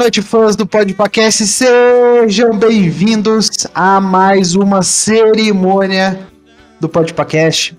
[0.00, 1.46] Noite, fãs do Podpacast.
[1.46, 6.18] Sejam bem-vindos a mais uma cerimônia
[6.80, 7.76] do Podpacast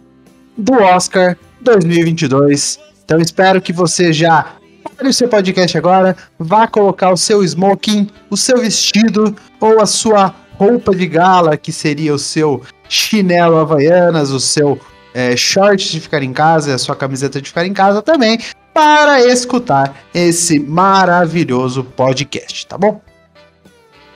[0.55, 2.79] do Oscar 2022.
[3.03, 4.53] Então espero que você já
[4.95, 9.87] pare o seu podcast agora, vá colocar o seu smoking, o seu vestido ou a
[9.87, 14.79] sua roupa de gala, que seria o seu chinelo havaianas, o seu
[15.15, 18.37] eh, short de ficar em casa, a sua camiseta de ficar em casa também,
[18.73, 23.01] para escutar esse maravilhoso podcast, tá bom?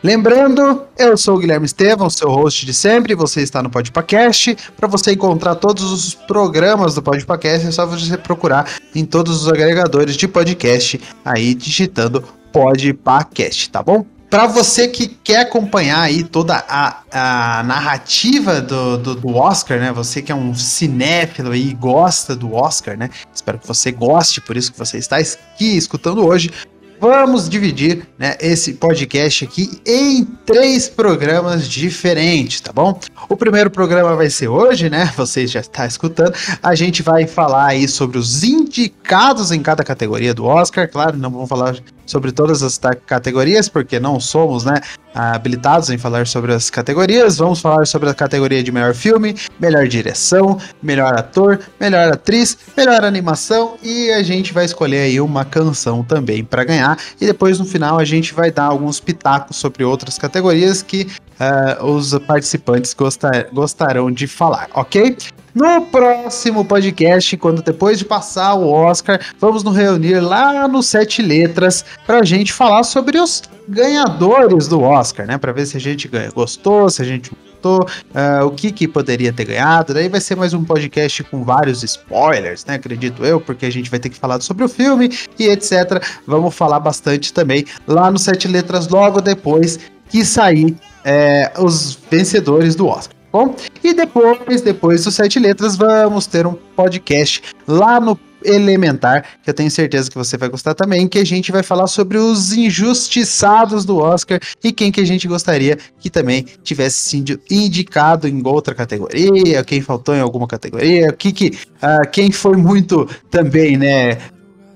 [0.05, 4.55] Lembrando, eu sou o Guilherme Estevam, seu host de sempre, você está no Podpacast.
[4.77, 9.47] Para você encontrar todos os programas do Podpacast, é só você procurar em todos os
[9.47, 14.05] agregadores de podcast, aí digitando Podpacast, tá bom?
[14.35, 19.93] Para você que quer acompanhar aí toda a, a narrativa do, do, do Oscar, né?
[19.93, 23.09] Você que é um cinéfilo aí e gosta do Oscar, né?
[23.33, 26.51] Espero que você goste, por isso que você está aqui escutando hoje.
[26.99, 32.99] Vamos dividir né, esse podcast aqui em três programas diferentes, tá bom?
[33.29, 35.13] O primeiro programa vai ser hoje, né?
[35.15, 36.33] Vocês já estão escutando.
[36.61, 40.89] A gente vai falar aí sobre os indicados em cada categoria do Oscar.
[40.89, 44.81] Claro, não vamos falar sobre todas as categorias, porque não somos, né,
[45.13, 47.37] habilitados em falar sobre as categorias.
[47.37, 53.03] Vamos falar sobre a categoria de melhor filme, melhor direção, melhor ator, melhor atriz, melhor
[53.03, 56.97] animação e a gente vai escolher aí uma canção também para ganhar.
[57.19, 61.07] E depois no final a gente vai dar alguns pitacos sobre outras categorias que
[61.39, 65.15] ah, os participantes gostar, gostarão de falar, ok?
[65.55, 71.21] No próximo podcast, quando depois de passar o Oscar, vamos nos reunir lá no Sete
[71.21, 75.37] Letras para a gente falar sobre os ganhadores do Oscar, né?
[75.37, 79.31] Para ver se a gente gostou, se a gente gostou, ah, o que, que poderia
[79.31, 79.93] ter ganhado.
[79.93, 82.73] Daí vai ser mais um podcast com vários spoilers, né?
[82.73, 86.03] Acredito eu, porque a gente vai ter que falar sobre o filme e etc.
[86.27, 89.79] Vamos falar bastante também lá no Sete Letras logo depois
[90.09, 93.14] que sair é, os vencedores do Oscar.
[93.35, 93.53] Bom,
[93.83, 99.53] e depois, depois dos sete letras, vamos ter um podcast lá no Elementar, que eu
[99.53, 103.83] tenho certeza que você vai gostar também, que a gente vai falar sobre os injustiçados
[103.83, 108.73] do Oscar e quem que a gente gostaria que também tivesse sido indicado em outra
[108.73, 114.17] categoria, quem faltou em alguma categoria, que que, ah, quem foi muito também, né,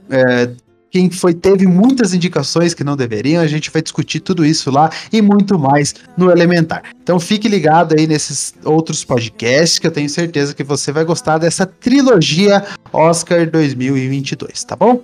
[0.09, 0.49] é,
[0.91, 4.89] quem foi teve muitas indicações que não deveriam, a gente vai discutir tudo isso lá
[5.11, 6.83] e muito mais no Elementar.
[7.01, 11.37] Então fique ligado aí nesses outros podcasts que eu tenho certeza que você vai gostar
[11.37, 15.03] dessa trilogia Oscar 2022, tá bom?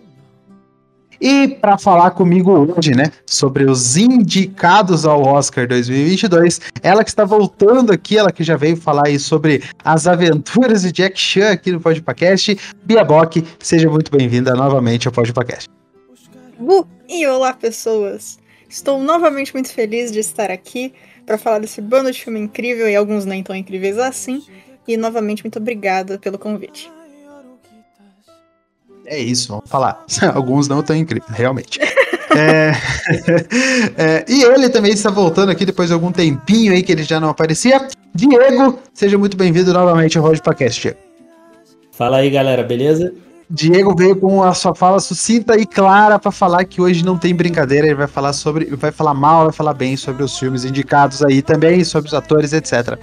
[1.19, 7.23] E para falar comigo hoje, né, sobre os indicados ao Oscar 2022, ela que está
[7.23, 11.71] voltando aqui, ela que já veio falar aí sobre as aventuras de Jack Chan aqui
[11.71, 15.74] no Podpacast, Bia Bock, seja muito bem-vinda novamente ao Podpacast.
[16.57, 18.39] Bu e olá, pessoas!
[18.69, 20.93] Estou novamente muito feliz de estar aqui
[21.25, 24.43] para falar desse bando de filme incrível e alguns nem tão incríveis assim.
[24.87, 26.91] E novamente, muito obrigada pelo convite.
[29.05, 30.03] É isso, vamos falar.
[30.33, 31.79] Alguns não tão incríveis, realmente.
[32.37, 32.73] É,
[33.97, 37.17] é, e ele também está voltando aqui depois de algum tempinho aí que ele já
[37.17, 37.87] não aparecia.
[38.13, 40.97] Diego, seja muito bem-vindo novamente ao Road Podcast.
[41.93, 43.13] Fala aí, galera, beleza?
[43.49, 47.35] Diego veio com a sua fala sucinta e clara para falar que hoje não tem
[47.35, 51.21] brincadeira, ele vai falar sobre, vai falar mal, vai falar bem sobre os filmes indicados
[51.21, 52.97] aí também, sobre os atores, etc.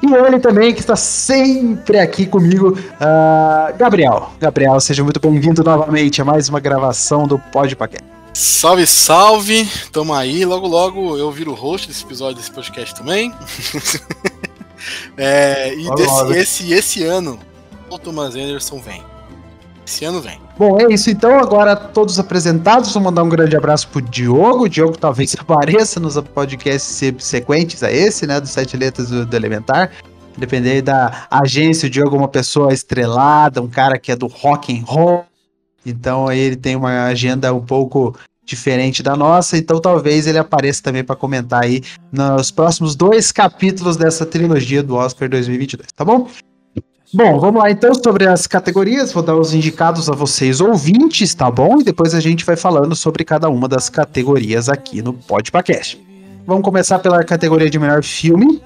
[0.00, 4.30] E ele também, que está sempre aqui comigo, uh, Gabriel.
[4.38, 8.04] Gabriel, seja muito bem-vindo novamente a mais uma gravação do Pod Paquete.
[8.32, 9.68] Salve, salve!
[9.90, 13.34] Tamo aí, logo logo eu viro o host desse episódio desse podcast também.
[15.18, 17.36] é, e desse, esse, esse ano,
[17.90, 19.02] o Thomas Anderson vem.
[19.88, 20.38] Esse ano vem.
[20.58, 21.38] Bom, é isso então.
[21.38, 22.92] Agora todos apresentados.
[22.92, 24.64] Vou mandar um grande abraço pro Diogo.
[24.64, 28.38] O Diogo talvez apareça nos podcasts subsequentes a esse, né?
[28.38, 29.90] Dos Sete Letras do, do Elementar.
[30.36, 34.78] Depender da agência, o Diogo é uma pessoa estrelada, um cara que é do rock
[34.78, 35.24] and roll.
[35.86, 38.14] Então aí ele tem uma agenda um pouco
[38.44, 43.96] diferente da nossa, então talvez ele apareça também para comentar aí nos próximos dois capítulos
[43.96, 46.28] dessa trilogia do Oscar 2022, tá bom?
[47.12, 49.12] Bom, vamos lá então sobre as categorias.
[49.12, 51.80] Vou dar os indicados a vocês ouvintes, tá bom?
[51.80, 55.98] E depois a gente vai falando sobre cada uma das categorias aqui no Podpacast.
[56.46, 58.62] Vamos começar pela categoria de melhor filme.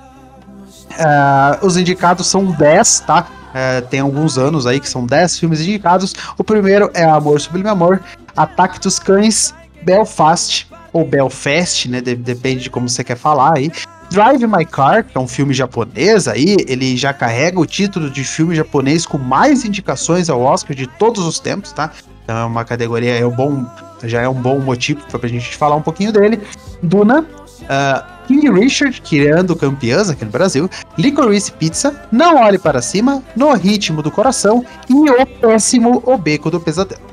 [0.91, 3.29] Uh, os indicados são 10, tá?
[3.53, 6.13] Uh, tem alguns anos aí que são 10 filmes indicados.
[6.37, 8.03] O primeiro é Amor Sublime Amor,
[8.37, 9.55] Ataque dos Cães,
[9.85, 12.01] Belfast, ou Belfast, né?
[12.01, 13.71] De depende de como você quer falar aí.
[14.13, 18.23] Drive My Car, que é um filme japonês aí, ele já carrega o título de
[18.23, 21.91] filme japonês com mais indicações ao Oscar de todos os tempos, tá?
[22.23, 23.65] Então é uma categoria, é um bom,
[24.05, 26.41] já é um bom motivo pra gente falar um pouquinho dele.
[26.83, 30.69] Duna, uh, King Richard, criando campeãs aqui no Brasil,
[30.99, 36.51] Licorice Pizza, Não Olhe Para Cima, No Ritmo do Coração e O Péssimo O Beco
[36.51, 37.12] do Pesadelo.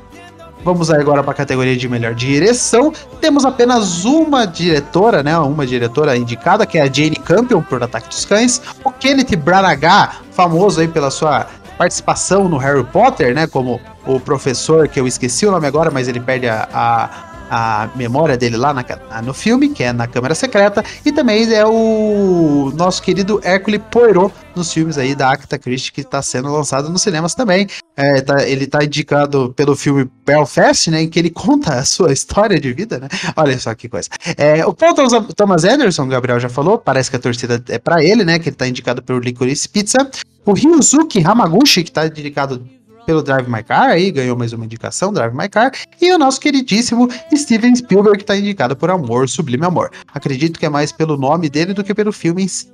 [0.64, 2.92] Vamos agora para a categoria de melhor direção.
[3.20, 5.36] Temos apenas uma diretora, né?
[5.38, 8.60] Uma diretora indicada, que é a Jane Campion por Ataque dos Cães.
[8.84, 11.46] O Kenneth Branagh, famoso aí pela sua
[11.78, 13.46] participação no Harry Potter, né?
[13.46, 17.90] Como o professor, que eu esqueci o nome agora, mas ele perde a, a a
[17.96, 18.84] memória dele lá na,
[19.22, 24.32] no filme, que é na Câmara Secreta, e também é o nosso querido Hércules Poirot
[24.54, 27.66] nos filmes aí da Acta Christie que está sendo lançado nos cinemas também.
[27.96, 32.12] É, tá, ele está indicado pelo filme Belfast, né, em que ele conta a sua
[32.12, 33.08] história de vida, né?
[33.36, 34.08] Olha só que coisa.
[34.36, 34.94] É, o Paul
[35.34, 38.48] Thomas Anderson, o Gabriel já falou, parece que a torcida é para ele, né, que
[38.48, 40.08] ele está indicado pelo Licorice Pizza.
[40.44, 42.64] O Ryuzuki Hamaguchi, que está indicado
[43.10, 46.40] pelo Drive My Car, aí ganhou mais uma indicação, Drive My Car, e o nosso
[46.40, 49.90] queridíssimo Steven Spielberg, que está indicado por Amor, Sublime Amor.
[50.14, 52.72] Acredito que é mais pelo nome dele do que pelo filme em si.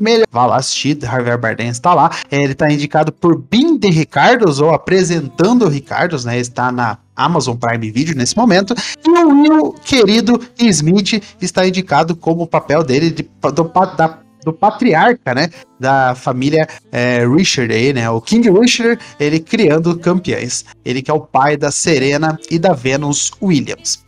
[0.00, 0.96] Melhor, vá lá assistir,
[1.38, 2.10] Bardem está lá.
[2.30, 6.38] Ele está indicado por Bim de Ricardos, ou apresentando Ricardos, né?
[6.38, 8.74] Está na Amazon Prime Video nesse momento.
[9.04, 13.64] E o Will, querido Smith, está indicado como o papel dele de, do,
[13.96, 15.48] da do patriarca, né,
[15.80, 20.64] da família é, Richard aí, né, o King Richard, ele criando campeões.
[20.84, 24.04] Ele que é o pai da Serena e da Venus Williams.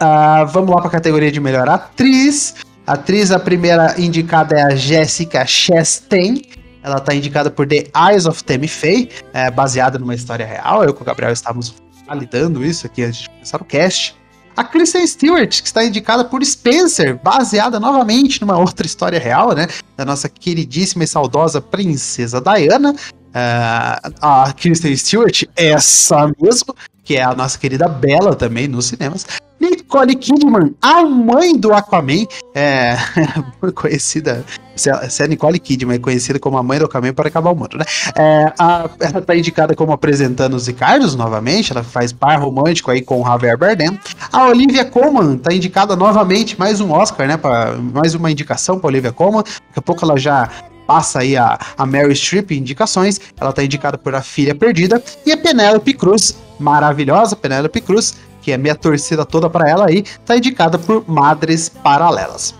[0.00, 2.54] Uh, vamos lá para a categoria de melhor atriz.
[2.86, 6.42] Atriz, a primeira indicada é a Jessica Chastain.
[6.82, 10.84] Ela está indicada por The Eyes of Tammy Faye, é, baseada numa história real.
[10.84, 11.74] Eu com o Gabriel estávamos
[12.06, 14.14] validando isso aqui antes de começar o cast.
[14.56, 19.66] A Kristen Stewart, que está indicada por Spencer, baseada novamente numa outra história real, né?
[19.96, 22.92] Da nossa queridíssima e saudosa princesa Diana.
[22.92, 26.74] Uh, a Kristen Stewart, essa mesmo,
[27.04, 29.26] que é a nossa querida Bela também nos cinemas.
[29.60, 32.96] Nicole Kidman, a mãe do Aquaman, é
[33.74, 37.54] conhecida, se a, Nicole Kidman é conhecida como a mãe do Aquaman para acabar o
[37.54, 37.84] mundo, né?
[38.16, 43.00] É, a, ela está indicada como apresentando os Ricardos novamente, ela faz par romântico aí
[43.00, 43.98] com o Javier Bardem.
[44.32, 47.36] A Olivia Colman está indicada novamente, mais um Oscar, né?
[47.36, 49.42] Pra, mais uma indicação para Olivia Colman.
[49.42, 50.50] Daqui a pouco ela já
[50.86, 53.20] passa aí a, a Mary Streep indicações.
[53.40, 55.02] Ela está indicada por A Filha Perdida.
[55.24, 60.04] E a Penélope Cruz, maravilhosa Penélope Cruz, que é minha torcida toda para ela aí,
[60.24, 62.54] tá indicada por Madres Paralelas.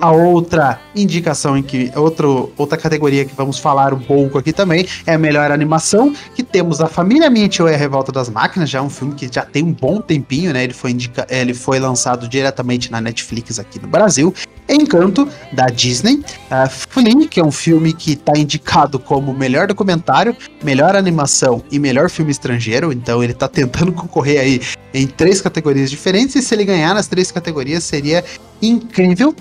[0.00, 4.86] A outra indicação em que outro, outra categoria que vamos falar um pouco aqui também
[5.04, 8.78] é a melhor animação, que temos a Família Mitchell e a Revolta das Máquinas, já
[8.78, 10.62] é um filme que já tem um bom tempinho, né?
[10.62, 14.32] Ele foi, indica, ele foi lançado diretamente na Netflix aqui no Brasil.
[14.68, 16.16] Encanto, da Disney.
[16.16, 21.78] Uh, Flynn, que é um filme que está indicado como melhor documentário, melhor animação e
[21.78, 22.92] melhor filme estrangeiro.
[22.92, 24.60] Então ele está tentando concorrer aí
[24.94, 26.36] em três categorias diferentes.
[26.36, 28.24] E se ele ganhar nas três categorias, seria
[28.60, 29.34] incrível.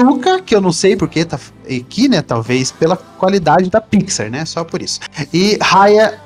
[0.00, 2.22] Luca, que eu não sei porque tá aqui, né?
[2.22, 4.44] Talvez pela qualidade da Pixar, né?
[4.44, 5.00] Só por isso.
[5.32, 6.18] E Raya,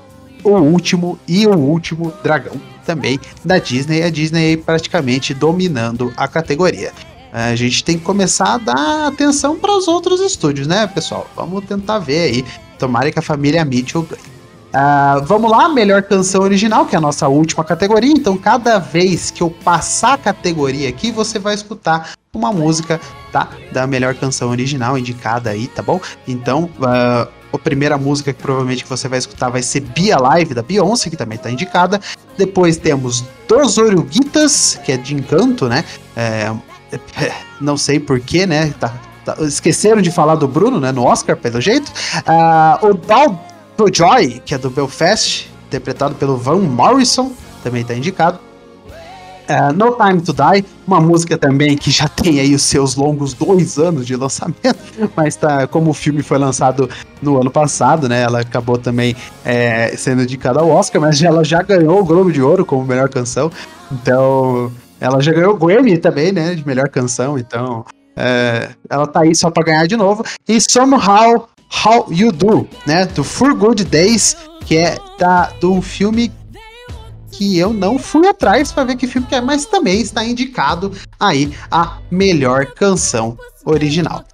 [0.45, 4.03] o último e o último dragão também da Disney.
[4.03, 6.93] A Disney praticamente dominando a categoria.
[7.33, 11.27] A gente tem que começar a dar atenção para os outros estúdios, né, pessoal?
[11.35, 12.45] Vamos tentar ver aí.
[12.79, 14.36] Tomara que a família Mitchell ganhe.
[14.79, 18.13] Ah, vamos lá, melhor canção original, que é a nossa última categoria.
[18.13, 23.01] Então, cada vez que eu passar a categoria aqui, você vai escutar uma música,
[23.33, 23.49] tá?
[23.73, 25.99] Da melhor canção original indicada aí, tá bom?
[26.29, 30.53] Então, ah, a primeira música que provavelmente que você vai escutar vai ser Be Alive,
[30.53, 31.99] da Beyoncé, que também tá indicada.
[32.37, 35.87] Depois temos Dos Oruguitas, que é de Encanto, né?
[36.15, 36.53] É,
[37.63, 38.75] não sei porquê, né?
[38.79, 38.93] Tá,
[39.25, 40.93] tá- esqueceram de falar do Bruno, né?
[40.93, 41.91] No Oscar, pelo jeito.
[42.27, 47.95] Ah, o Dal do Joy, que é do Belfast, interpretado pelo Van Morrison, também tá
[47.95, 48.39] indicado.
[49.49, 53.33] Ah, no Time to Die, uma música também que já tem aí os seus longos
[53.33, 54.77] dois anos de lançamento,
[55.15, 56.91] mas tá, como o filme foi lançado
[57.23, 58.23] no ano passado, né?
[58.23, 59.15] Ela acabou também
[59.45, 63.09] é, sendo indicada ao Oscar, mas ela já ganhou o Globo de Ouro como melhor
[63.09, 63.53] canção.
[63.93, 66.55] Então, ela já ganhou o Grammy também, né?
[66.57, 67.39] De melhor canção.
[67.39, 67.85] Então,
[68.17, 70.25] é, ela tá aí só pra ganhar de novo.
[70.49, 71.49] E Somehow
[71.85, 73.07] How You Do, né?
[73.07, 76.33] Do For Good Days, que é da, do filme
[77.31, 80.93] que eu não fui atrás pra ver que filme que é, mas também está indicado
[81.21, 84.25] aí a melhor canção original.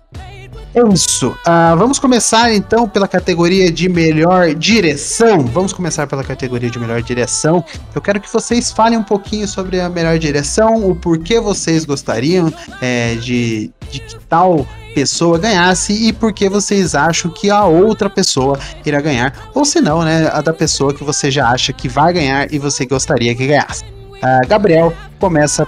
[0.74, 1.36] É isso.
[1.44, 5.44] Ah, vamos começar então pela categoria de melhor direção.
[5.44, 7.62] Vamos começar pela categoria de melhor direção.
[7.94, 12.52] Eu quero que vocês falem um pouquinho sobre a melhor direção, o porquê vocês gostariam
[12.80, 18.08] é, de, de que tal pessoa ganhasse e por que vocês acham que a outra
[18.08, 19.50] pessoa irá ganhar.
[19.54, 22.58] Ou se não, né, a da pessoa que você já acha que vai ganhar e
[22.58, 23.84] você gostaria que ganhasse.
[24.22, 25.66] Ah, Gabriel, começa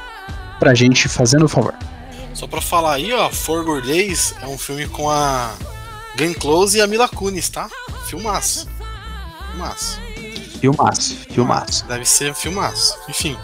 [0.59, 1.75] pra gente fazendo o favor.
[2.35, 5.55] Só pra falar aí, ó, For Days é um filme com a
[6.17, 7.69] Glenn Close e a Mila Kunis, tá?
[8.07, 8.69] Filmaço.
[9.53, 10.01] Filmaço.
[10.61, 11.85] Filmaço, filmaço.
[11.87, 12.97] Deve ser filmaço.
[13.09, 13.37] Enfim.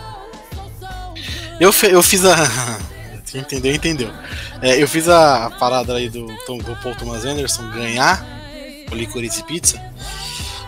[1.61, 2.35] Eu, eu fiz a.
[3.31, 4.11] Quem entendeu, entendeu.
[4.61, 8.25] É, eu fiz a, a parada aí do, Tom- do Paul Thomas Anderson ganhar
[8.91, 9.81] o Licorice Pizza.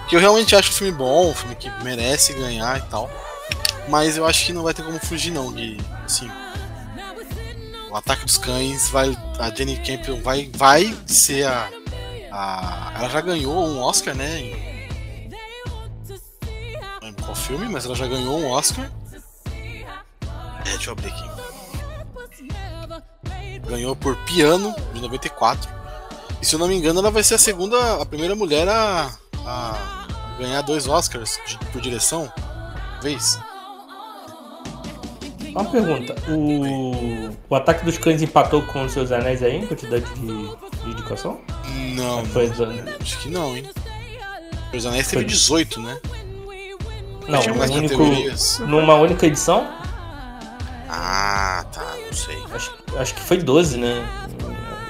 [0.08, 3.10] Que eu realmente acho um filme bom, um filme que merece ganhar e tal.
[3.88, 5.76] Mas eu acho que não vai ter como fugir não, de.
[6.04, 6.30] Assim.
[7.92, 9.14] O ataque dos cães vai.
[9.38, 11.68] A Jenny Campion vai, vai ser a,
[12.32, 12.92] a.
[12.96, 14.40] Ela já ganhou um Oscar, né?
[14.40, 14.72] em-
[17.22, 18.90] qual filme, mas ela já ganhou um Oscar.
[20.64, 21.30] É, deixa eu abrir aqui.
[23.68, 25.70] Ganhou por Piano, de 94.
[26.40, 29.10] E se eu não me engano, ela vai ser a segunda, a primeira mulher a,
[29.46, 30.06] a
[30.38, 32.32] ganhar dois Oscars de- por direção.
[33.02, 33.38] Vez.
[35.52, 40.04] Uma pergunta, o, o Ataque dos Cães empatou com os seus anéis aí em quantidade
[40.14, 41.40] de, de indicação?
[41.94, 42.50] Não, Foi,
[43.00, 43.64] acho que não, hein?
[44.74, 45.30] Os Anéis teve Foi.
[45.30, 45.98] 18, né?
[47.28, 48.02] não, um único,
[48.66, 49.68] numa única edição?
[50.88, 52.36] Ah, tá, não sei.
[52.52, 54.04] Acho, acho que foi 12, né?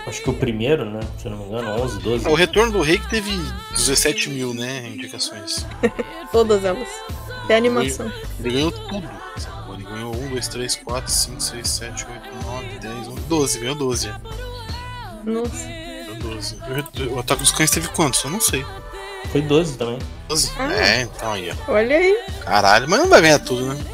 [0.06, 1.00] Acho que o primeiro, né?
[1.18, 2.28] Se eu não me engano, 11, 12.
[2.28, 3.30] O Retorno do Rei que teve
[3.72, 4.88] 17 mil, né?
[4.88, 5.66] Indicações.
[6.32, 6.88] Todas elas.
[7.44, 8.12] Até a animação.
[8.40, 9.08] Ele ganhou tudo.
[10.02, 13.58] Ganhou 1, 2, 3, 4, 5, 6, 7, 8, 9, 10, 11, 12.
[13.60, 14.20] Ganhou 12 já.
[15.24, 15.66] Nossa.
[15.66, 16.58] Ganhou 12.
[16.94, 18.22] E o Ataque dos Cães teve quantos?
[18.24, 18.64] Eu não sei.
[19.30, 19.98] Foi 12 também.
[20.28, 20.52] 12?
[20.58, 20.72] Ah.
[20.72, 21.72] É, então aí, ó.
[21.72, 22.18] Olha aí.
[22.44, 23.84] Caralho, mas não vai ganhar tudo, né?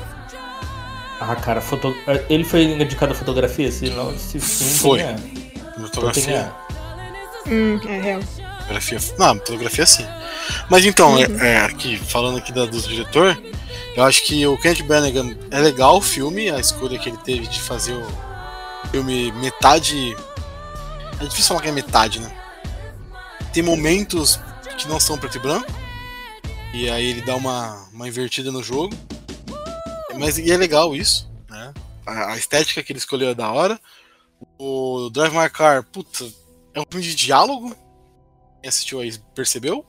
[1.21, 1.95] Ah, cara, foto...
[2.31, 3.71] ele foi indicado a fotografia?
[3.73, 5.01] Se não, filme Foi.
[5.81, 6.53] Fotografia.
[7.47, 8.23] Hum, é real.
[8.61, 8.99] Fotografia.
[9.19, 10.07] Não, fotografia sim.
[10.71, 13.37] Mas então, é, é, aqui, falando aqui da, do diretor,
[13.99, 17.49] eu acho que o Kenneth Branagh é legal o filme, a escolha que ele teve
[17.49, 18.07] de fazer o
[18.93, 20.17] filme metade.
[21.21, 22.33] É difícil falar que é metade, né?
[23.53, 24.39] Tem momentos
[24.79, 25.67] que não são preto e branco.
[26.73, 28.95] E aí ele dá uma, uma invertida no jogo.
[30.17, 31.75] Mas e é legal isso, né?
[32.07, 33.81] A, a estética que ele escolheu é da hora.
[34.57, 36.25] O Drive My Car, puta,
[36.73, 37.75] é um filme de diálogo.
[38.63, 39.85] Quem assistiu aí percebeu?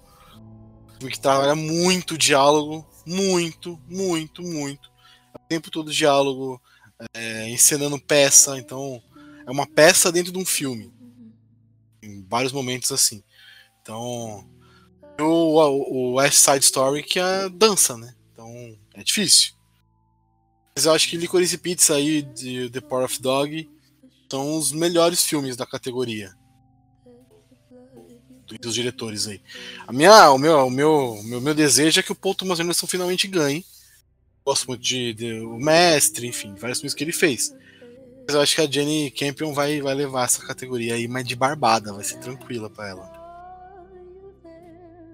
[0.97, 2.88] Filme que trabalha muito diálogo.
[3.09, 4.91] Muito, muito, muito.
[5.33, 6.61] O tempo todo diálogo,
[7.11, 8.55] é, encenando peça.
[8.59, 9.01] Então,
[9.47, 10.93] é uma peça dentro de um filme.
[12.03, 13.23] Em vários momentos assim.
[13.81, 14.47] Então,
[15.19, 18.13] o, o West Side Story que é dança, né?
[18.31, 19.53] Então, é difícil.
[20.75, 23.67] Mas eu acho que Licorice Pizza aí, de The Power of Dog,
[24.29, 26.37] são os melhores filmes da categoria.
[28.57, 29.41] Dos diretores aí.
[29.87, 32.59] A minha, o, meu, o, meu, o meu, meu desejo é que o Paul Thomas
[32.59, 33.65] Anderson finalmente ganhe.
[34.45, 37.53] Gosto muito de, de O Mestre, enfim, vários filmes que ele fez.
[38.25, 41.35] Mas eu acho que a Jenny Campion vai, vai levar essa categoria aí, mas de
[41.35, 43.19] barbada, vai ser tranquila pra ela.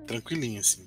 [0.06, 0.85] Tranquilinha, assim.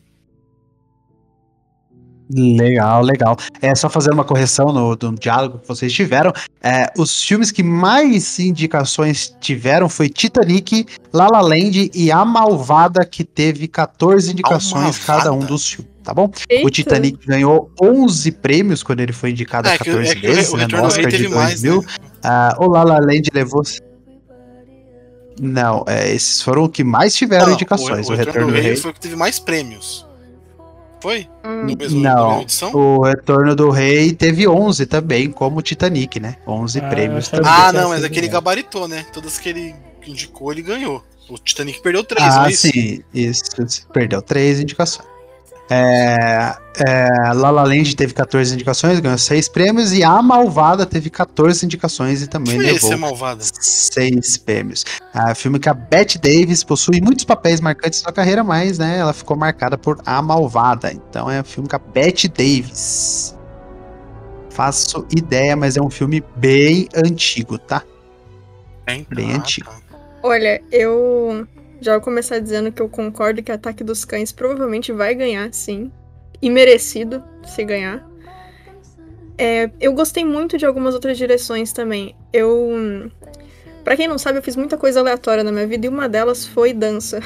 [2.31, 3.37] Legal, legal.
[3.63, 6.33] É só fazer uma correção no, no diálogo que vocês tiveram.
[6.63, 13.05] É, os filmes que mais indicações tiveram foi Titanic, La La Land e A Malvada,
[13.05, 16.27] que teve 14 indicações cada um dos filmes, tá bom?
[16.27, 16.71] O Eita.
[16.71, 20.53] Titanic ganhou 11 prêmios quando ele foi indicado É, a que, 14 é que vezes,
[20.53, 21.81] o né, no Retorno Oscar de teve mais, 2000.
[21.83, 21.89] né?
[22.23, 23.63] Ah, o La La Land levou...
[25.41, 28.11] Não, é, esses foram o que mais tiveram Não, indicações.
[28.11, 28.77] O, Retorno do Rei...
[28.77, 30.08] foi o que teve mais prêmios.
[31.01, 31.29] Foi?
[31.45, 31.67] Hum.
[31.67, 36.37] No mesmo, na Não, o Retorno do Rei teve 11 também, como o Titanic, né?
[36.47, 37.61] 11 Ah, prêmios achava também.
[37.61, 38.43] Ah, não, mas sido aquele igual.
[38.43, 39.07] gabaritou, né?
[39.13, 39.75] Todas que ele
[40.07, 41.05] indicou, ele ganhou.
[41.29, 42.69] O Titanic perdeu três, Ah, não é isso?
[42.69, 43.43] sim, isso.
[43.93, 45.07] Perdeu três indicações.
[45.71, 51.11] É, é, La La Land teve 14 indicações, ganhou 6 prêmios, e A Malvada teve
[51.11, 53.43] 14 indicações e também Foi esse, levou é malvada.
[53.43, 54.85] 6 prêmios.
[55.13, 59.13] Ah, filme que a Bette Davis possui muitos papéis marcantes na carreira, mas né, ela
[59.13, 60.93] ficou marcada por A Malvada.
[60.93, 63.37] Então é um filme com a Bette Davis.
[64.51, 67.83] Faço ideia, mas é um filme bem antigo, tá?
[68.87, 69.71] Bem, Bem antigo.
[70.23, 71.47] Olha, eu
[71.81, 75.91] já vou começar dizendo que eu concordo que Ataque dos Cães provavelmente vai ganhar, sim.
[76.41, 78.07] E merecido se ganhar.
[79.37, 82.15] É, eu gostei muito de algumas outras direções também.
[82.33, 83.11] Eu.
[83.85, 86.45] Pra quem não sabe, eu fiz muita coisa aleatória na minha vida e uma delas
[86.45, 87.21] foi dança.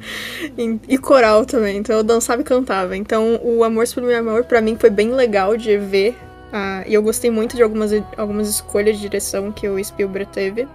[0.88, 1.76] e, coral também.
[1.76, 2.96] Então eu dançava e cantava.
[2.96, 6.16] Então o Amor Sublime Amor pra mim foi bem legal de ver.
[6.52, 10.66] ah, e eu gostei muito de algumas, algumas escolhas de direção que o Spielberg teve.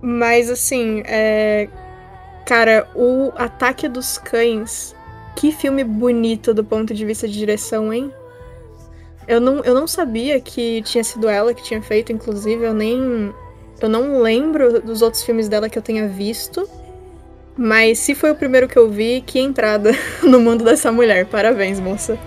[0.00, 1.68] Mas assim, é.
[2.46, 4.94] Cara, o Ataque dos Cães.
[5.36, 8.12] Que filme bonito do ponto de vista de direção, hein?
[9.28, 13.32] Eu não, eu não sabia que tinha sido ela que tinha feito, inclusive, eu nem.
[13.80, 16.68] Eu não lembro dos outros filmes dela que eu tenha visto.
[17.56, 19.92] Mas se foi o primeiro que eu vi, que entrada
[20.22, 21.26] no mundo dessa mulher.
[21.26, 22.18] Parabéns, moça.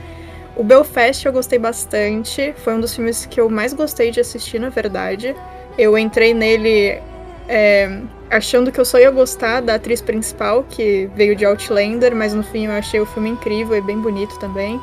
[0.55, 2.53] O Belfast eu gostei bastante.
[2.57, 5.35] Foi um dos filmes que eu mais gostei de assistir, na verdade.
[5.77, 7.01] Eu entrei nele
[7.47, 12.33] é, achando que eu só ia gostar da atriz principal, que veio de Outlander, mas
[12.33, 14.79] no fim eu achei o filme incrível e bem bonito também.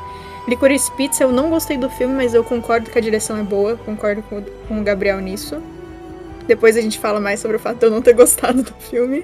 [0.47, 3.77] Licorice Pizza eu não gostei do filme, mas eu concordo que a direção é boa,
[3.77, 5.61] concordo com, com o Gabriel nisso.
[6.47, 9.23] Depois a gente fala mais sobre o fato de eu não ter gostado do filme.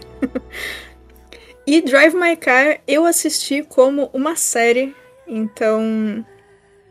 [1.65, 4.95] e Drive My Car eu assisti como uma série,
[5.27, 6.25] então.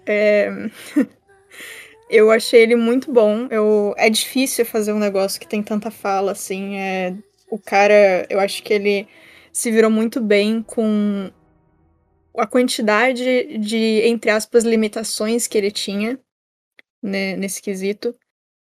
[0.05, 0.51] É...
[2.09, 3.47] eu achei ele muito bom.
[3.51, 3.95] Eu...
[3.97, 6.77] É difícil fazer um negócio que tem tanta fala, assim.
[6.77, 7.15] É...
[7.51, 9.09] O cara, eu acho que ele
[9.53, 11.31] se virou muito bem com
[12.37, 16.19] a quantidade de, entre aspas, limitações que ele tinha
[17.03, 18.15] né, nesse quesito.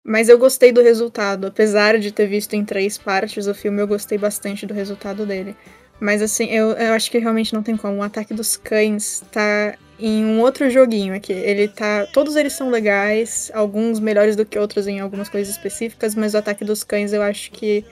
[0.03, 1.47] Mas eu gostei do resultado.
[1.47, 5.55] Apesar de ter visto em três partes o filme, eu gostei bastante do resultado dele.
[5.99, 7.97] Mas assim, eu, eu acho que realmente não tem como.
[7.97, 11.33] O Ataque dos Cães tá em um outro joguinho aqui.
[11.33, 12.07] Ele tá.
[12.13, 16.37] Todos eles são legais, alguns melhores do que outros em algumas coisas específicas, mas o
[16.37, 17.85] Ataque dos Cães eu acho que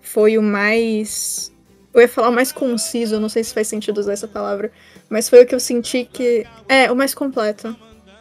[0.00, 1.52] foi o mais.
[1.94, 4.70] Eu ia falar o mais conciso, não sei se faz sentido usar essa palavra.
[5.08, 6.46] Mas foi o que eu senti que.
[6.68, 7.74] É, o mais completo.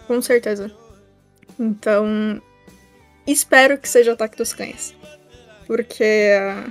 [0.07, 0.71] Com certeza.
[1.59, 2.41] Então.
[3.25, 4.95] Espero que seja o Ataque dos Cães.
[5.65, 6.65] Porque a,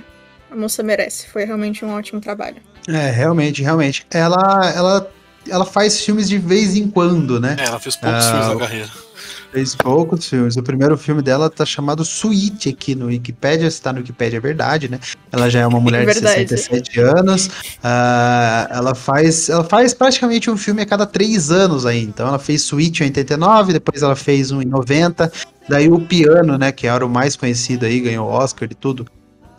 [0.51, 1.27] a moça merece.
[1.27, 2.57] Foi realmente um ótimo trabalho.
[2.87, 4.07] É, realmente, realmente.
[4.09, 5.11] Ela, ela,
[5.49, 7.55] ela faz filmes de vez em quando, né?
[7.59, 8.89] É, ela fez poucos Ah, filmes na o- carreira.
[9.51, 10.57] Fez poucos filmes.
[10.57, 13.71] O primeiro filme dela tá chamado Sweet aqui no Wikipedia.
[13.71, 14.99] Se tá no Wikipedia é verdade, né?
[15.31, 16.49] Ela já é uma mulher de Verdade.
[16.49, 17.49] 67 anos.
[17.81, 22.03] Ah, ela, faz, ela faz praticamente um filme a cada três anos aí.
[22.03, 25.31] Então ela fez Sweet em 89, depois ela fez um em 90.
[25.67, 26.71] Daí o Piano, né?
[26.73, 29.07] Que era o mais conhecido aí, ganhou Oscar e tudo.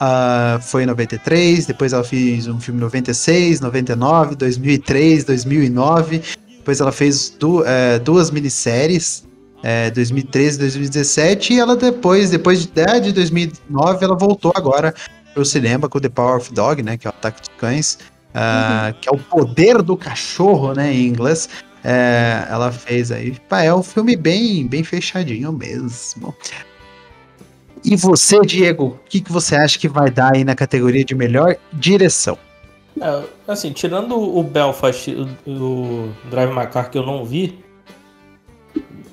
[0.01, 6.23] Ah, foi em 93, depois ela fez um filme em 96, 99, 2003, 2009.
[6.59, 9.27] Depois ela fez du- eh, duas minisséries,
[9.63, 14.95] é, 2013, 2017, e ela depois, depois de, é, de 2009, ela voltou agora
[15.35, 17.99] pro cinema com The Power of Dog, né, que é o Ataque dos Cães,
[18.35, 21.49] ah, que é o poder do cachorro, né, em inglês.
[21.83, 26.35] É, ela fez aí, pá, é um filme bem, bem fechadinho mesmo.
[27.90, 31.14] E você, Diego, o que, que você acha que vai dar aí na categoria de
[31.14, 32.37] melhor direção?
[33.01, 37.64] É, assim, tirando o Belfast, o, o Drive My Car que eu não vi,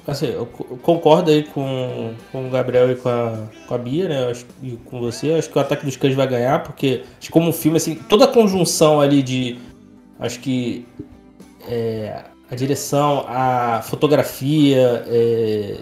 [0.08, 4.10] assim, eu co- concordo aí com, com o Gabriel e com a, com a Bia,
[4.10, 4.28] né?
[4.30, 5.34] Acho, e com você.
[5.34, 8.26] Acho que o Ataque dos Cães vai ganhar, porque acho como um filme, assim, toda
[8.26, 9.58] a conjunção ali de.
[10.20, 10.86] Acho que.
[11.68, 15.78] é, a direção, a fotografia, é,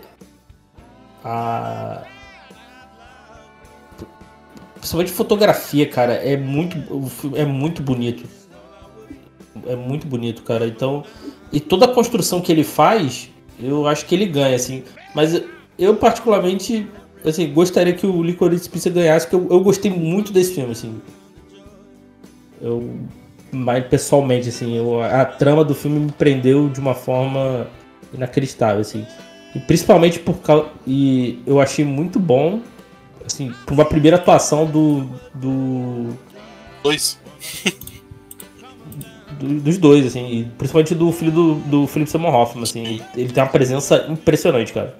[1.23, 2.03] a.
[4.83, 6.77] Principalmente fotografia, cara, é muito,
[7.35, 8.27] é muito bonito.
[9.65, 10.67] é muito bonito, cara.
[10.67, 11.05] Então,
[11.53, 14.83] e toda a construção que ele faz, eu acho que ele ganha, assim.
[15.15, 15.41] Mas
[15.79, 16.85] eu, particularmente,
[17.25, 21.01] assim, gostaria que o Licorice Pizza ganhasse, porque eu, eu gostei muito desse filme, assim.
[22.61, 22.93] Eu,
[23.53, 27.67] mais pessoalmente, assim, eu, a trama do filme me prendeu de uma forma
[28.13, 29.07] inacreditável, assim.
[29.55, 30.67] E principalmente por causa.
[30.85, 32.59] E eu achei muito bom,
[33.25, 35.09] assim, por uma primeira atuação do.
[35.33, 36.09] do
[36.83, 37.17] Dois.
[39.39, 43.31] do- dos dois, assim, e principalmente do filho do, do Philip Seymour Hoffman, assim, ele
[43.31, 44.97] tem uma presença impressionante, cara.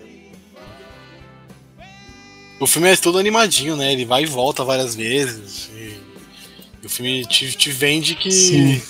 [2.59, 3.91] O filme é todo animadinho, né?
[3.91, 5.69] Ele vai e volta várias vezes.
[5.75, 5.97] E,
[6.81, 8.81] e o filme te, te vende que, Sim.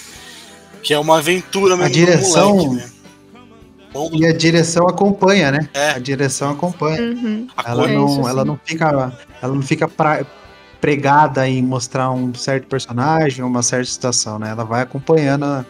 [0.83, 1.85] que é uma aventura mesmo.
[1.85, 2.92] A direção- Do moleque, né?
[4.13, 5.69] E a direção acompanha, né?
[5.73, 5.91] É.
[5.91, 7.01] A direção acompanha.
[7.01, 7.47] Uhum.
[7.56, 8.47] a Ela É não, isso, ela sim.
[8.47, 10.25] não fica, ela não fica pra-
[10.82, 14.49] pregada em mostrar um certo personagem, uma certa situação, né?
[14.49, 15.65] Ela vai acompanhando a-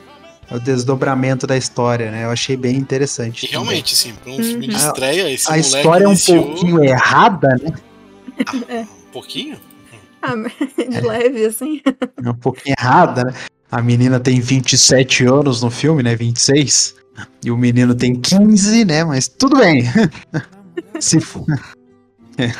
[0.51, 2.23] o desdobramento da história, né?
[2.25, 3.45] Eu achei bem interessante.
[3.45, 6.43] E realmente, assim, pra um filme de A- estreia, esse a história é um iniciou-
[6.45, 7.73] pouquinho errada, né?
[9.07, 9.57] Um pouquinho?
[10.21, 10.33] Ah,
[10.89, 11.81] de leve, assim.
[12.25, 13.33] É um pouquinho errada, né?
[13.71, 16.15] A menina tem 27 anos no filme, né?
[16.15, 16.95] 26.
[17.43, 19.03] E o menino tem 15, né?
[19.03, 19.83] Mas tudo bem.
[20.99, 21.45] Se for.
[22.37, 22.51] É.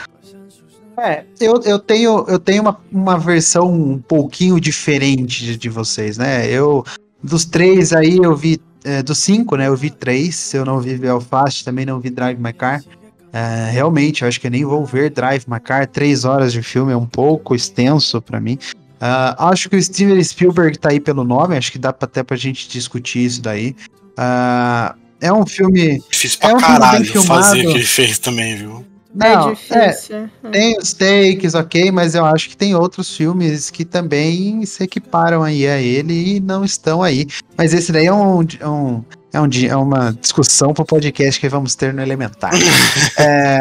[0.96, 6.18] É, eu, eu tenho, eu tenho uma, uma versão um pouquinho diferente de, de vocês,
[6.20, 6.48] né?
[6.48, 6.86] Eu,
[7.22, 8.60] dos três aí, eu vi.
[8.84, 9.68] é, dos cinco, né?
[9.68, 10.54] Eu vi três.
[10.54, 12.84] Eu não vi Belfast, também não vi Drive My Car.
[13.32, 15.88] É, realmente, eu acho que eu nem vou ver Drive My Car.
[15.88, 18.60] Três horas de filme é um pouco extenso pra mim.
[19.02, 22.24] Ah, acho que o Steven Spielberg tá aí pelo nome, acho que dá pra, até
[22.24, 23.76] pra gente discutir isso daí.
[24.18, 26.02] Ah, é um filme.
[26.12, 27.44] Difícil pra É um caralho filmado.
[27.44, 28.86] fazer o que ele fez também, viu?
[29.16, 30.16] Não, é difícil.
[30.44, 30.50] é.
[30.52, 35.44] tem os takes, ok, mas eu acho que tem outros filmes que também se equiparam
[35.44, 37.28] aí a ele e não estão aí.
[37.56, 38.42] Mas esse daí é um.
[38.60, 42.52] é um- é, um é uma discussão pro podcast que vamos ter no Elementar.
[43.18, 43.60] é,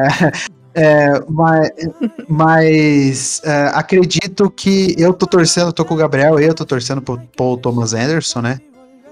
[0.75, 1.71] é, mas
[2.29, 7.19] mas, é, acredito que eu tô torcendo, tô com o Gabriel, eu tô torcendo pro
[7.37, 8.59] Paul Thomas Anderson, né?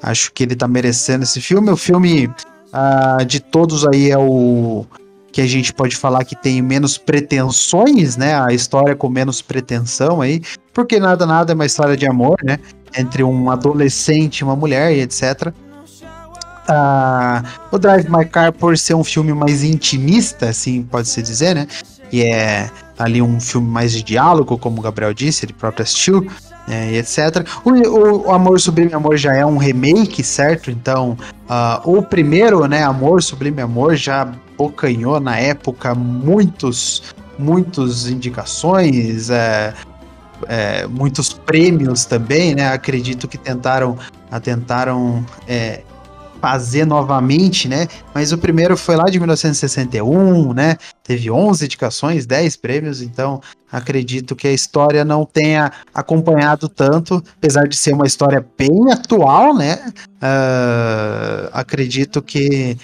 [0.03, 1.71] Acho que ele tá merecendo esse filme.
[1.71, 2.31] O filme
[2.73, 4.87] ah, de todos aí é o
[5.33, 8.41] que a gente pode falar que tem menos pretensões, né?
[8.41, 12.59] A história com menos pretensão aí, porque nada nada é uma história de amor, né?
[12.97, 15.53] Entre um adolescente e uma mulher e etc.
[16.69, 21.67] Ah, o Drive My Car, por ser um filme mais intimista, assim pode-se dizer, né?
[22.13, 26.27] E é ali um filme mais de diálogo, como o Gabriel disse, ele próprio assistiu,
[26.71, 27.47] e etc.
[27.65, 30.71] O, o- Amor Sublime Amor já é um remake, certo?
[30.71, 31.17] Então,
[31.49, 37.03] ah, o primeiro, né, Amor Sublime Amor, já bocanhou na época muitos,
[37.39, 39.75] muitos indicações, é,
[40.49, 42.69] é, muitos prêmios também, né?
[42.73, 43.97] Acredito que tentaram,
[44.43, 45.81] tentaram é,
[46.41, 47.87] fazer novamente, né?
[48.15, 50.77] Mas o primeiro foi lá de 1961, né?
[51.05, 57.69] Teve 11 indicações, 10 prêmios, então acredito que a história não tenha acompanhado tanto, apesar
[57.69, 59.93] de ser uma história bem atual, né?
[60.21, 62.77] Ah, acredito que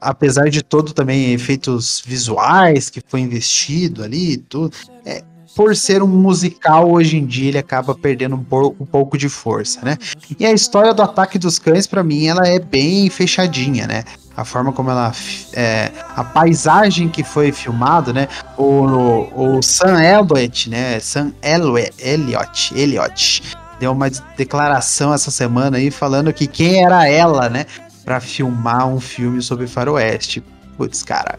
[0.00, 5.22] apesar de todo também efeitos visuais que foi investido ali tudo, é,
[5.54, 9.28] por ser um musical hoje em dia ele acaba perdendo um, por- um pouco de
[9.28, 9.96] força, né?
[10.38, 14.04] E a história do ataque dos cães para mim ela é bem fechadinha, né?
[14.36, 15.12] A forma como ela
[15.52, 18.28] é, a paisagem que foi filmado, né?
[18.56, 19.26] O,
[19.58, 20.98] o Sam Elliott, né?
[21.00, 23.42] Sam Elliott, Elliott, Elliott
[23.78, 27.66] deu uma declaração essa semana aí falando que quem era ela, né?
[28.04, 30.42] Pra filmar um filme sobre faroeste.
[30.76, 31.38] Putz, cara.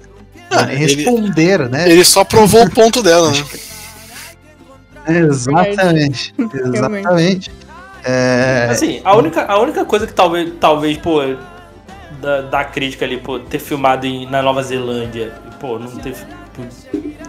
[0.68, 1.90] Nem ele- responderam, né?
[1.90, 3.44] Ele só provou o ponto dela, né?
[5.08, 6.34] Exatamente.
[6.54, 7.52] Exatamente.
[8.04, 11.22] É, Assim, a única, a única coisa que talvez, talvez pô,
[12.20, 16.16] da, da crítica ali, pô, ter filmado em, na Nova Zelândia, e, pô, não ter.
[16.56, 16.64] pô,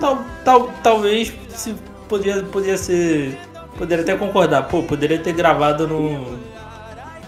[0.01, 1.75] Tal, tal, talvez se
[2.09, 3.39] podia, podia ser.
[3.79, 6.39] Poderia até concordar, pô, poderia ter gravado no,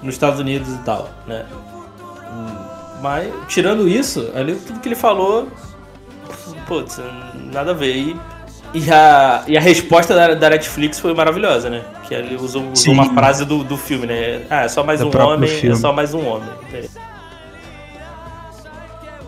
[0.02, 1.44] nos Estados Unidos e tal, né?
[3.00, 5.48] Mas, tirando isso, ali tudo que ele falou,
[6.66, 7.00] putz,
[7.52, 7.96] nada a ver.
[7.96, 8.16] E,
[8.74, 11.84] e, a, e a resposta da, da Netflix foi maravilhosa, né?
[12.08, 14.42] Que ele usou, usou uma frase do, do filme, né?
[14.50, 15.76] Ah, é só mais Do um homem, é filme.
[15.76, 16.48] só mais um homem.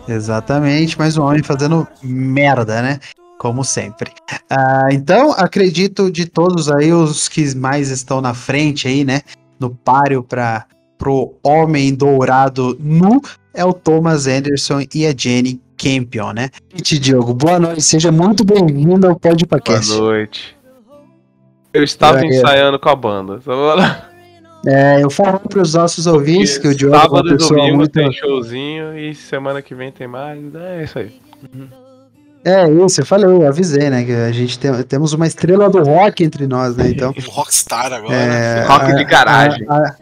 [0.07, 2.99] Exatamente, mas o homem fazendo merda, né?
[3.39, 4.11] Como sempre.
[4.49, 9.21] Ah, então, acredito de todos aí, os que mais estão na frente aí, né?
[9.59, 10.65] No páreo para
[10.97, 13.21] pro Homem Dourado nu,
[13.53, 16.49] é o Thomas Anderson e a Jenny Campion, né?
[16.73, 19.95] Gente, Diogo, boa noite, seja muito bem-vindo ao Boa Podcast.
[19.95, 20.57] noite.
[21.73, 22.29] Eu estava E aí?
[22.37, 23.39] ensaiando com a banda.
[23.41, 24.09] Só vou lá.
[24.65, 27.59] É, eu falo para os nossos ouvintes que o Diogo é uma Sábado e pessoa
[27.59, 27.91] domingo muito.
[27.91, 30.39] tem showzinho e semana que vem tem mais.
[30.55, 31.15] É isso aí.
[32.43, 34.03] É isso, eu falei, eu avisei, né?
[34.03, 36.89] Que a gente tem, temos uma estrela do rock entre nós, né?
[36.89, 37.13] Então.
[37.15, 38.13] Um rockstar agora.
[38.15, 39.65] É, Rock a- de garagem.
[39.69, 39.95] A, a-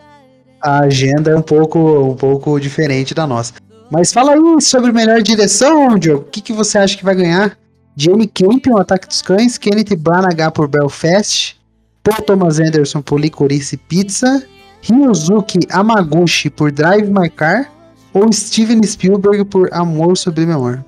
[0.62, 1.80] a agenda é um pouco,
[2.12, 3.54] um pouco diferente da nossa.
[3.92, 6.24] Mas fala aí sobre melhor direção, Diogo.
[6.24, 7.58] O que, que você acha que vai ganhar?
[7.96, 11.56] Jamie Campion, Ataque dos Cães, Kenneth Branagh por Belfast,
[12.04, 14.46] Paul Thomas Anderson por Licorice Pizza,
[14.82, 17.72] Ryuzuki Amaguchi por Drive My Car
[18.14, 20.84] ou Steven Spielberg por Amor Sublime Amor?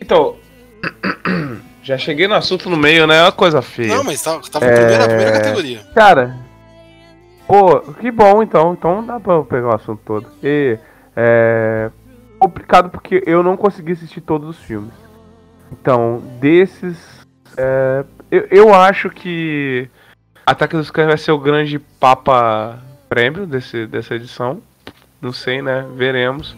[0.00, 0.36] Então.
[1.82, 3.18] Já cheguei no assunto no meio, né?
[3.18, 3.96] É uma coisa feia.
[3.96, 5.80] Não, mas tá, tava na primeira, primeira categoria.
[5.92, 6.36] Cara,
[7.48, 8.72] pô, que bom então.
[8.72, 10.26] Então dá pra eu pegar o assunto todo.
[10.44, 10.78] E
[11.16, 11.90] é
[12.38, 14.92] complicado porque eu não consegui assistir todos os filmes.
[15.70, 17.24] Então, desses.
[17.56, 19.88] é, eu, eu acho que
[20.44, 24.60] Ataque dos Cães vai ser o grande papa prêmio desse, dessa edição.
[25.20, 25.86] Não sei, né?
[25.94, 26.56] Veremos.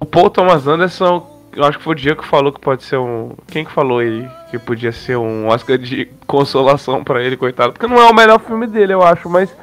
[0.00, 2.96] O Paul Thomas Anderson, eu acho que foi o Diego que falou que pode ser
[2.96, 3.34] um.
[3.48, 7.72] Quem que falou aí que podia ser um Oscar de consolação pra ele, coitado?
[7.72, 9.54] Porque não é o melhor filme dele, eu acho, mas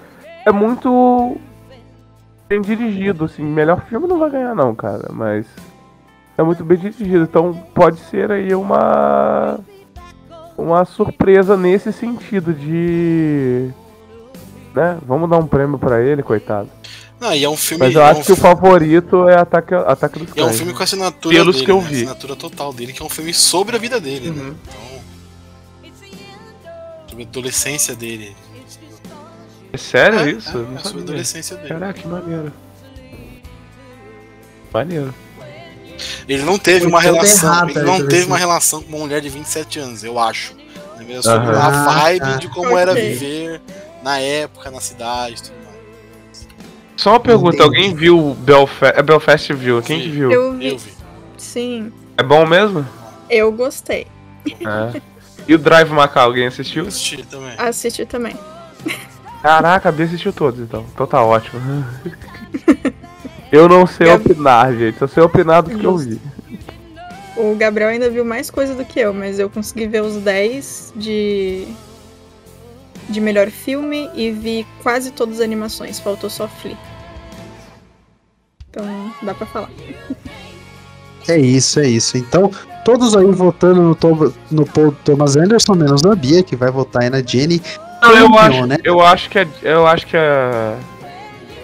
[0.46, 1.38] é muito
[2.50, 3.44] bem dirigido, assim.
[3.44, 5.46] Melhor filme não vai ganhar, não, cara, mas
[6.38, 7.24] é muito bem dirigido.
[7.24, 9.60] Então pode ser aí uma.
[10.58, 13.70] Uma surpresa nesse sentido de.
[14.76, 14.98] Né?
[15.06, 16.70] Vamos dar um prêmio pra ele, coitado.
[17.18, 17.86] Não, e é um filme.
[17.86, 20.44] Mas eu é acho um que o fi- favorito é Ataque, Ataque dos E é
[20.44, 20.58] um Cães.
[20.58, 21.88] filme com a assinatura Pelos dele, que eu né?
[21.88, 21.96] vi.
[21.96, 24.42] assinatura total dele, que é um filme sobre a vida dele, né?
[24.42, 24.56] Uhum.
[24.62, 25.00] Então.
[27.08, 28.36] Sobre a adolescência dele.
[29.72, 30.50] É sério É, isso?
[30.50, 31.02] é, Não é sabia.
[31.02, 31.70] adolescência dele.
[31.70, 32.52] Caraca, que maneiro.
[34.74, 35.14] Maneiro.
[36.28, 37.50] Ele não teve Foi uma relação.
[37.52, 40.56] errada ele não teve uma relação com uma mulher de 27 anos, eu acho.
[41.00, 41.58] É sobre Aham.
[41.58, 42.36] a Ah, vibe tá.
[42.38, 43.62] de como era viver
[44.04, 46.48] na época, na cidade e tudo mais.
[46.96, 47.64] Só uma pergunta, Entendi.
[47.64, 48.98] alguém viu Belfast?
[48.98, 49.82] É Belfast viu?
[49.82, 50.16] Quem que Vi.
[50.18, 50.32] viu?
[50.32, 50.68] Eu vi.
[50.70, 50.92] Eu vi.
[51.38, 52.86] Sim, É bom mesmo?
[53.30, 54.06] eu gostei.
[54.46, 55.02] É.
[55.48, 56.84] E o Drive Macau, alguém assistiu?
[56.84, 57.54] Eu assisti também.
[57.58, 58.38] Assisti também.
[59.41, 60.86] Caraca, a Bia assistiu todos então.
[60.93, 61.62] Então tá ótimo.
[63.52, 65.02] Eu não sei Gabi- opinar, gente.
[65.02, 66.21] Eu sei opinar do que eu vi.
[67.36, 70.93] O Gabriel ainda viu mais coisa do que eu, mas eu consegui ver os 10
[70.95, 71.67] de.
[73.08, 75.99] de melhor filme e vi quase todas as animações.
[75.99, 76.78] Faltou só Flea.
[78.69, 78.86] Então
[79.23, 79.69] dá pra falar.
[81.28, 82.17] É isso, é isso.
[82.17, 82.52] Então,
[82.86, 87.02] todos aí votando no, Tom- no Paul Thomas Anderson, menos na Bia, que vai votar
[87.04, 87.62] aí na Jenny.
[88.02, 88.78] Não, eu acho, né?
[88.84, 90.78] eu acho que a, eu acho que a,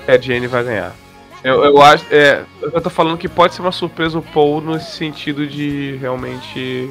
[0.07, 0.95] a Jane vai ganhar.
[1.43, 4.95] Eu, eu acho, é, eu tô falando que pode ser uma surpresa o Paul nesse
[4.95, 6.89] sentido de realmente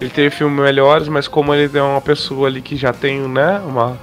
[0.00, 3.60] ele ter filmes melhores, mas como ele é uma pessoa ali que já tem, né,
[3.66, 3.98] uma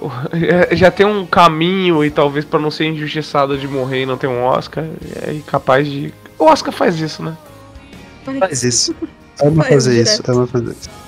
[0.72, 4.26] já tem um caminho e talvez pra não ser injustiçado de morrer e não ter
[4.26, 4.84] um Oscar,
[5.22, 7.36] é capaz de o Oscar faz isso, né?
[8.24, 8.94] Faz isso.
[9.42, 11.05] Ama Faz fazer isso, ama fazer isso.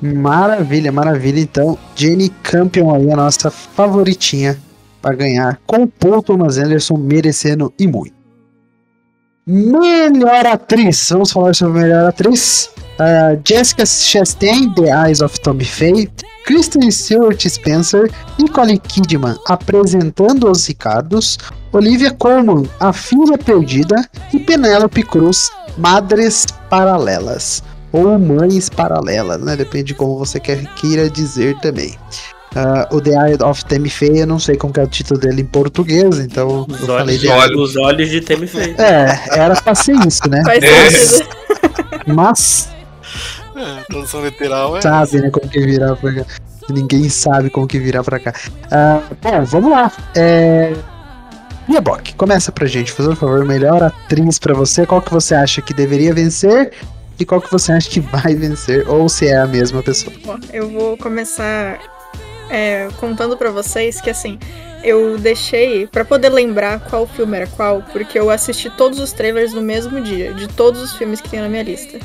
[0.00, 1.40] Maravilha, maravilha.
[1.40, 4.58] Então, Jenny Campion aí, a nossa favoritinha
[5.02, 8.14] pra ganhar com o Paul Thomas Anderson merecendo e muito.
[9.46, 11.08] Melhor atriz.
[11.10, 12.70] Vamos falar sobre melhor atriz.
[12.98, 16.08] Ah, Jessica Chastain, The Eyes of Tommy Faye.
[16.44, 18.10] Kristen Stewart Spencer.
[18.38, 21.38] Nicole Kidman apresentando os Ricardos.
[21.72, 23.96] Olivia Colman, A Filha Perdida.
[24.32, 27.62] E Penélope Cruz, Madres Paralelas.
[27.92, 29.56] Ou Mães Paralelas, né?
[29.56, 31.94] Depende de como você quer, queira dizer também.
[32.54, 33.62] Ah, o The Eye of
[34.18, 37.16] eu não sei como que é o título dele em português, então Os eu falei
[37.16, 37.56] olhos, The Eye.
[37.56, 38.74] os olhos de Temi Feio.
[38.80, 40.42] É, era pra ser isso, né?
[40.44, 41.26] Faz É.
[42.06, 42.68] Mas
[43.54, 44.80] É, tradução literal é.
[44.80, 46.24] sabe, né, como que virar pra cá.
[46.68, 48.32] Ninguém sabe como que virar pra cá.
[48.70, 49.92] Ah, bom, vamos lá.
[50.14, 50.72] É...
[51.68, 55.34] Mia Bock, começa pra gente, fazendo um favor, melhor atriz pra você, qual que você
[55.36, 56.72] acha que deveria vencer
[57.20, 60.12] e qual que você acha que vai vencer, ou se é a mesma pessoa.
[60.24, 61.78] Bom, eu vou começar
[62.48, 64.38] é, contando pra vocês que assim,
[64.82, 69.52] eu deixei pra poder lembrar qual filme era qual, porque eu assisti todos os trailers
[69.52, 71.98] no mesmo dia, de todos os filmes que tem na minha lista.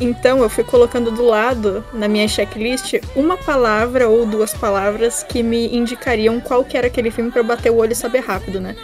[0.00, 5.42] Então eu fui colocando do lado, na minha checklist, uma palavra ou duas palavras que
[5.42, 8.74] me indicariam qual que era aquele filme eu bater o olho e saber rápido, né?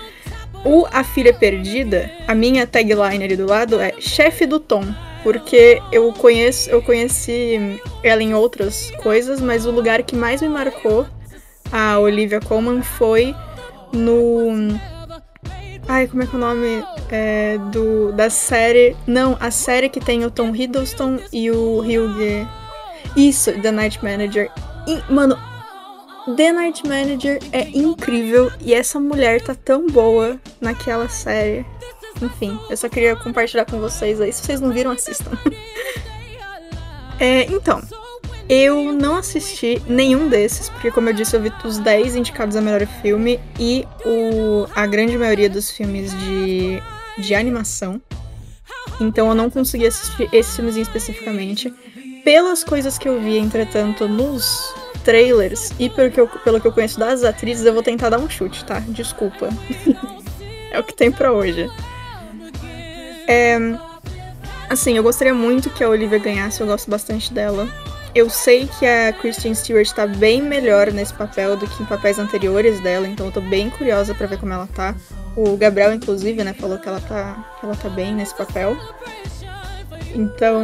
[0.65, 4.85] O A Filha Perdida, a minha tagline ali do lado é chefe do Tom,
[5.29, 10.49] porque eu conheço, eu conheci ela em outras coisas, mas o lugar que mais me
[10.49, 11.07] marcou
[11.71, 13.35] a Olivia Colman foi
[13.93, 14.79] no
[15.87, 18.97] Ai, como é que é o nome é, do da série?
[19.07, 22.49] Não, a série que tem o Tom Hiddleston e o Hugh.
[23.15, 24.51] Isso, The Night Manager.
[24.87, 25.37] E, mano,
[26.39, 31.67] The Night Manager é incrível e essa mulher tá tão boa naquela série.
[32.21, 34.33] Enfim, eu só queria compartilhar com vocês aí.
[34.33, 35.31] Se vocês não viram, assistam.
[37.21, 37.83] É, então,
[38.49, 42.61] eu não assisti nenhum desses, porque como eu disse, eu vi os 10 indicados a
[42.61, 46.81] melhor filme e o, a grande maioria dos filmes de,
[47.19, 48.01] de animação.
[49.01, 51.73] Então eu não consegui assistir esses filmes especificamente.
[52.25, 56.73] Pelas coisas que eu vi, entretanto, nos trailers e pelo que eu, pelo que eu
[56.73, 58.81] conheço das atrizes, eu vou tentar dar um chute, tá?
[58.81, 59.49] Desculpa.
[60.71, 61.71] é o que tem pra hoje.
[63.29, 63.59] É,
[64.71, 67.69] assim, eu gostaria muito que a Olivia ganhasse, eu gosto bastante dela.
[68.15, 72.19] Eu sei que a Kristen Stewart tá bem melhor nesse papel do que em papéis
[72.19, 74.95] anteriores dela, então eu tô bem curiosa para ver como ela tá.
[75.37, 78.77] O Gabriel, inclusive, né, falou que ela tá, que ela tá bem nesse papel.
[80.15, 80.63] Então,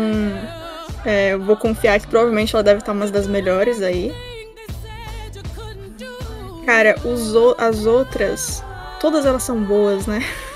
[1.04, 4.12] é, eu vou confiar que provavelmente ela deve estar uma das melhores aí.
[6.64, 8.64] Cara, os, as outras,
[8.98, 10.20] todas elas são boas, né?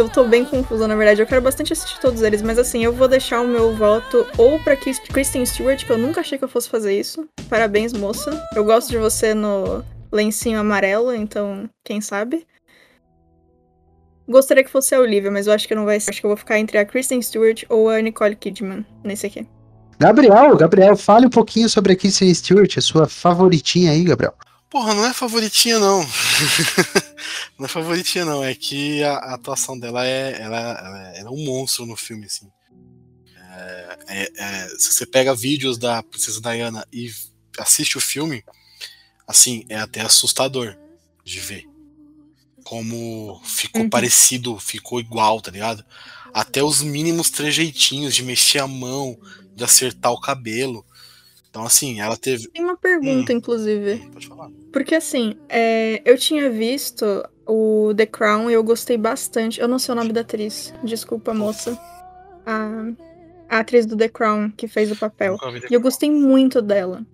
[0.00, 1.20] Eu tô bem confusa, na verdade.
[1.20, 4.58] Eu quero bastante assistir todos eles, mas assim, eu vou deixar o meu voto ou
[4.58, 7.28] pra Kristen Stewart, que eu nunca achei que eu fosse fazer isso.
[7.50, 8.42] Parabéns, moça.
[8.56, 12.46] Eu gosto de você no lencinho amarelo, então, quem sabe?
[14.26, 16.12] Gostaria que fosse a Olivia, mas eu acho que não vai ser.
[16.12, 19.46] Acho que eu vou ficar entre a Kristen Stewart ou a Nicole Kidman nesse aqui.
[19.98, 24.32] Gabriel, Gabriel, fale um pouquinho sobre a Kristen Stewart, a sua favoritinha aí, Gabriel.
[24.70, 26.06] Porra, não é favoritinha, não.
[27.58, 28.44] não é favoritinha, não.
[28.44, 32.26] É que a, a atuação dela é, ela, ela, ela, é um monstro no filme,
[32.26, 32.48] assim.
[33.52, 37.10] É, é, é, se você pega vídeos da Princesa Diana e
[37.58, 38.44] assiste o filme,
[39.26, 40.76] assim, é até assustador
[41.24, 41.64] de ver.
[42.62, 43.90] Como ficou uhum.
[43.90, 45.84] parecido, ficou igual, tá ligado?
[46.32, 49.18] Até os mínimos trejeitinhos de mexer a mão,
[49.52, 50.86] de acertar o cabelo.
[51.50, 52.48] Então, assim, ela teve.
[52.48, 53.36] Tem uma pergunta, hum.
[53.36, 53.94] inclusive.
[53.94, 54.50] Hum, pode falar.
[54.72, 57.04] Porque, assim, é, eu tinha visto
[57.44, 59.60] o The Crown e eu gostei bastante.
[59.60, 61.76] Eu não sei o nome da atriz, desculpa, moça.
[62.46, 62.92] A,
[63.48, 65.36] a atriz do The Crown que fez o papel.
[65.68, 67.04] E eu gostei muito dela.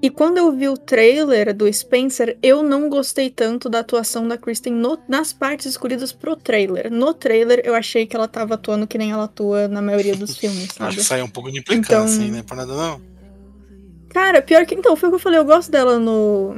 [0.00, 4.38] E quando eu vi o trailer do Spencer, eu não gostei tanto da atuação da
[4.38, 6.90] Kristen no, nas partes escolhidas pro trailer.
[6.90, 10.36] No trailer, eu achei que ela tava atuando que nem ela atua na maioria dos
[10.38, 10.88] filmes, sabe?
[10.88, 12.36] Acho que saiu um pouco de implicância, então...
[12.36, 12.44] né?
[12.46, 13.17] Por nada não.
[14.10, 14.74] Cara, pior que.
[14.74, 16.56] Então, foi o que eu falei, eu gosto dela no.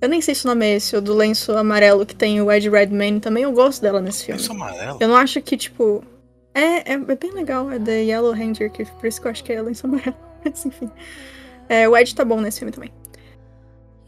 [0.00, 2.52] Eu nem sei se o nome é esse, o do lenço amarelo que tem o
[2.52, 4.40] Ed Redmayne também, eu gosto dela nesse filme.
[4.40, 4.98] Lenço amarelo?
[5.00, 6.04] Eu não acho que, tipo.
[6.54, 9.42] É, é, é bem legal, é The Yellow Ranger, que por isso que eu acho
[9.42, 10.16] que é lenço amarelo.
[10.44, 10.90] Mas enfim.
[11.68, 12.92] É, o Ed tá bom nesse filme também.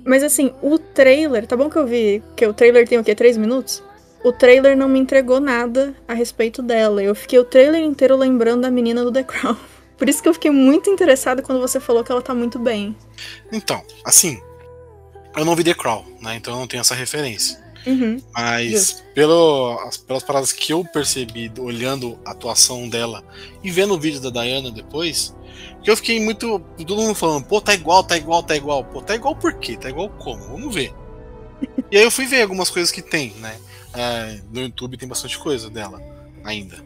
[0.04, 3.14] Mas assim, o trailer, tá bom que eu vi que o trailer tem o quê?
[3.14, 3.82] Três minutos?
[4.22, 7.02] O trailer não me entregou nada a respeito dela.
[7.02, 9.56] Eu fiquei o trailer inteiro lembrando da menina do The Crown.
[9.96, 12.94] Por isso que eu fiquei muito interessada quando você falou que ela tá muito bem.
[13.50, 14.40] Então, assim,
[15.36, 16.36] eu não vi The Crown, né?
[16.36, 17.64] Então eu não tenho essa referência.
[17.86, 19.78] Uhum, Mas pelo,
[20.08, 23.22] pelas paradas que eu percebi olhando a atuação dela
[23.62, 25.32] e vendo o vídeo da Diana depois,
[25.84, 26.58] que eu fiquei muito.
[26.84, 28.84] Todo mundo falando, pô, tá igual, tá igual, tá igual.
[28.84, 29.76] Pô, tá igual por quê?
[29.76, 30.42] Tá igual como?
[30.48, 30.92] Vamos ver.
[31.88, 33.56] e aí eu fui ver algumas coisas que tem, né?
[33.94, 36.02] É, no YouTube tem bastante coisa dela
[36.44, 36.76] ainda.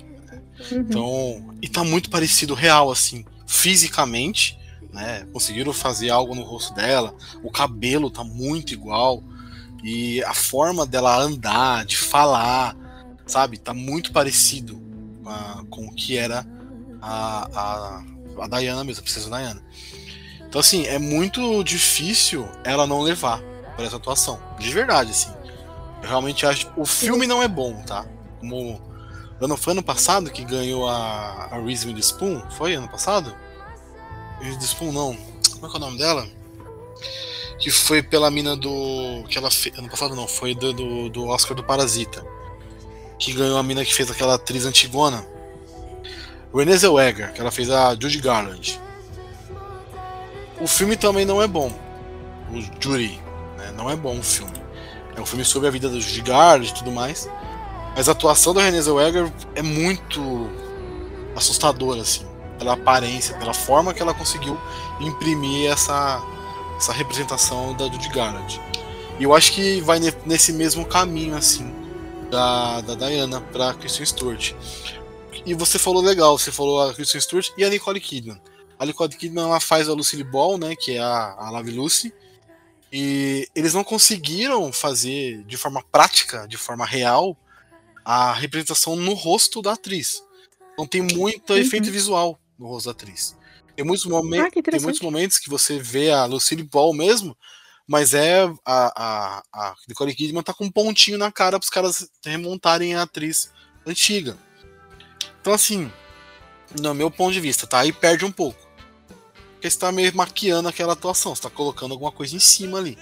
[0.70, 0.78] Uhum.
[0.80, 4.58] Então, e tá muito parecido real, assim, fisicamente,
[4.92, 5.26] né?
[5.32, 9.22] Conseguiram fazer algo no rosto dela, o cabelo tá muito igual,
[9.82, 12.76] e a forma dela andar, de falar,
[13.26, 14.80] sabe, tá muito parecido
[15.70, 16.44] com o que era
[17.00, 18.04] a, a,
[18.40, 19.62] a Diana mesmo, a princesa Diana.
[20.48, 23.40] Então, assim, é muito difícil ela não levar
[23.76, 24.40] para essa atuação.
[24.58, 25.30] De verdade, assim.
[26.02, 26.68] Eu realmente acho.
[26.76, 28.04] O filme não é bom, tá?
[28.40, 28.80] Como
[29.40, 32.42] Ano, foi ano passado que ganhou a, a Reese Witherspoon?
[32.50, 33.34] Foi ano passado?
[34.38, 35.16] Reese Witherspoon não.
[35.52, 36.28] Como é que é o nome dela?
[37.58, 39.24] Que foi pela mina do.
[39.28, 39.78] que ela fez.
[39.78, 42.22] Ano passado não, foi do, do, do Oscar do Parasita.
[43.18, 45.26] Que ganhou a mina que fez aquela atriz antigona.
[46.54, 48.80] Renée Zellweger, que ela fez a Judy Garland.
[50.60, 51.72] O filme também não é bom.
[52.50, 53.18] O Judy,
[53.56, 53.72] né?
[53.74, 54.52] Não é bom o filme.
[55.16, 57.28] É um filme sobre a vida da Judy Garland e tudo mais.
[57.94, 60.48] Mas a atuação da Renée Zellweger é muito
[61.36, 62.26] assustadora, assim,
[62.58, 64.58] pela aparência, pela forma que ela conseguiu
[65.00, 66.22] imprimir essa,
[66.76, 68.60] essa representação da Judy Garland.
[69.18, 71.70] E eu acho que vai nesse mesmo caminho, assim,
[72.30, 74.54] da, da Diana pra Kristen Stewart.
[75.44, 78.40] E você falou legal, você falou a Kristen Stewart e a Nicole Kidman.
[78.78, 82.14] A Nicole Kidman ela faz a Lucille Ball, né, que é a, a Love Lucy.
[82.92, 87.36] E eles não conseguiram fazer de forma prática, de forma real,
[88.04, 90.22] a representação no rosto da atriz.
[90.72, 91.58] Então tem muito uhum.
[91.58, 93.36] efeito visual no rosto da atriz.
[93.76, 97.36] Tem muitos, momen ah, tem muitos momentos que você vê a Lucille Ball mesmo,
[97.86, 102.08] Mas é a, a, a Nicole Kidman tá com um pontinho na cara pros caras
[102.24, 103.50] remontarem a atriz
[103.86, 104.36] antiga.
[105.40, 105.90] Então, assim,
[106.78, 107.80] no meu ponto de vista, tá?
[107.80, 108.60] Aí perde um pouco.
[109.52, 112.96] Porque você tá meio maquiando aquela atuação, você tá colocando alguma coisa em cima ali.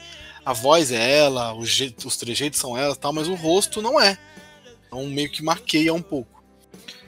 [0.44, 1.68] A voz é ela, os,
[2.04, 4.18] os trejeitos são ela tal, mas o rosto não é.
[4.88, 6.42] Então meio que maqueia um pouco.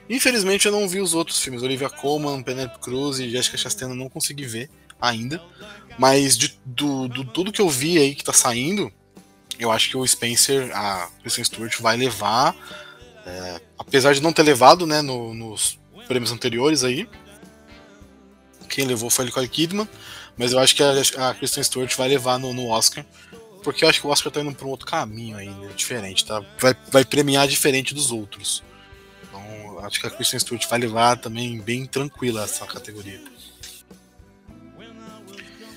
[0.09, 1.61] Infelizmente eu não vi os outros filmes.
[1.61, 4.69] Olivia Colman, Penelope Cruz e Jessica Chastain eu não consegui ver
[4.99, 5.41] ainda.
[5.97, 8.91] Mas de do, do, tudo que eu vi aí que tá saindo,
[9.59, 12.55] eu acho que o Spencer, a Kristen Stewart, vai levar.
[13.25, 17.07] É, apesar de não ter levado né, no, nos prêmios anteriores aí.
[18.67, 19.87] Quem levou foi a Nicole Kidman.
[20.37, 23.05] Mas eu acho que a, a Kristen Stewart vai levar no, no Oscar.
[23.63, 26.43] Porque eu acho que o Oscar tá indo pra um outro caminho aí, diferente, tá?
[26.59, 28.63] Vai, vai premiar diferente dos outros.
[29.23, 33.21] Então, acho que a Kristen Stewart vai levar também bem tranquila essa categoria.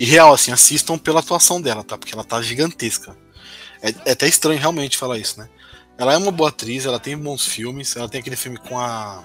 [0.00, 1.98] E real, assim, assistam pela atuação dela, tá?
[1.98, 3.16] Porque ela tá gigantesca.
[3.82, 5.48] É, é até estranho realmente falar isso, né?
[5.96, 9.22] Ela é uma boa atriz, ela tem bons filmes, ela tem aquele filme com a.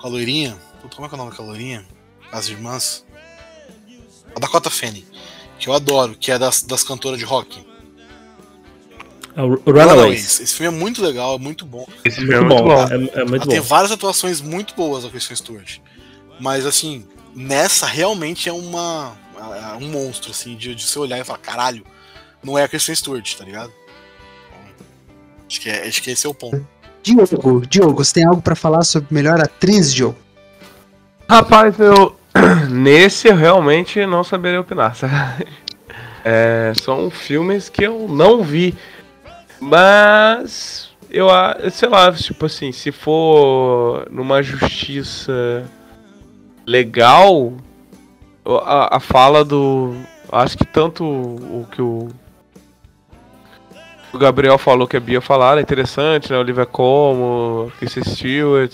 [0.00, 0.58] com a loirinha.
[0.80, 1.86] Puta, como é que é o nome daquela loirinha?
[2.32, 3.04] As irmãs.
[4.34, 5.13] A Dakota Fanning
[5.64, 7.66] que eu adoro, que é das, das cantoras de rock.
[9.34, 10.38] É o Runaways.
[10.40, 11.86] Esse filme é muito legal, é muito bom.
[12.04, 12.74] Esse É filme é muito muito bom.
[12.74, 12.82] bom.
[12.82, 13.66] É, é muito Ela tem bom.
[13.66, 15.78] várias atuações muito boas a Kristen Stewart.
[16.38, 21.24] Mas assim, nessa realmente é uma é um monstro assim de, de você olhar e
[21.24, 21.82] falar, caralho,
[22.42, 23.72] não é a Kristen Stewart, tá ligado?
[25.48, 26.66] Acho que, é, acho que esse é o ponto.
[27.02, 30.16] Diogo, Diogo, você tem algo pra falar sobre melhor atriz, Diogo?
[31.28, 32.16] Rapaz, eu.
[32.70, 34.94] Nesse eu realmente não saberia opinar?
[36.26, 38.74] É, são filmes que eu não vi.
[39.60, 40.90] Mas.
[41.10, 41.28] Eu
[41.70, 45.70] sei lá, tipo assim, se for numa justiça
[46.66, 47.52] legal,
[48.44, 49.94] a, a fala do.
[50.32, 52.08] Acho que tanto o que o.
[54.12, 56.38] O Gabriel falou que a Bia falaram é interessante, né?
[56.38, 58.72] Olivia Como, Kristen Stewart.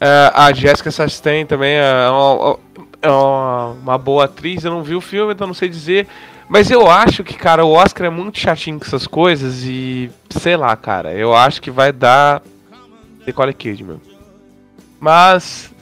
[0.00, 2.58] É, a Jessica Chastain também é, uma,
[3.00, 4.64] é uma, uma boa atriz.
[4.64, 6.06] Eu não vi o filme, então não sei dizer.
[6.48, 10.10] Mas eu acho que, cara, o Oscar é muito chatinho com essas coisas e.
[10.30, 11.12] Sei lá, cara.
[11.12, 12.42] Eu acho que vai dar.
[13.26, 14.00] Nicole Kidman.
[15.00, 15.72] Mas.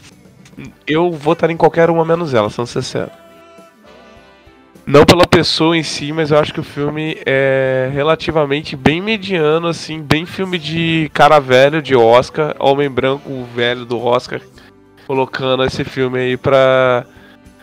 [0.86, 3.10] Eu votaria em qualquer uma menos ela, sendo sincero.
[4.84, 9.68] Não pela pessoa em si, mas eu acho que o filme é relativamente bem mediano,
[9.68, 14.40] assim, bem filme de cara velho de Oscar, homem branco velho do Oscar,
[15.06, 17.06] colocando esse filme aí pra,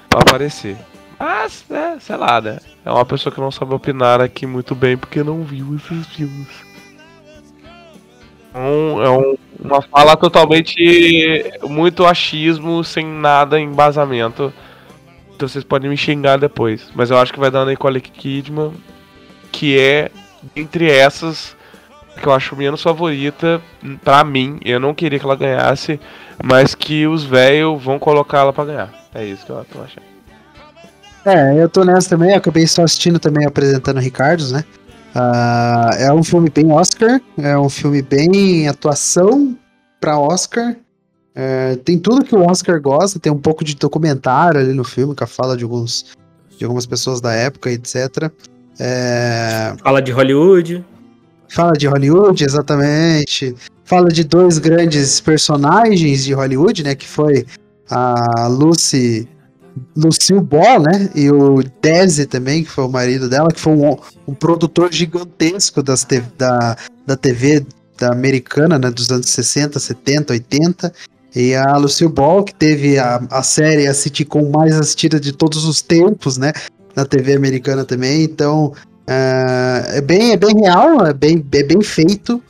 [0.10, 0.78] pra aparecer.
[1.20, 2.60] Mas, é, sei lá, né?
[2.86, 6.48] É uma pessoa que não sabe opinar aqui muito bem porque não viu esses filmes.
[8.50, 14.54] Então, é um- uma fala totalmente muito achismo, sem nada embasamento.
[15.40, 16.90] Então vocês podem me xingar depois.
[16.94, 18.74] Mas eu acho que vai dar na Nicole Kidman,
[19.54, 20.12] que é,
[20.54, 21.56] entre essas,
[22.22, 23.62] que eu acho menos favorita
[24.04, 24.60] pra mim.
[24.66, 25.98] Eu não queria que ela ganhasse,
[26.44, 28.94] mas que os velhos vão colocar ela pra ganhar.
[29.16, 30.04] É isso que eu tô achando.
[31.24, 34.66] É, eu tô nessa também, acabei só assistindo também apresentando Ricardo, né?
[35.16, 39.58] Ah, é um filme bem Oscar, é um filme bem atuação
[40.02, 40.76] pra Oscar.
[41.42, 45.16] É, tem tudo que o Oscar gosta, tem um pouco de documentário ali no filme,
[45.16, 46.08] que fala de, alguns,
[46.58, 48.30] de algumas pessoas da época, etc.
[48.78, 50.84] É, Fala de Hollywood.
[51.48, 53.56] Fala de Hollywood, exatamente.
[53.86, 56.94] Fala de dois grandes personagens de Hollywood, né?
[56.94, 57.46] Que foi
[57.90, 59.26] a Lucy.
[59.96, 61.10] Lucille Ball, né?
[61.16, 65.82] E o Desi também, que foi o marido dela, que foi um, um produtor gigantesco
[65.82, 66.76] das te- da,
[67.08, 67.66] da TV
[67.98, 68.92] da americana, né?
[68.92, 70.94] Dos anos 60, 70, 80.
[71.36, 75.66] E a Lucille Ball, que teve a, a série, a sitcom mais assistida de todos
[75.66, 76.54] os tempos, né?
[76.96, 78.24] Na TV americana também.
[78.24, 78.74] Então,
[79.08, 82.42] é, é bem, é bem real, é bem, é bem feito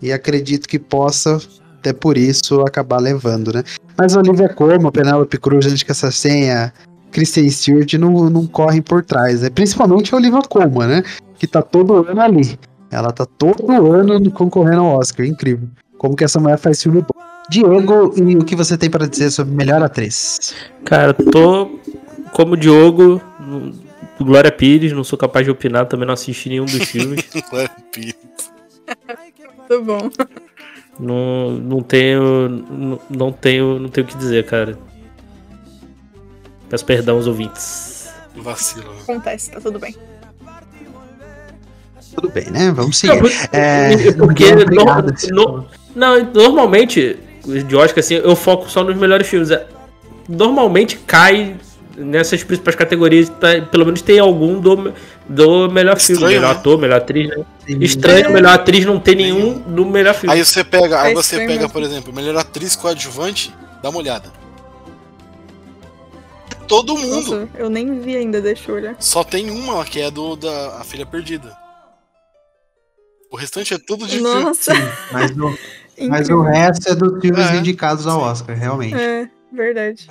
[0.00, 1.38] e acredito que possa,
[1.78, 3.62] até por isso, acabar levando, né?
[3.96, 6.72] Mas Olivia Colman, a Penelope Cruz, gente que essa senha,
[7.12, 9.50] Kristen Stewart não, não correm por trás, né?
[9.50, 11.02] Principalmente a Olivia Colman, né?
[11.38, 12.58] Que tá todo ano ali.
[12.90, 15.68] Ela tá todo ano concorrendo ao Oscar, incrível.
[15.96, 17.31] Como que essa mulher faz filme bom.
[17.52, 20.54] Diego, e o que você tem para dizer sobre melhor atriz?
[20.84, 21.78] Cara, tô
[22.32, 23.20] como Diogo,
[24.18, 27.24] Glória Pires, não sou capaz de opinar, também não assisti nenhum dos filmes.
[27.50, 28.14] Glória Pires.
[29.58, 30.10] Muito bom.
[30.98, 32.48] não, não tenho.
[32.48, 33.78] Não, não tenho.
[33.78, 34.78] Não tenho o que dizer, cara.
[36.68, 38.10] Peço perdão aos ouvintes.
[38.36, 38.92] Vacilo.
[39.02, 39.94] Acontece, tá tudo bem.
[42.14, 42.70] Tudo bem, né?
[42.72, 43.48] Vamos Não, seguir.
[43.52, 45.32] É, porque no- Cid.
[45.32, 49.50] no- não, normalmente, de Oscar, assim, eu foco só nos melhores filmes.
[49.50, 49.66] É,
[50.28, 51.56] Normalmente cai
[51.96, 54.94] nessas principais categorias, tá- pelo menos tem algum do,
[55.28, 56.60] do melhor filme, Estranho, melhor né?
[56.60, 57.44] ator, melhor atriz, né?
[57.66, 57.78] Sim.
[57.82, 58.28] Estranho, É.
[58.28, 60.34] melhor atriz não tem nenhum do melhor filme.
[60.34, 64.30] Aí você pega, aí É você pega, por exemplo, melhor atriz coadjuvante, dá uma olhada.
[66.68, 67.40] Todo mundo.
[67.40, 68.96] Nossa, eu nem vi ainda, deixa eu olhar.
[68.98, 71.54] Só tem uma que é do da a filha perdida.
[73.30, 74.42] O restante é tudo de filme.
[74.44, 74.72] Nossa,
[75.10, 75.30] Mas
[76.06, 77.56] o, mas o resto é dos filmes É.
[77.56, 78.94] indicados ao Oscar, realmente.
[78.94, 80.06] É, verdade.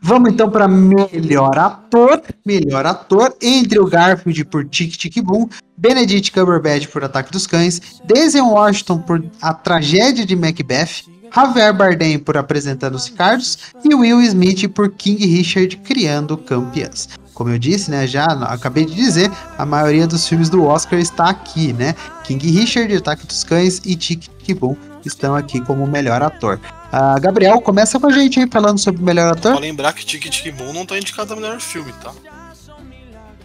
[0.00, 2.22] Vamos então para melhor ator.
[2.46, 7.80] Melhor ator entre o Garfield por Tic Tic Boom, Benedict Cumberbatch por Ataque dos Cães,
[8.04, 11.04] Denzel Washington por A Tragédia de Macbeth,
[11.34, 17.08] Javier Bardem por Apresentando os Ricardos e Will Smith por King Richard Criando Campeãs.
[17.34, 21.28] Como eu disse, né, já acabei de dizer, a maioria dos filmes do Oscar está
[21.28, 21.94] aqui, né?
[22.24, 26.58] King Richard, Ataque dos Cães e Tic Tic Boom estão aqui como melhor ator.
[26.90, 29.52] Ah, Gabriel, começa com a gente aí falando sobre o melhor ator.
[29.52, 32.12] Pra lembrar que Tic Tic Boom não tá indicado a melhor filme, tá?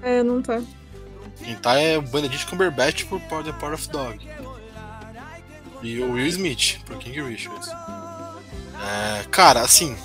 [0.02, 0.62] É, não tá.
[1.44, 4.20] Quem tá é o Benedict Cumberbatch por The Power of Dog.
[5.82, 7.70] E o Will Smith por King Richards.
[7.70, 9.96] É, cara, assim,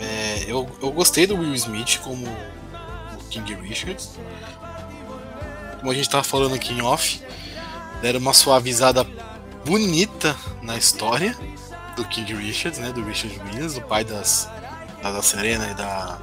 [0.00, 4.18] é, eu, eu gostei do Will Smith como o King Richards.
[5.78, 7.22] Como a gente tava falando aqui em off,
[8.02, 9.06] deram uma suavizada
[9.64, 11.36] bonita na história
[11.96, 12.92] do King Richards, né?
[12.92, 14.50] Do Richard Williams, do pai das,
[15.02, 16.18] da, da Serena e da.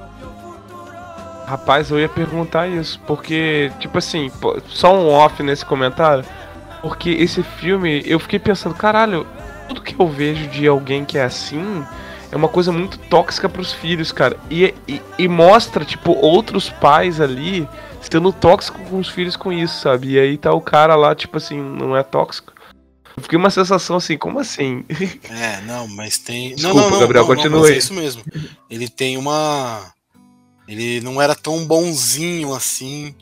[1.47, 4.31] Rapaz, eu ia perguntar isso, porque, tipo assim,
[4.67, 6.23] só um off nesse comentário,
[6.81, 9.27] porque esse filme, eu fiquei pensando, caralho,
[9.67, 11.85] tudo que eu vejo de alguém que é assim
[12.31, 14.37] é uma coisa muito tóxica pros filhos, cara.
[14.49, 17.67] E, e, e mostra, tipo, outros pais ali
[17.99, 20.13] sendo tóxico com os filhos com isso, sabe?
[20.13, 22.50] E aí tá o cara lá, tipo assim, não é tóxico.
[23.21, 24.83] Eu fiquei uma sensação assim, como assim?
[25.29, 26.55] É, não, mas tem.
[26.55, 27.75] Desculpa, não, não, não, Gabriel, não, não, continue mas aí.
[27.75, 28.23] é isso mesmo.
[28.67, 29.93] Ele tem uma.
[30.67, 33.13] Ele não era tão bonzinho assim.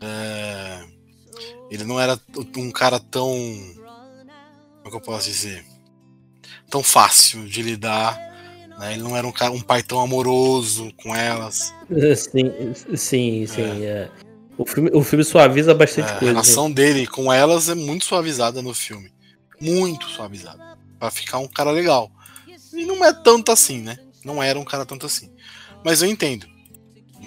[0.00, 0.84] é,
[1.68, 2.16] Ele não era
[2.56, 3.26] um cara tão.
[3.32, 5.64] Como é que eu posso dizer?
[6.70, 8.16] Tão fácil de lidar.
[8.78, 8.92] né?
[8.92, 11.74] Ele não era um, cara, um pai tão amoroso com elas.
[12.16, 13.84] Sim, sim, sim.
[13.84, 14.08] é.
[14.56, 16.32] O, filme, o filme suaviza bastante É, a coisa.
[16.32, 19.10] relação dele com elas é muito suavizada no filme.
[19.60, 20.78] Muito suavizada.
[20.98, 22.10] Pra ficar um cara legal.
[22.72, 23.98] E não é tanto assim, né?
[24.24, 25.30] Não era um cara tanto assim.
[25.84, 26.46] Mas eu entendo.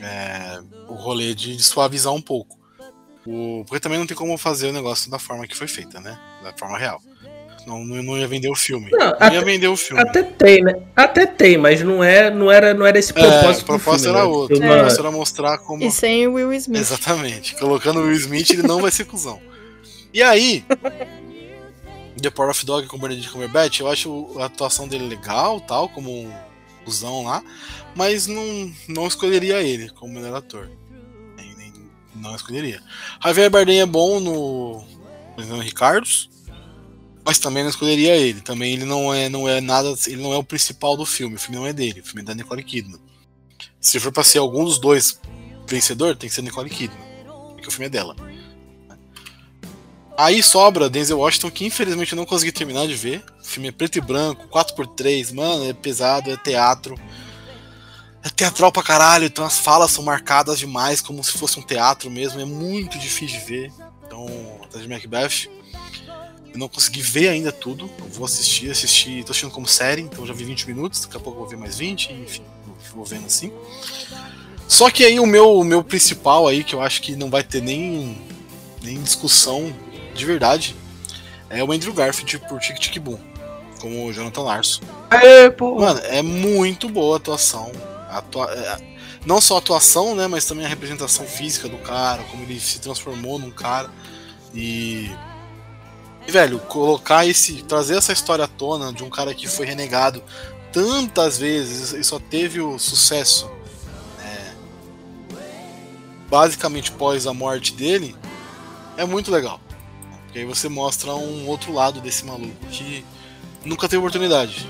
[0.01, 2.57] é, o rolê de, de suavizar um pouco.
[3.25, 6.17] O- porque também não tem como fazer o negócio da forma que foi feita, né?
[6.43, 6.99] Da forma real.
[7.65, 8.89] Não, não, não ia vender o filme.
[8.91, 10.01] Não, Não, até- ia vender o filme.
[10.01, 10.73] Até tem, né?
[10.95, 13.63] Até tem, mas não, é, não, era, não era esse É, propósito.
[13.63, 14.33] o propósito filme, era né?
[14.33, 14.59] outro.
[14.59, 15.83] Ter O propósito era mostrar como.
[15.83, 16.81] E sem o Will Smith.
[16.81, 17.55] Exatamente.
[17.55, 19.39] Colocando o Will Smith, ele não vai ser cuzão.
[20.13, 20.65] E aí,
[22.23, 25.89] The Power of Dog com o Benedict Cumberbatch, eu acho a atuação dele legal, tal,
[25.89, 27.43] como um lá,
[27.95, 30.69] mas não, não escolheria ele como melhor ator.
[31.37, 31.73] Nem- nem-
[32.15, 32.81] não escolheria.
[33.23, 34.83] Javier Bardem é bom no
[35.37, 36.29] no Ricardos,
[37.25, 38.41] mas também não escolheria ele.
[38.41, 41.35] Também ele não é, não é nada, ele não é o principal do filme.
[41.35, 42.99] O filme não é dele, o filme é da Nicole Kidman.
[43.81, 45.19] Se for pra ser algum dos dois
[45.67, 46.99] vencedor, tem que ser Nicole Kidman,
[47.53, 48.15] porque o filme é dela.
[50.17, 53.23] Aí sobra Denzel Washington, que infelizmente eu não consegui terminar de ver.
[53.41, 56.95] O filme é preto e branco, 4x3, mano, é pesado, é teatro.
[58.23, 62.09] É teatral pra caralho, então as falas são marcadas demais, como se fosse um teatro
[62.09, 63.73] mesmo, é muito difícil de ver.
[64.05, 64.27] Então,
[64.63, 65.49] atrás de Macbeth.
[66.53, 67.89] Eu não consegui ver ainda tudo.
[67.97, 69.23] Eu vou assistir, assistir.
[69.23, 71.57] Tô assistindo como série, então já vi 20 minutos, daqui a pouco eu vou ver
[71.57, 72.43] mais 20, enfim,
[72.93, 73.51] vou vendo assim.
[74.67, 77.43] Só que aí o meu, o meu principal aí, que eu acho que não vai
[77.43, 78.21] ter nem,
[78.83, 79.73] nem discussão
[80.13, 80.75] de verdade,
[81.49, 83.19] é o Andrew Garfield por Tic Tic Boom,
[83.79, 84.81] como o Jonathan Larson.
[85.09, 85.79] Aê, pô.
[85.79, 87.71] Mano, é muito boa a atuação.
[88.09, 88.93] A atua- é,
[89.25, 90.27] Não só a atuação, né?
[90.27, 93.89] Mas também a representação física do cara, como ele se transformou num cara.
[94.53, 95.09] E.
[96.27, 97.63] e, velho, colocar esse.
[97.63, 100.21] trazer essa história à tona de um cara que foi renegado
[100.71, 103.49] tantas vezes e só teve o sucesso.
[104.19, 104.55] né,
[106.29, 108.15] basicamente pós a morte dele.
[108.97, 109.59] É muito legal.
[110.33, 113.05] Porque aí você mostra um outro lado desse maluco que
[113.63, 114.67] nunca teve oportunidade.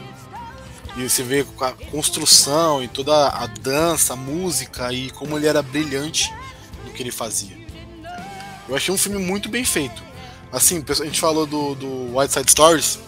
[0.98, 5.62] E você vê a construção e toda a dança, a música e como ele era
[5.62, 6.30] brilhante
[6.84, 7.58] no que ele fazia.
[8.68, 10.04] Eu achei um filme muito bem feito.
[10.52, 13.00] Assim, a gente falou do, do White Side Stories,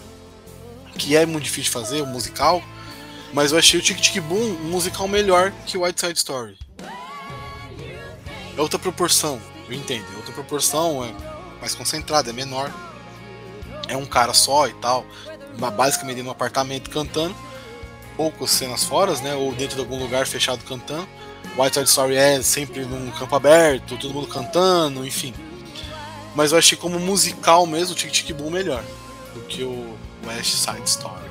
[0.96, 2.62] que é muito difícil de fazer, o musical,
[3.34, 6.58] mas eu achei o Tic Tic Boom um musical melhor que o White Side Story.
[8.56, 9.38] É outra proporção,
[9.68, 10.06] eu entendo.
[10.14, 12.72] É outra proporção, é mais concentrada, é menor.
[13.88, 15.06] É um cara só e tal,
[15.58, 17.34] ba- basicamente num apartamento cantando
[18.16, 19.34] poucas cenas fora, né?
[19.34, 21.06] Ou dentro de algum lugar fechado cantando.
[21.56, 25.32] White Side Story é sempre num campo aberto, todo mundo cantando, enfim.
[26.34, 28.82] Mas eu achei como musical mesmo o Tic Tic Boom melhor
[29.34, 29.96] do que o
[30.26, 31.30] West Side Story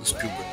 [0.00, 0.44] do Spielberg.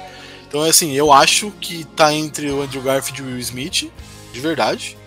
[0.47, 3.91] Então, assim, eu acho que tá entre o Andrew Garfield e o Will Smith,
[4.31, 4.97] de verdade.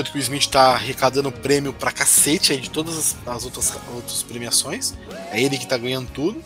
[0.00, 3.78] Tanto que o Smith tá arrecadando prêmio pra cacete aí de todas as, as outras,
[3.94, 4.94] outras premiações.
[5.30, 6.42] É ele que tá ganhando tudo.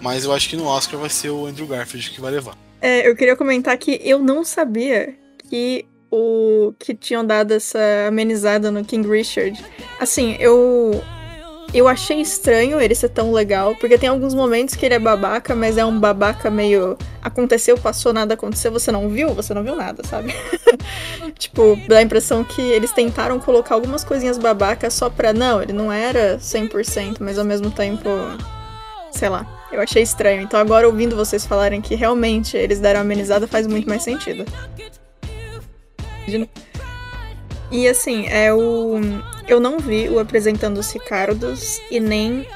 [0.00, 2.56] Mas eu acho que no Oscar vai ser o Andrew Garfield que vai levar.
[2.80, 5.14] É, eu queria comentar que eu não sabia
[5.50, 7.78] que o que tinham dado essa
[8.08, 9.62] amenizada no King Richard.
[10.00, 11.04] Assim, eu
[11.74, 15.54] eu achei estranho ele ser tão legal, porque tem alguns momentos que ele é babaca,
[15.54, 19.74] mas é um babaca meio aconteceu, passou, nada aconteceu, você não viu, você não viu
[19.74, 20.34] nada, sabe?
[21.36, 25.72] tipo, dá a impressão que eles tentaram colocar algumas coisinhas babacas só pra não, ele
[25.72, 28.08] não era 100%, mas ao mesmo tempo,
[29.10, 30.42] sei lá, eu achei estranho.
[30.42, 34.44] Então agora ouvindo vocês falarem que realmente eles deram amenizada faz muito mais sentido.
[37.70, 39.00] E assim, é o.
[39.48, 42.46] Eu não vi o Apresentando os Ricardos e nem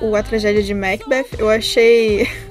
[0.00, 1.26] o A Tragédia de Macbeth.
[1.38, 2.28] Eu achei.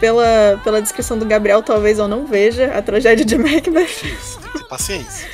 [0.00, 4.66] pela, pela descrição do Gabriel, talvez eu não veja a tragédia de Macbeth.
[4.68, 5.28] Paciência.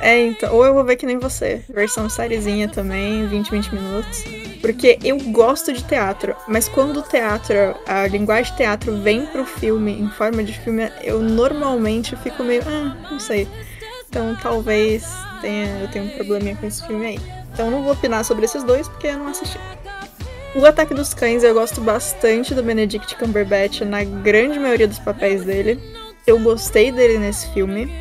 [0.00, 0.54] É, então.
[0.54, 1.62] Ou eu vou ver que nem você.
[1.68, 4.24] Versão sériezinha também, 20, 20 minutos.
[4.60, 7.56] Porque eu gosto de teatro, mas quando o teatro,
[7.86, 12.62] a linguagem de teatro vem pro filme, em forma de filme, eu normalmente fico meio.
[12.66, 13.46] Ah, não sei.
[14.16, 15.04] Então talvez
[15.42, 17.20] tenha, eu tenha um probleminha com esse filme aí.
[17.52, 19.58] Então não vou opinar sobre esses dois porque eu não assisti.
[20.54, 25.44] O Ataque dos Cães eu gosto bastante do Benedict Cumberbatch na grande maioria dos papéis
[25.44, 25.78] dele.
[26.26, 27.92] Eu gostei dele nesse filme.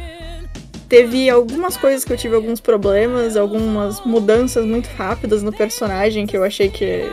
[0.88, 6.38] Teve algumas coisas que eu tive alguns problemas, algumas mudanças muito rápidas no personagem que
[6.38, 7.12] eu achei que,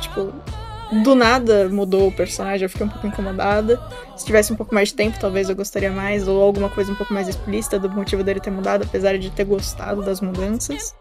[0.00, 0.32] tipo,
[0.92, 3.80] do nada mudou o personagem, eu fiquei um pouco incomodada.
[4.16, 6.94] Se tivesse um pouco mais de tempo, talvez eu gostaria mais, ou alguma coisa um
[6.94, 10.94] pouco mais explícita do motivo dele ter mudado, apesar de ter gostado das mudanças.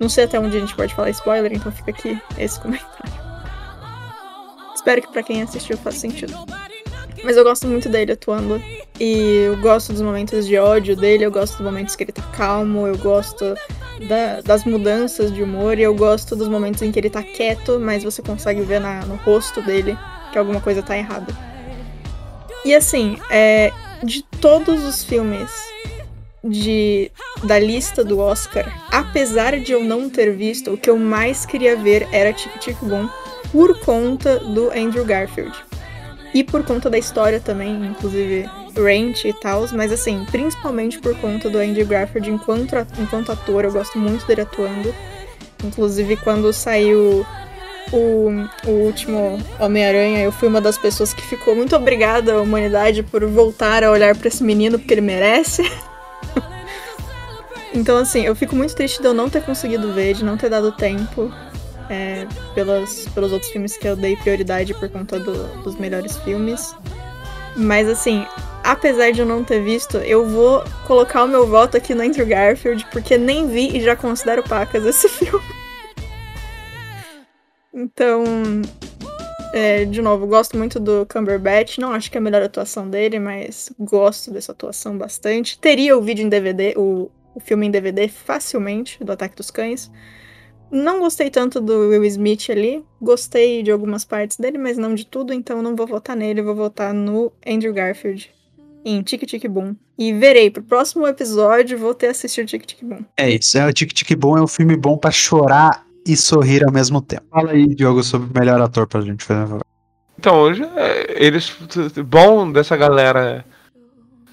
[0.00, 3.14] Não sei até onde a gente pode falar spoiler, então fica aqui esse comentário.
[4.74, 6.34] Espero que para quem assistiu faça sentido.
[7.24, 8.62] Mas eu gosto muito dele atuando.
[9.00, 12.22] E eu gosto dos momentos de ódio dele, eu gosto dos momentos que ele tá
[12.36, 13.54] calmo, eu gosto
[14.06, 17.80] da, das mudanças de humor e eu gosto dos momentos em que ele tá quieto,
[17.80, 19.98] mas você consegue ver na, no rosto dele
[20.30, 21.34] que alguma coisa tá errada.
[22.64, 23.72] E assim, é,
[24.02, 25.50] de todos os filmes
[26.42, 27.10] de,
[27.42, 31.74] da lista do Oscar, apesar de eu não ter visto, o que eu mais queria
[31.76, 33.08] ver era Tic Tic Boom
[33.50, 35.73] por conta do Andrew Garfield.
[36.34, 41.48] E por conta da história também, inclusive Ranch e tal, mas assim, principalmente por conta
[41.48, 44.92] do Andy Garfield enquanto, enquanto ator, eu gosto muito dele atuando.
[45.62, 47.24] Inclusive, quando saiu
[47.92, 48.28] o,
[48.66, 53.24] o último Homem-Aranha, eu fui uma das pessoas que ficou muito obrigada à humanidade por
[53.26, 55.62] voltar a olhar para esse menino porque ele merece.
[57.72, 60.50] então, assim, eu fico muito triste de eu não ter conseguido ver, de não ter
[60.50, 61.32] dado tempo
[61.90, 66.74] é, pelas, pelos outros filmes que eu dei prioridade por conta do, dos melhores filmes.
[67.56, 68.26] Mas assim,
[68.62, 72.26] apesar de eu não ter visto, eu vou colocar o meu voto aqui no Andrew
[72.26, 75.44] Garfield, porque nem vi e já considero pacas esse filme.
[77.72, 78.24] Então,
[79.52, 81.78] é, de novo, gosto muito do Cumberbatch.
[81.78, 85.58] Não acho que é a melhor atuação dele, mas gosto dessa atuação bastante.
[85.58, 89.90] Teria o vídeo em DVD, o, o filme em DVD facilmente, do Ataque dos Cães.
[90.74, 92.84] Não gostei tanto do Will Smith ali.
[93.00, 96.56] Gostei de algumas partes dele, mas não de tudo, então não vou votar nele, vou
[96.56, 98.28] votar no Andrew Garfield
[98.84, 99.76] em Tic Tic Boom.
[99.96, 103.04] E verei, pro próximo episódio vou ter assistido Tic Tic Boom.
[103.16, 106.64] É isso, é o Tic Tic Boom é um filme bom para chorar e sorrir
[106.64, 107.22] ao mesmo tempo.
[107.30, 109.60] Fala aí, Diogo, sobre o melhor ator pra gente fazer.
[110.18, 110.68] Então, já,
[111.08, 111.56] eles.
[112.04, 113.44] Bom dessa galera.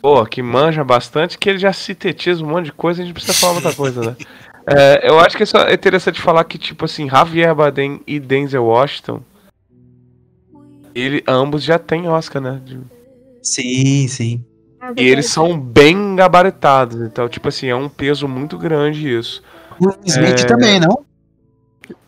[0.01, 3.35] Pô, que manja bastante, que ele já sintetiza um monte de coisa, a gente precisa
[3.35, 4.15] falar outra coisa, né?
[4.67, 9.21] É, eu acho que é interessante falar que, tipo assim, Javier Bardem e Denzel Washington,
[10.93, 12.61] ele, ambos já têm Oscar, né?
[13.41, 14.45] Sim, sim.
[14.97, 19.43] E eles são bem gabaritados, então, tipo assim, é um peso muito grande isso.
[19.79, 20.45] O Smith é...
[20.45, 21.05] também, não?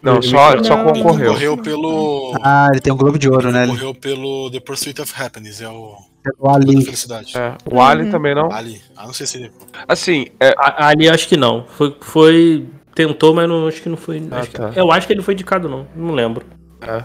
[0.02, 1.28] Não, só, não, só concorreu.
[1.32, 2.34] Concorreu pelo.
[2.42, 3.68] Ah, ele tem um Globo de Ouro, né?
[3.68, 5.98] Concorreu pelo The Pursuit of Happiness, é o.
[6.26, 6.84] É o Ali.
[6.84, 7.38] Felicidade.
[7.38, 8.12] É, o Ali uhum.
[8.12, 8.52] também não?
[8.52, 8.82] Ali.
[8.96, 9.52] Ah, não sei se ele.
[9.88, 10.54] Assim, é...
[10.58, 11.66] A, Ali acho que não.
[11.68, 11.96] Foi.
[12.00, 12.66] foi...
[12.96, 14.26] Tentou, mas não, acho que não foi.
[14.32, 14.70] Ah, acho tá.
[14.70, 14.80] que...
[14.80, 15.88] Eu acho que ele foi indicado, não.
[15.96, 16.46] Não lembro.
[16.82, 17.04] É.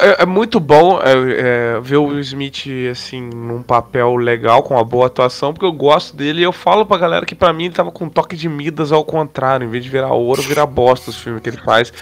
[0.00, 4.74] É, é, muito bom é, é, ver o Will Smith assim num papel legal com
[4.74, 7.64] uma boa atuação, porque eu gosto dele e eu falo pra galera que para mim
[7.64, 10.66] ele tava com um toque de Midas ao contrário, em vez de virar ouro, virar
[10.66, 11.92] bosta os filmes que ele faz.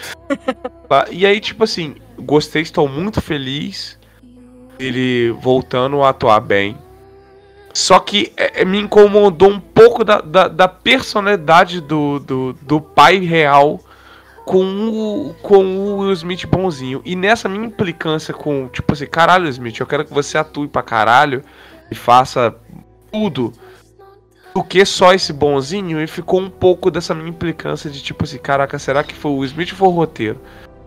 [1.10, 3.96] e aí, tipo assim, gostei, estou muito feliz
[4.78, 6.76] ele voltando a atuar bem.
[7.72, 12.80] Só que é, é, me incomodou um pouco da, da, da personalidade do, do, do
[12.80, 13.80] pai real
[14.46, 17.02] com o, com o Will Smith bonzinho.
[17.04, 20.84] E nessa minha implicância com, tipo assim, caralho, Smith, eu quero que você atue pra
[20.84, 21.42] caralho
[21.90, 22.54] e faça
[23.10, 23.52] tudo
[24.54, 26.00] do que só esse bonzinho.
[26.00, 29.44] E ficou um pouco dessa minha implicância de tipo assim, caraca, será que foi o
[29.44, 30.40] Smith ou foi o roteiro?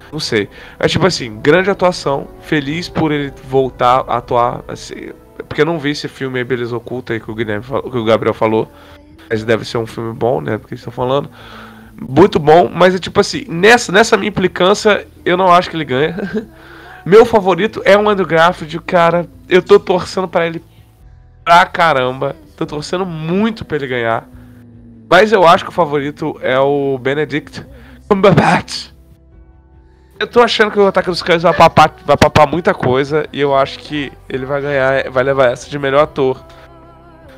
[0.09, 0.47] Não sei.
[0.79, 4.63] É tipo assim, grande atuação, feliz por ele voltar a atuar.
[4.69, 5.11] Assim,
[5.49, 8.33] porque eu não vi esse filme aí, Beleza Oculta aí que o, que o Gabriel
[8.33, 8.71] falou.
[9.29, 10.57] Mas deve ser um filme bom, né?
[10.57, 11.29] Porque estão falando.
[12.01, 15.85] Muito bom, mas é tipo assim, nessa, nessa minha implicância, eu não acho que ele
[15.85, 16.15] ganha.
[17.05, 19.27] Meu favorito é o Andrew Garfield, cara.
[19.47, 20.63] Eu tô torcendo para ele
[21.43, 22.35] pra caramba.
[22.55, 24.27] Tô torcendo muito pra ele ganhar.
[25.09, 27.65] Mas eu acho que o favorito é o Benedict
[28.07, 28.91] Cumberbatch.
[30.19, 33.39] Eu tô achando que o Ataque dos Cães vai papar, vai papar muita coisa e
[33.39, 36.43] eu acho que ele vai ganhar, vai levar essa de melhor ator.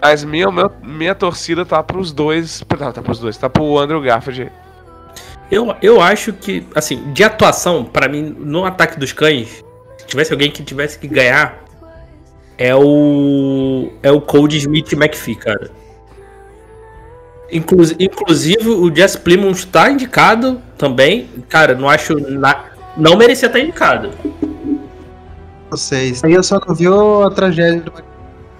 [0.01, 2.63] Mas minha, minha, minha torcida tá pros dois.
[2.67, 4.51] Tá, tá pros dois, tá pro Andrew Garfield.
[5.51, 9.63] Eu, eu acho que, assim, de atuação, para mim, no Ataque dos Cães,
[9.97, 11.61] se tivesse alguém que tivesse que ganhar,
[12.57, 13.91] é o.
[14.01, 15.69] É o Cold Smith McPhee, cara.
[17.51, 21.29] Inclusive, inclusive o Jess Plymouth tá indicado também.
[21.49, 22.15] Cara, não acho.
[22.15, 24.11] Na, não merecia estar indicado.
[25.69, 26.23] Vocês.
[26.23, 27.91] Aí eu só não vi a tragédia do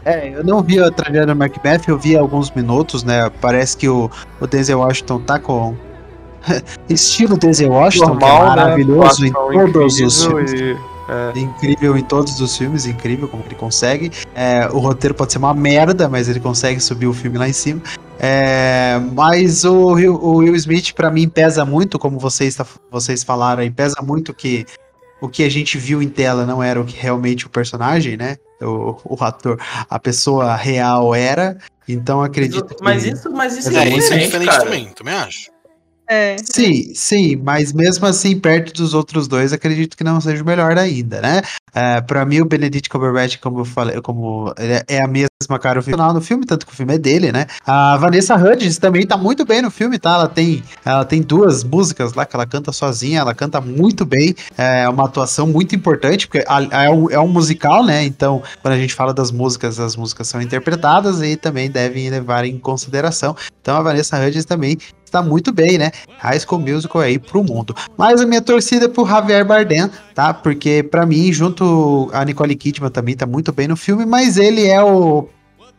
[0.06, 3.30] é, eu não vi a tragédia do Macbeth, eu vi alguns minutos, né?
[3.42, 5.76] Parece que o, o Denzel Washington tá com.
[6.90, 9.28] Estilo Denzel Washington, Normal, que é maravilhoso né?
[9.28, 10.54] em todos os filmes.
[10.54, 10.78] E,
[11.12, 11.40] é.
[11.40, 14.12] Incrível em todos os filmes, incrível como ele consegue.
[14.34, 17.54] É, o roteiro pode ser uma merda, mas ele consegue subir o filme lá em
[17.54, 17.82] cima.
[18.18, 22.58] É, mas o, o Will Smith, para mim, pesa muito, como vocês,
[22.90, 24.66] vocês falaram aí, pesa muito que
[25.22, 28.38] o que a gente viu em tela não era o que realmente o personagem, né?
[28.60, 29.60] O, o ator,
[29.90, 31.58] a pessoa real era.
[31.88, 33.10] Então acredito mas que.
[33.10, 34.64] Isso, mas isso Mas é, é, isso é diferente, diferente cara.
[34.64, 35.52] também, também acho.
[36.14, 36.36] É.
[36.44, 40.78] Sim, sim, mas mesmo assim, perto dos outros dois, acredito que não seja o melhor
[40.78, 41.42] ainda, né?
[41.74, 46.14] É, para mim, o Benedict Cumberbatch, como eu falei, como é- a mesma cara original
[46.14, 47.46] no filme, tanto que o filme é dele, né?
[47.66, 50.16] A Vanessa Hudgens também tá muito bem no filme, tá?
[50.16, 54.36] Ela tem, ela tem duas músicas lá que ela canta sozinha, ela canta muito bem,
[54.58, 58.04] é uma atuação muito importante, porque é um, é um musical, né?
[58.04, 62.44] Então, quando a gente fala das músicas, as músicas são interpretadas e também devem levar
[62.44, 63.34] em consideração.
[63.62, 64.78] Então, a Vanessa Hudgens também
[65.12, 65.92] está muito bem, né?
[66.20, 67.76] High School Musical aí pro mundo.
[67.98, 70.34] Mas a minha torcida é pro Javier Bardem, tá?
[70.34, 74.66] Porque pra mim, junto a Nicole Kidman também tá muito bem no filme, mas ele
[74.66, 75.28] é o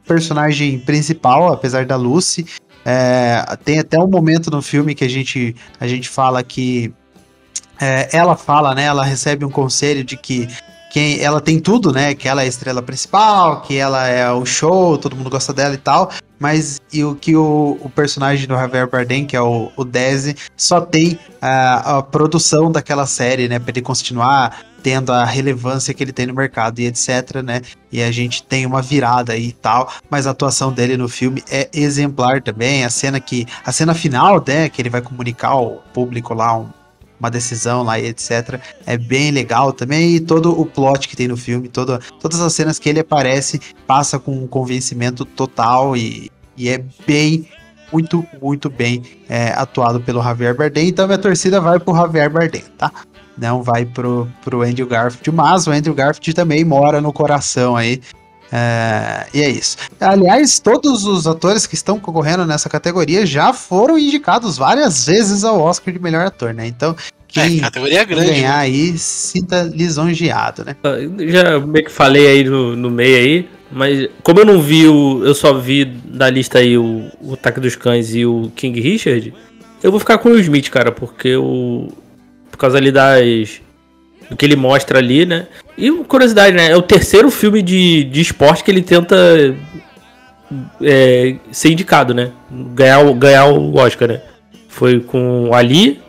[0.06, 2.46] personagem principal, apesar da Lucy.
[2.84, 6.92] É, tem até um momento no filme que a gente, a gente fala que
[7.80, 8.84] é, ela fala, né?
[8.84, 10.48] Ela recebe um conselho de que
[10.92, 12.14] quem ela tem tudo, né?
[12.14, 15.74] Que ela é a estrela principal, que ela é o show, todo mundo gosta dela
[15.74, 16.10] e tal.
[16.42, 19.86] Mas e o que o, o personagem do Javier Bardem, que é o, o
[20.56, 23.60] só tem a, a produção daquela série, né?
[23.60, 27.62] Pra ele continuar tendo a relevância que ele tem no mercado e etc, né?
[27.92, 31.44] E a gente tem uma virada aí e tal, mas a atuação dele no filme
[31.48, 32.84] é exemplar também.
[32.84, 36.70] A cena que a cena final, né, que ele vai comunicar ao público lá um-
[37.22, 41.28] uma decisão lá e etc, é bem legal também e todo o plot que tem
[41.28, 46.28] no filme, toda, todas as cenas que ele aparece passa com um convencimento total e,
[46.56, 47.48] e é bem
[47.92, 50.88] muito, muito bem é, atuado pelo Javier Bardem.
[50.88, 52.90] Então minha torcida vai pro Javier Bardem, tá?
[53.38, 58.00] Não vai pro, pro Andrew Garfield, mas o Andrew Garfield também mora no coração aí.
[58.52, 59.78] É, e é isso.
[59.98, 65.58] Aliás, todos os atores que estão concorrendo nessa categoria já foram indicados várias vezes ao
[65.58, 66.66] Oscar de melhor ator, né?
[66.66, 66.94] Então,
[67.26, 68.30] quem É, categoria grande.
[68.30, 70.76] ganhar aí, sinta lisonjeado, né?
[70.84, 74.86] Eu Já meio que falei aí no, no meio aí, mas como eu não vi
[74.86, 75.24] o.
[75.24, 79.32] Eu só vi da lista aí o, o Ataque dos Cães e o King Richard,
[79.82, 81.88] eu vou ficar com o Will Smith, cara, porque o.
[82.50, 83.62] Por causa ali das.
[84.30, 85.46] Do que ele mostra ali, né?
[85.76, 86.70] E curiosidade, né?
[86.70, 89.16] É o terceiro filme de, de esporte que ele tenta
[90.82, 92.30] é, ser indicado, né?
[92.74, 94.20] Ganhar, o- ganhar o Oscar, né?
[94.68, 96.00] Foi com Ali,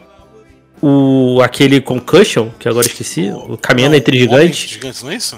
[0.81, 4.69] o aquele Concussion, que agora esqueci, o Caminhando Não, Entre Gigantes.
[4.69, 5.37] Gigantes, não é isso?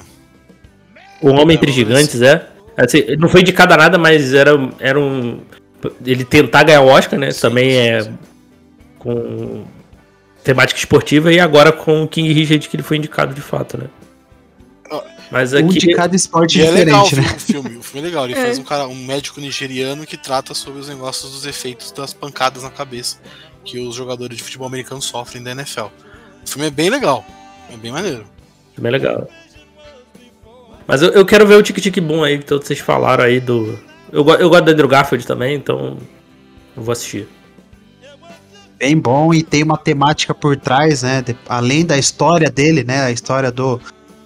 [1.22, 2.48] O Homem Entre É, Gigantes, é.
[2.78, 5.40] Assim, não foi indicado a nada, mas era, era um.
[6.06, 7.32] Ele tentar ganhar o Oscar, né?
[7.32, 8.02] Sim, Também sim, é.
[8.02, 8.18] sim.
[9.00, 9.64] Com
[10.46, 13.88] temática esportiva e agora com o King Richard que ele foi indicado de fato, né?
[15.32, 15.80] Mas Um aqui.
[15.80, 17.40] de cada esporte E é legal o diferente, né?
[17.40, 17.78] filme, o filme.
[17.80, 18.26] O filme é legal.
[18.26, 18.42] Ele É.
[18.46, 22.62] faz um cara, um médico nigeriano que trata sobre os negócios dos efeitos das pancadas
[22.62, 23.18] na cabeça
[23.64, 25.86] que os jogadores de futebol americano sofrem da NFL.
[26.46, 27.26] O filme é bem legal.
[27.74, 28.24] É bem maneiro.
[28.78, 29.28] Bem legal.
[30.88, 33.40] Mas eu, eu quero ver o Tic Tic Boom aí, que todos vocês falaram aí
[33.40, 33.80] do.
[34.12, 35.98] Eu, eu gosto do Andrew Garfield também, então.
[36.78, 37.28] Eu vou assistir.
[38.78, 41.22] Bem bom e tem uma temática por trás, né?
[41.22, 43.04] de- além da história dele, né?
[43.04, 43.80] A história do,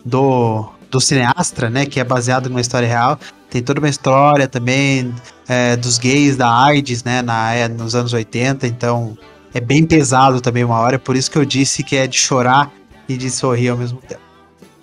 [0.04, 1.86] do, do cineasta, né?
[1.86, 3.20] Que é baseado numa história real.
[3.50, 5.14] Tem toda uma história também
[5.48, 7.22] é, dos gays da AIDS, né?
[7.22, 8.66] Na, é, nos anos 80.
[8.66, 9.16] Então
[9.54, 10.98] é bem pesado também uma hora.
[10.98, 12.72] Por isso que eu disse que é de chorar
[13.08, 14.22] e de sorrir ao mesmo tempo.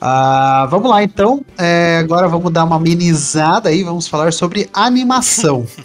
[0.00, 1.44] Ah, vamos lá então.
[1.58, 3.82] É, agora vamos dar uma amenizada aí.
[3.82, 5.66] Vamos falar sobre animação.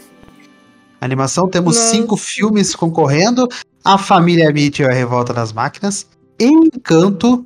[1.01, 1.89] Animação, temos Nossa.
[1.89, 3.47] cinco filmes concorrendo.
[3.83, 6.07] A Família Mitchell e a Revolta das Máquinas.
[6.39, 7.45] Encanto.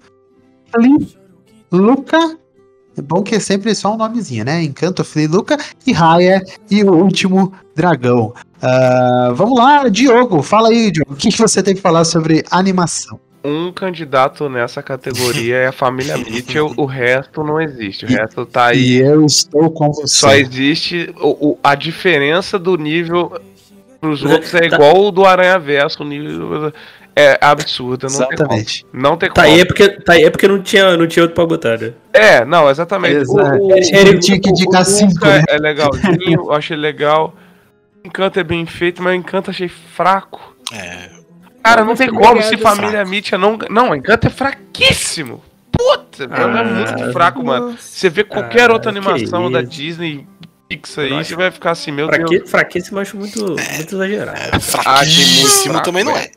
[0.73, 1.07] Flea,
[1.71, 2.37] Luca.
[2.97, 4.63] É bom que é sempre só um nomezinho, né?
[4.63, 8.33] Encanto, Flea, Luca e Raya e o Último Dragão.
[8.61, 10.41] Ah, vamos lá, Diogo.
[10.41, 11.13] Fala aí, Diogo.
[11.13, 13.19] O que, que você tem que falar sobre animação?
[13.43, 18.05] Um candidato nessa categoria é a família Mitchell, o resto não existe.
[18.05, 19.07] O resto tá E aí.
[19.07, 20.07] eu estou com você.
[20.17, 23.33] Só existe o, o- a diferença do nível
[23.99, 26.71] pros Tá- outros é igual o do Aranha Verso, o nível
[27.15, 28.85] é absurdo, não tem Exatamente.
[28.85, 29.03] como.
[29.03, 29.53] Não tem Tá como.
[29.53, 31.93] aí é porque, tá aí é porque não, tinha, não tinha outro pra botar, né?
[32.13, 33.15] É, não, exatamente.
[33.17, 33.57] Exato.
[33.57, 35.43] O, o, Ele tinha que indicar cinco, Luca né?
[35.49, 37.33] É legalzinho, eu achei legal.
[38.03, 40.55] Encanto é bem feito, mas o Encanto achei fraco.
[40.73, 41.09] É,
[41.63, 43.57] Cara, não tem como se família Mitchell não.
[43.69, 45.41] Não, Encanto é fraquíssimo.
[45.71, 47.71] Puta, é muito fraco, mano.
[47.71, 47.77] Nossa.
[47.81, 49.61] Você vê qualquer Ah, outra animação da.
[49.61, 50.27] Disney
[50.67, 52.49] Pixar aí, você vai ficar assim, meu Fraque, Deus.
[52.49, 54.39] fraquíssimo eu acho muito, muito exagerado.
[54.55, 56.29] é fraquíssimo também não é.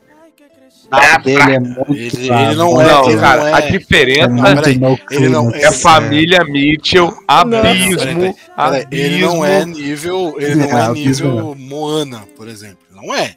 [0.91, 3.15] Ah, dele é muito Ele, ele não Não, é.
[3.19, 3.67] cara, não a é.
[3.67, 8.87] É diferença muito peraí, no ele não- é a família Mitchell, abismo, abismo.
[8.91, 10.35] ele não é nível.
[10.39, 12.79] Ele não É, é nível Moana, por exemplo.
[12.91, 13.35] Não é.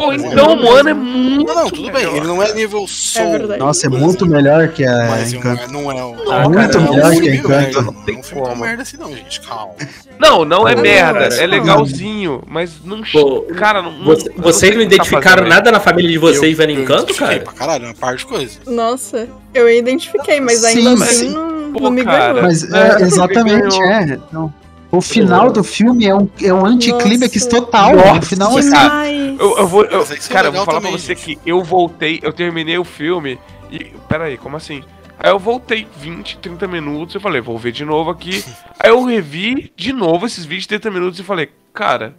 [0.00, 1.46] Pô, então, mano, é muito.
[1.46, 1.92] Não, não, tudo bem.
[1.92, 2.16] melhor.
[2.16, 3.32] Ele não é nível Soul.
[3.32, 3.60] verdade.
[3.60, 5.70] Nossa, é muito melhor que a Mas Encanto.
[5.70, 6.32] não é, é o.
[6.32, 7.82] Ah, muito cara, não é um melhor que filme Encanto.
[7.82, 8.56] Não tem é como.
[8.64, 9.40] merda assim, não, gente.
[9.42, 9.74] Calma.
[10.18, 13.02] Não, não é merda, é legalzinho, mas não.
[13.12, 14.04] Pô, cara, não.
[14.04, 17.14] Você- não- vocês não o tá identificaram fazendo, nada na família de vocês vendo Encanto,
[17.14, 17.38] cara?
[17.40, 18.58] pra caralho, uma parte de coisa.
[18.66, 22.42] Nossa, eu identifiquei, mas ainda Sim, assim mas- não, Pô, não me ganhou.
[22.42, 24.02] Mas É, é, exatamente, é.
[24.28, 24.52] Então,
[24.90, 27.94] o final do filme é um, é um anticlímax total.
[27.94, 29.02] Nossa, no final, cara.
[29.02, 29.36] assim.
[29.38, 29.84] Eu, eu vou.
[29.84, 31.36] eu- é é cara, eu vou falar também, pra você gente.
[31.36, 33.38] que eu voltei, eu terminei o filme
[33.70, 33.84] e.
[34.08, 34.82] Pera aí, como assim?
[35.18, 38.42] Aí eu voltei 20, 30 minutos eu falei, vou ver de novo aqui.
[38.80, 42.14] Aí eu revi de novo esses 20, 30 minutos e falei, cara.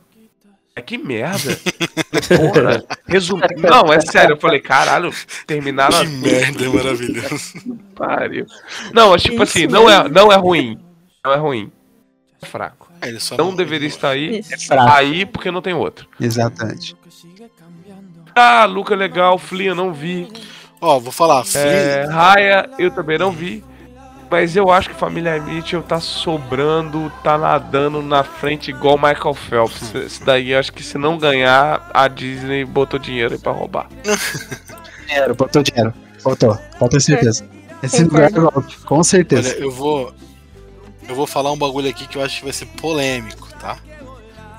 [0.74, 1.60] É que merda.
[2.38, 2.84] Porra.
[3.08, 3.42] Resumo.
[3.58, 4.36] Não, é sério.
[4.36, 5.12] Eu falei, caralho,
[5.46, 7.54] terminaram Que merda, maravilhoso.
[7.94, 8.46] pariu.
[8.94, 10.80] Não, é tipo Isso assim, não é, não é ruim.
[11.26, 11.72] Não é ruim.
[12.42, 12.90] É fraco.
[13.02, 14.40] É, ele só Não deveria estar aí.
[14.40, 14.54] Isso.
[14.54, 14.92] é fraco.
[14.94, 16.08] Aí porque não tem outro.
[16.20, 16.96] Exatamente.
[18.36, 20.32] Ah, Luca legal, Flea eu não vi.
[20.80, 21.44] Ó, vou falar.
[21.44, 23.64] Flea, É, Raya eu também não vi.
[24.30, 29.94] Mas eu acho que Família Mitchell tá sobrando, tá nadando na frente igual Michael Phelps.
[29.94, 33.88] Isso daí eu acho que se não ganhar, a Disney botou dinheiro aí pra roubar.
[35.06, 35.94] Dinheiro, botou dinheiro.
[36.24, 37.46] Botou, pode ter certeza.
[37.84, 38.16] Esse Concordo.
[38.40, 39.50] lugar é golpe, com certeza.
[39.56, 40.14] Olha, eu vou.
[41.08, 43.78] Eu vou falar um bagulho aqui que eu acho que vai ser polêmico, tá?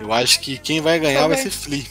[0.01, 1.85] Eu acho que quem vai ganhar vai ser Flea.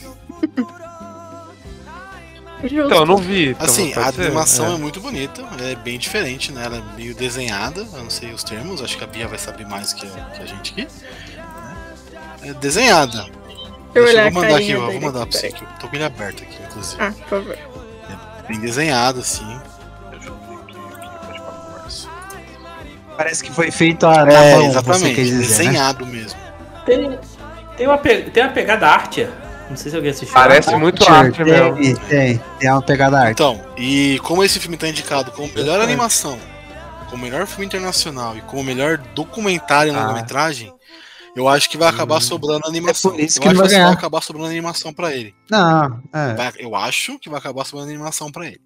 [2.64, 3.48] Então, eu não vi.
[3.50, 4.74] então Assim, a animação é.
[4.74, 4.78] É.
[4.78, 6.64] muito bonita, ela é bem diferente, né?
[6.64, 9.66] Ela é meio desenhada, eu não sei os termos, acho que a Bia vai saber
[9.66, 10.82] mais que a, que a gente aqui.
[10.82, 10.88] né?
[12.42, 13.26] É desenhada.
[13.92, 15.64] Deixa eu Deixa vou mandar aqui, ó, vou mandar pra você aqui.
[15.64, 17.02] Eu tô com ele aberto aqui, inclusive.
[17.02, 17.58] Ah, por favor.
[18.48, 19.60] Bem desenhado, assim.
[23.16, 25.40] Parece que foi feito a na É, mão, exatamente, dizer, né?
[25.40, 26.38] desenhado mesmo.
[26.86, 27.18] Tem,
[27.76, 29.28] tem, uma, tem uma pegada arte.
[29.70, 30.34] Não sei se alguém assistiu.
[30.34, 31.76] Parece muito Archer, arte mesmo.
[31.76, 33.32] tem, tem, tem uma pegada arte.
[33.32, 36.38] Então, e como esse filme tá indicado como melhor animação,
[37.08, 40.06] como melhor filme internacional e como melhor documentário na Ah.
[40.08, 40.72] longa-metragem,
[41.34, 43.12] eu acho que vai acabar sobrando animação.
[43.12, 45.34] É por isso eu que ele acho vai que vai acabar sobrando animação pra ele.
[45.50, 46.34] Não, é.
[46.34, 48.60] Vai- eu acho que vai acabar sobrando animação pra ele.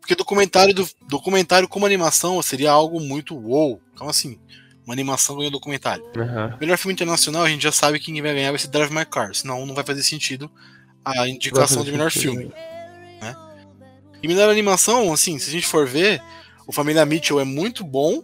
[0.00, 3.80] Porque documentário, do, documentário como animação seria algo muito wow.
[3.92, 4.38] Então, assim,
[4.86, 6.04] uma animação ganhando documentário.
[6.16, 6.56] Aham.
[6.60, 9.04] Melhor filme internacional, a gente já sabe que quem vai ganhar vai ser Drive My
[9.04, 10.50] Car, senão não vai fazer sentido
[11.04, 12.52] a indicação de melhor filme.
[13.20, 13.34] Né?
[14.22, 16.22] E melhor animação, assim, se a gente for ver,
[16.66, 18.22] o Família Mitchell é muito bom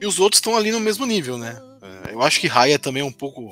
[0.00, 1.56] e os outros estão ali no mesmo nível, né?
[2.10, 3.50] Eu acho que Raya também é um pouco.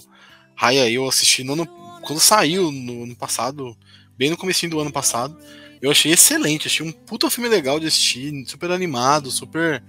[0.55, 1.67] Raya eu assisti no ano-
[2.03, 3.77] quando saiu no ano passado,
[4.17, 5.39] bem no comecinho do ano passado.
[5.81, 9.83] Eu achei excelente, achei um puta filme legal de assistir, super animado, super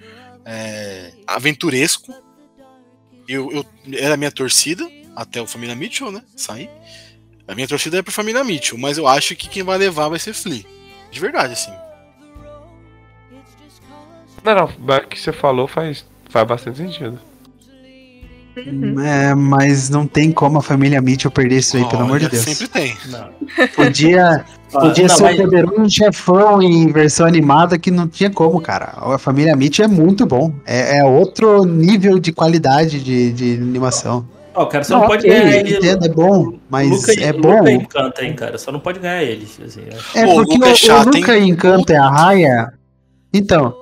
[0.45, 2.13] é, aventuresco.
[3.27, 3.65] Eu, eu
[3.97, 6.23] era a minha torcida até o Família Mitchell, né?
[6.35, 6.69] Sair.
[7.47, 10.19] A minha torcida é pro Família Mitchell, mas eu acho que quem vai levar vai
[10.19, 10.63] ser Flea.
[11.11, 11.71] De verdade, assim.
[14.43, 14.65] Não, não,
[14.97, 17.19] o que você falou faz, faz bastante sentido.
[18.67, 18.99] Uhum.
[18.99, 22.31] É, mas não tem como a família Mitchell perder isso aí, pelo amor de Olha,
[22.31, 22.43] Deus.
[22.43, 22.95] Sempre tem.
[23.07, 23.29] Não.
[23.75, 28.29] Podia, Ah, podia não, ser mas- o poderoso chefão em versão animada que não tinha
[28.29, 28.93] como, cara.
[28.97, 30.53] A família Mitchell é muito bom.
[30.65, 34.27] É, é outro nível de qualidade de, de animação.
[34.53, 35.77] Ó, cara, você não, pode ok, ganhar ele.
[35.77, 37.67] entendo, é bom, mas Luca, é Luca bom.
[37.67, 38.57] e Encanta, hein, cara.
[38.57, 39.59] Só não pode ganhar eles.
[39.65, 40.17] Assim, acho.
[40.17, 41.43] É Pô, o porque Luca é o, chato, o Luca hein?
[41.47, 42.73] e Encanto e a Raya.
[43.33, 43.73] Então,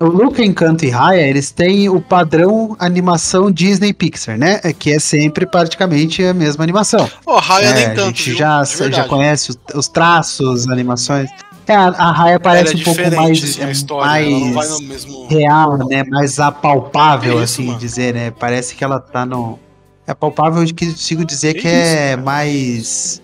[0.00, 4.60] o Luca, Encanto e Raya, eles têm o padrão animação Disney Pixar, né?
[4.62, 7.08] É Que é sempre praticamente a mesma animação.
[7.24, 8.06] Pô, Raya É, nem a tanto.
[8.08, 8.38] gente viu?
[8.38, 11.30] já, De já conhece os, os traços, as animações.
[11.68, 14.30] É, a, a Raya parece é um pouco mais, assim, é, a história.
[14.54, 15.26] Mais mesmo.
[15.28, 16.04] real, né?
[16.04, 17.78] Mais apalpável, Isso, assim mano.
[17.78, 18.30] dizer, né?
[18.30, 19.58] Parece que ela tá no.
[20.06, 23.20] É palpável de que eu consigo dizer Que que é mais.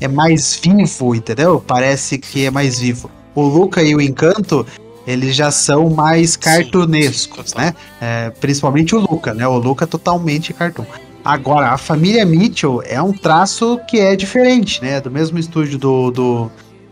[0.00, 1.62] É mais vivo, entendeu?
[1.66, 3.10] Parece que é mais vivo.
[3.34, 4.66] O Luca e o Encanto,
[5.06, 7.66] eles já são mais cartunescos, total.
[7.66, 7.74] né?
[8.00, 9.46] É, principalmente o Luca, né?
[9.46, 10.84] O Luca é totalmente cartoon.
[11.24, 15.00] Agora, a família Mitchell é um traço que é diferente, né?
[15.00, 16.50] Do mesmo estúdio do, do,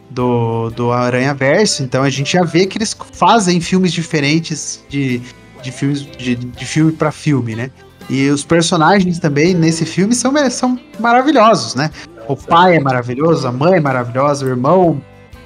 [0.09, 1.83] do, do Aranha Verso.
[1.83, 5.21] Então a gente já vê que eles fazem filmes diferentes de,
[5.63, 7.71] de filmes de, de filme para filme, né?
[8.09, 11.91] E os personagens também nesse filme são, são maravilhosos, né?
[12.29, 15.01] O pai é maravilhoso, a mãe é maravilhosa, o irmão,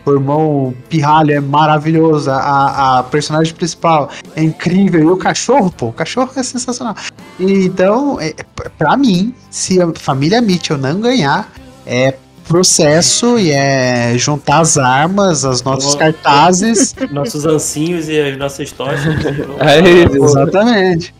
[0.04, 5.86] o irmão Pirralho é maravilhoso, a, a personagem principal é incrível, e o cachorro, pô,
[5.86, 6.94] o cachorro é sensacional.
[7.38, 8.34] E, então, é,
[8.78, 11.50] pra mim, se a família Mitchell não ganhar,
[11.86, 12.14] é
[12.46, 16.94] processo e é juntar as armas, as Eu- cartazes.
[17.10, 19.14] Nossos ancinhos e as nossas tochas.
[19.60, 21.14] Aí, Exatamente.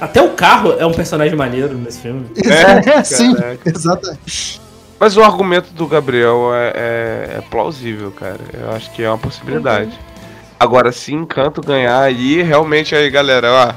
[0.00, 2.26] Até o carro é um personagem maneiro nesse filme.
[2.44, 3.70] É, sim, caraca.
[3.70, 4.60] exatamente.
[4.98, 8.40] Mas o argumento do Gabriel é, é- é plausível, cara.
[8.54, 9.98] Eu acho que é uma possibilidade.
[10.58, 13.74] Agora, se Encanto ganhar aí, realmente aí, galera, ó.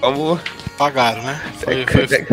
[0.00, 0.40] Vamos.
[0.78, 1.40] Pagaram, né?
[1.58, 2.26] Foi, foi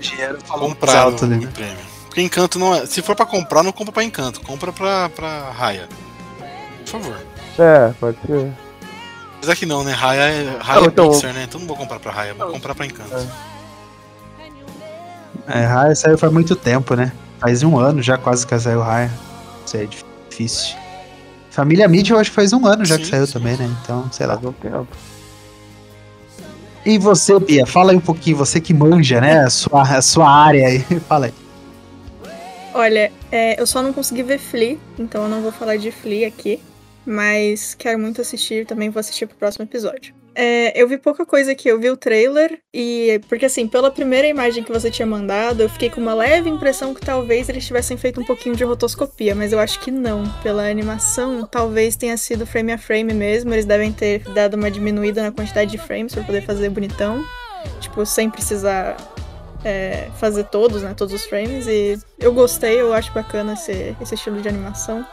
[0.00, 1.46] Dinheiro comprado alto né?
[1.52, 1.76] prêmio.
[2.06, 2.86] Porque Encanto não é.
[2.86, 4.40] Se for pra comprar, não compra pra Encanto.
[4.40, 5.88] Compra pra, pra Raya.
[6.84, 7.16] Por favor.
[7.58, 8.52] É, pode ser.
[9.38, 9.92] Apesar que não, né?
[9.92, 11.44] Raya é, Raya Não, é então- Pixar, né?
[11.48, 13.28] Então não vou comprar pra Raya, vou comprar pra Encanto.
[15.48, 17.10] É, Raya saiu faz muito tempo, né?
[17.40, 19.10] Faz um ano já quase que saiu Raya.
[19.66, 20.76] Isso aí é difícil.
[21.50, 23.32] Família Mitchell eu acho que faz um ano já que Sim, saiu sim.
[23.32, 23.68] também, né?
[23.82, 24.36] Então, sei lá.
[24.36, 24.86] Tempo.
[26.84, 29.40] E você, Bia, fala aí um pouquinho, você que manja, né?
[29.44, 30.80] A sua, a sua área aí.
[31.08, 31.34] Fala aí.
[32.72, 36.28] Olha, é, eu só não consegui ver Flea, então eu não vou falar de Flea
[36.28, 36.60] aqui.
[37.04, 40.14] Mas quero muito assistir, também vou assistir pro próximo episódio.
[40.34, 43.20] É, eu vi pouca coisa aqui, eu vi o trailer e.
[43.28, 46.94] Porque assim, pela primeira imagem que você tinha mandado, eu fiquei com uma leve impressão
[46.94, 50.24] que talvez eles tivessem feito um pouquinho de rotoscopia, mas eu acho que não.
[50.42, 53.52] Pela animação, talvez tenha sido frame a frame mesmo.
[53.52, 57.24] Eles devem ter dado uma diminuída na quantidade de frames pra poder fazer bonitão.
[57.80, 58.96] Tipo, sem precisar
[59.64, 60.94] é, fazer todos, né?
[60.96, 61.66] Todos os frames.
[61.66, 65.04] E eu gostei, eu acho bacana esse, esse estilo de animação.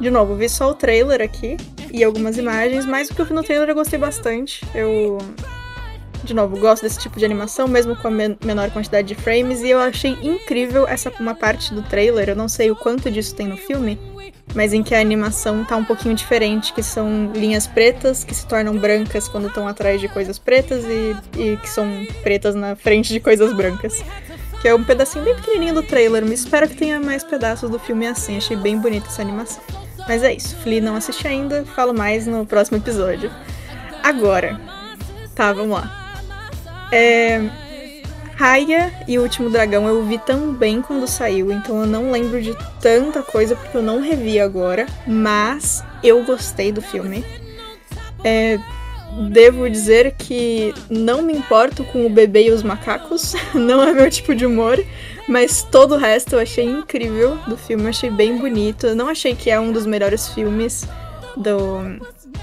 [0.00, 1.56] De novo, vi só o trailer aqui
[1.92, 4.64] e algumas imagens, mas o que eu vi no trailer eu gostei bastante.
[4.74, 5.18] Eu,
[6.22, 9.62] de novo, gosto desse tipo de animação, mesmo com a men- menor quantidade de frames,
[9.62, 13.34] e eu achei incrível essa uma parte do trailer, eu não sei o quanto disso
[13.34, 13.98] tem no filme,
[14.54, 18.46] mas em que a animação tá um pouquinho diferente, que são linhas pretas que se
[18.46, 21.88] tornam brancas quando estão atrás de coisas pretas e, e que são
[22.22, 24.02] pretas na frente de coisas brancas.
[24.60, 27.78] Que é um pedacinho bem pequenininho do trailer, mas espero que tenha mais pedaços do
[27.78, 28.38] filme assim.
[28.38, 29.62] Achei bem bonita essa animação.
[30.06, 33.30] Mas é isso, Flea não assisti ainda, falo mais no próximo episódio.
[34.02, 34.60] Agora,
[35.34, 36.18] tá, vamos lá.
[36.92, 37.40] É.
[38.36, 42.54] Raya e o Último Dragão eu vi também quando saiu, então eu não lembro de
[42.82, 47.24] tanta coisa porque eu não revi agora, mas eu gostei do filme.
[48.22, 48.58] É,
[49.30, 54.10] devo dizer que não me importo com o bebê e os macacos, não é meu
[54.10, 54.78] tipo de humor,
[55.28, 58.86] mas todo o resto eu achei incrível do filme, eu achei bem bonito.
[58.86, 60.86] Eu não achei que é um dos melhores filmes
[61.36, 61.80] do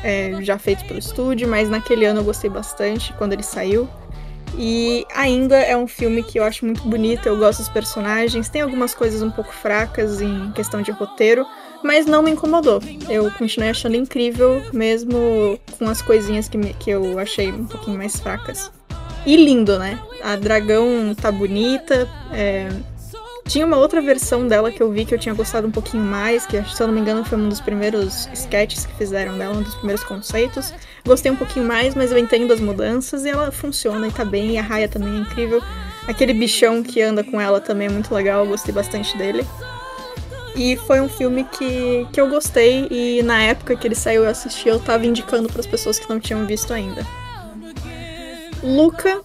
[0.04, 3.88] é, já feitos pelo estúdio, mas naquele ano eu gostei bastante quando ele saiu.
[4.56, 8.62] E ainda é um filme que eu acho muito bonito, eu gosto dos personagens, tem
[8.62, 11.44] algumas coisas um pouco fracas em questão de roteiro,
[11.84, 12.80] mas não me incomodou.
[13.10, 17.98] Eu continuei achando incrível, mesmo com as coisinhas que, me- que eu achei um pouquinho
[17.98, 18.72] mais fracas.
[19.26, 20.00] E lindo, né?
[20.22, 22.10] A dragão tá bonita.
[22.32, 22.70] é,
[23.48, 26.46] Tinha uma outra versão dela que eu vi que eu tinha gostado um pouquinho mais,
[26.46, 29.62] que se eu não me engano foi um dos primeiros sketches que fizeram dela, um
[29.62, 30.74] dos primeiros conceitos.
[31.06, 34.52] Gostei um pouquinho mais, mas eu entendo as mudanças e ela funciona e tá bem.
[34.52, 35.62] E a Raya também é incrível.
[36.08, 39.46] Aquele bichão que anda com ela também é muito legal, eu gostei bastante dele.
[40.56, 44.30] E foi um filme que, que eu gostei e na época que ele saiu eu
[44.30, 47.06] assisti, eu tava indicando para as pessoas que não tinham visto ainda.
[48.64, 49.22] Luca,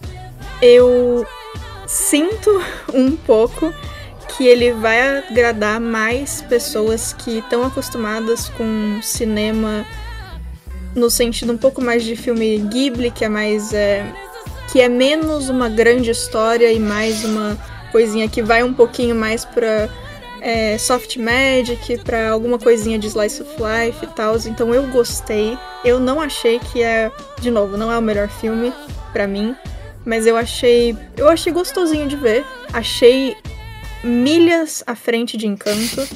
[0.60, 1.24] eu
[1.86, 2.50] sinto
[2.92, 3.72] um pouco
[4.36, 9.86] que ele vai agradar mais pessoas que estão acostumadas com cinema
[10.94, 14.04] no sentido um pouco mais de filme Ghibli, que é mais é,
[14.70, 17.56] que é menos uma grande história e mais uma
[17.92, 19.88] coisinha que vai um pouquinho mais pra
[20.40, 24.36] é, soft magic, pra alguma coisinha de slice of life e tal.
[24.46, 25.56] Então eu gostei.
[25.84, 27.10] Eu não achei que é,
[27.40, 28.72] de novo, não é o melhor filme
[29.12, 29.56] pra mim,
[30.04, 32.44] mas eu achei, eu achei gostosinho de ver.
[32.72, 33.36] Achei
[34.04, 36.06] milhas à frente de Encanto.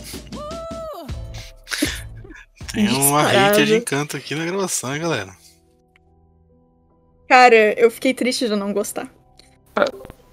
[2.73, 5.31] Tem uma hater de encanto aqui na gravação, hein, galera.
[7.29, 9.09] Cara, eu fiquei triste de não gostar.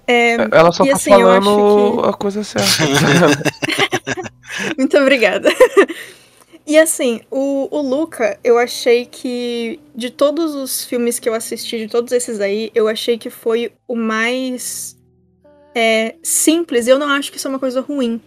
[0.06, 2.68] É, Ela só E tá assim, falando que- a coisa certa.
[4.78, 5.50] Muito obrigada.
[6.66, 11.78] E assim, o, o Luca, eu achei que de todos os filmes que eu assisti,
[11.78, 14.96] de todos esses aí, eu achei que foi o mais
[15.74, 16.86] é, simples.
[16.86, 18.20] Eu não acho que isso é uma coisa ruim.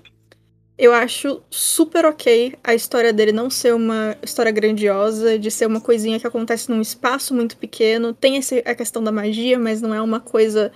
[0.77, 5.79] Eu acho super ok a história dele não ser uma história grandiosa, de ser uma
[5.79, 8.13] coisinha que acontece num espaço muito pequeno.
[8.13, 10.71] Tem esse, a questão da magia, mas não é uma coisa.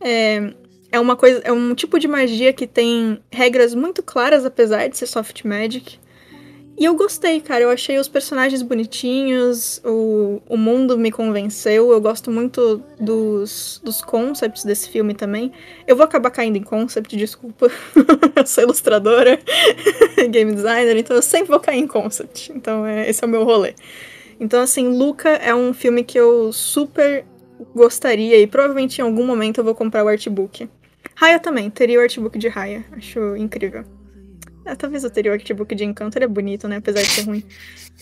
[0.00, 0.52] É,
[0.90, 1.40] é uma coisa.
[1.44, 5.98] É um tipo de magia que tem regras muito claras, apesar de ser soft magic.
[6.78, 7.62] E eu gostei, cara.
[7.64, 11.90] Eu achei os personagens bonitinhos, o, o mundo me convenceu.
[11.90, 15.52] Eu gosto muito dos, dos concepts desse filme também.
[15.86, 17.70] Eu vou acabar caindo em concept, desculpa.
[18.36, 19.38] eu sou ilustradora,
[20.30, 22.52] game designer, então eu sempre vou cair em concept.
[22.54, 23.74] Então é, esse é o meu rolê.
[24.38, 27.24] Então, assim, Luca é um filme que eu super
[27.74, 30.68] gostaria e provavelmente em algum momento eu vou comprar o artbook.
[31.14, 32.84] Raya também, teria o artbook de Raya.
[32.92, 33.95] Acho incrível.
[34.66, 36.76] Ah, talvez eu teria o artbook de Encanto, ele é bonito, né?
[36.76, 37.44] Apesar de ser ruim.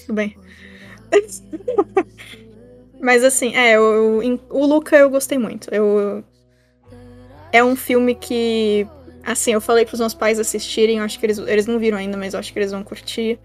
[0.01, 0.37] Tudo bem.
[3.01, 5.69] Mas assim, é, o, o Luca eu gostei muito.
[5.73, 6.25] Eu,
[7.53, 8.87] é um filme que,
[9.23, 12.17] assim, eu falei pros meus pais assistirem, eu acho que eles, eles não viram ainda,
[12.17, 13.39] mas eu acho que eles vão curtir.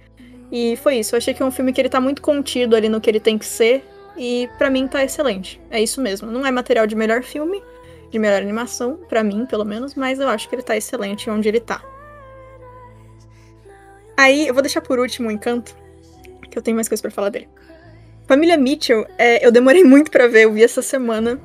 [0.52, 2.88] E foi isso, eu achei que é um filme que ele tá muito contido ali
[2.88, 3.84] no que ele tem que ser,
[4.18, 5.62] e pra mim tá excelente.
[5.70, 6.32] É isso mesmo.
[6.32, 7.62] Não é material de melhor filme,
[8.10, 11.48] de melhor animação, pra mim, pelo menos, mas eu acho que ele tá excelente onde
[11.48, 11.84] ele tá.
[14.20, 15.74] Aí, eu vou deixar por último o Encanto,
[16.52, 17.48] que eu tenho mais coisa pra falar dele.
[18.28, 21.40] Família Mitchell, é, eu demorei muito pra ver, eu vi essa semana.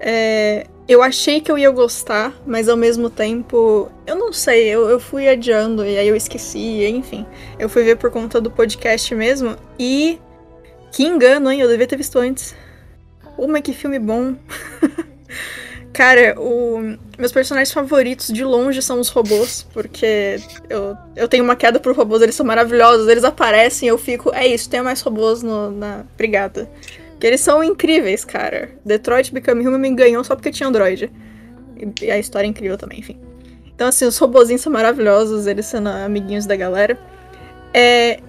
[0.00, 4.88] É, eu achei que eu ia gostar, mas ao mesmo tempo, eu não sei, eu,
[4.88, 7.24] eu fui adiando e aí eu esqueci, enfim.
[7.60, 10.18] Eu fui ver por conta do podcast mesmo e.
[10.90, 11.60] Que engano, hein?
[11.60, 12.56] Eu devia ter visto antes.
[13.38, 14.34] Mas que filme bom.
[15.92, 16.96] Cara, o...
[17.18, 20.36] meus personagens favoritos de longe são os robôs, porque
[20.68, 24.46] eu, eu tenho uma queda por robôs, eles são maravilhosos, eles aparecem eu fico, é
[24.46, 26.70] isso, tenha mais robôs no- na brigada.
[27.10, 28.70] Porque eles são incríveis, cara.
[28.84, 31.10] Detroit Become Human me ganhou só porque tinha Android.
[32.00, 33.18] E, a história é incrível também, enfim.
[33.74, 36.98] Então, assim, os robozinhos são maravilhosos, eles sendo amiguinhos da galera.
[37.74, 38.20] É,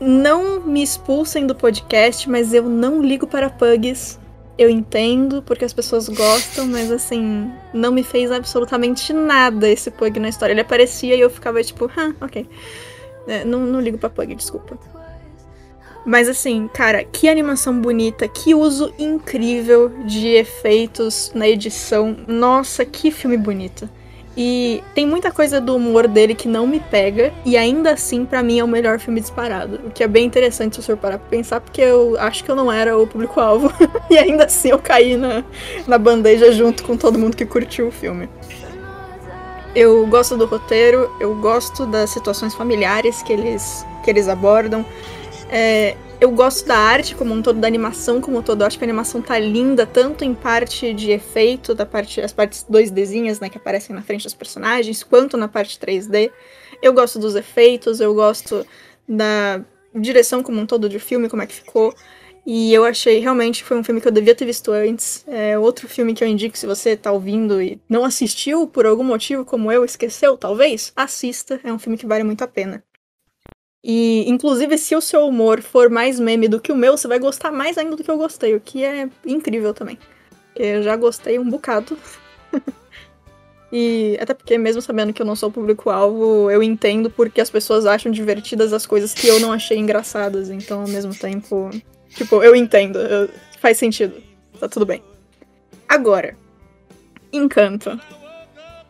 [0.00, 4.18] não me expulsem do podcast, mas eu não ligo para pugs.
[4.60, 10.20] Eu entendo porque as pessoas gostam, mas assim, não me fez absolutamente nada esse pug
[10.20, 10.52] na história.
[10.52, 12.46] Ele aparecia e eu ficava tipo, ah, ok.
[13.26, 14.78] É, não, não ligo pra pug, desculpa.
[16.04, 22.14] Mas assim, cara, que animação bonita, que uso incrível de efeitos na edição.
[22.28, 23.88] Nossa, que filme bonito.
[24.42, 28.42] E tem muita coisa do humor dele que não me pega, e ainda assim, pra
[28.42, 29.78] mim, é o melhor filme disparado.
[29.84, 32.50] O que é bem interessante se o senhor parar pra pensar, porque eu acho que
[32.50, 33.70] eu não era o público-alvo.
[34.08, 35.44] e ainda assim eu caí na,
[35.86, 38.30] na bandeja junto com todo mundo que curtiu o filme.
[39.74, 44.86] Eu gosto do roteiro, eu gosto das situações familiares que eles, que eles abordam.
[45.52, 48.62] É, eu gosto da arte como um todo, da animação como um todo.
[48.62, 52.32] Eu acho que a animação tá linda, tanto em parte de efeito, da parte, as
[52.32, 56.30] partes 2Dzinhas, né, que aparecem na frente dos personagens, quanto na parte 3D.
[56.80, 58.64] Eu gosto dos efeitos, eu gosto
[59.08, 61.92] da direção como um todo de filme, como é que ficou.
[62.46, 65.24] E eu achei, realmente, foi um filme que eu devia ter visto antes.
[65.26, 69.04] É outro filme que eu indico, se você tá ouvindo e não assistiu por algum
[69.04, 71.60] motivo, como eu, esqueceu, talvez, assista.
[71.64, 72.82] É um filme que vale muito a pena.
[73.82, 77.18] E, inclusive, se o seu humor for mais meme do que o meu, você vai
[77.18, 79.98] gostar mais ainda do que eu gostei, o que é incrível também.
[80.54, 81.96] Eu já gostei um bocado.
[83.72, 87.86] e até porque, mesmo sabendo que eu não sou público-alvo, eu entendo porque as pessoas
[87.86, 90.50] acham divertidas as coisas que eu não achei engraçadas.
[90.50, 91.70] Então, ao mesmo tempo,
[92.14, 93.30] tipo, eu entendo, eu-
[93.60, 94.22] faz sentido.
[94.58, 95.02] Tá tudo bem.
[95.88, 96.36] Agora,
[97.32, 97.98] Encanto.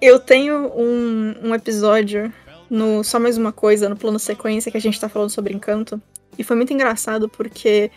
[0.00, 2.32] Eu tenho um, um episódio
[2.70, 6.00] no Só Mais Uma Coisa, no plano sequência, que a gente tá falando sobre Encanto.
[6.38, 7.90] E foi muito engraçado porque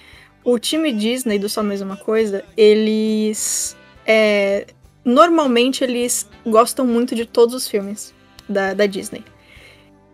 [0.43, 4.65] o time Disney do Só Mais Uma Coisa, eles é,
[5.05, 8.13] normalmente eles gostam muito de todos os filmes
[8.47, 9.23] da, da Disney.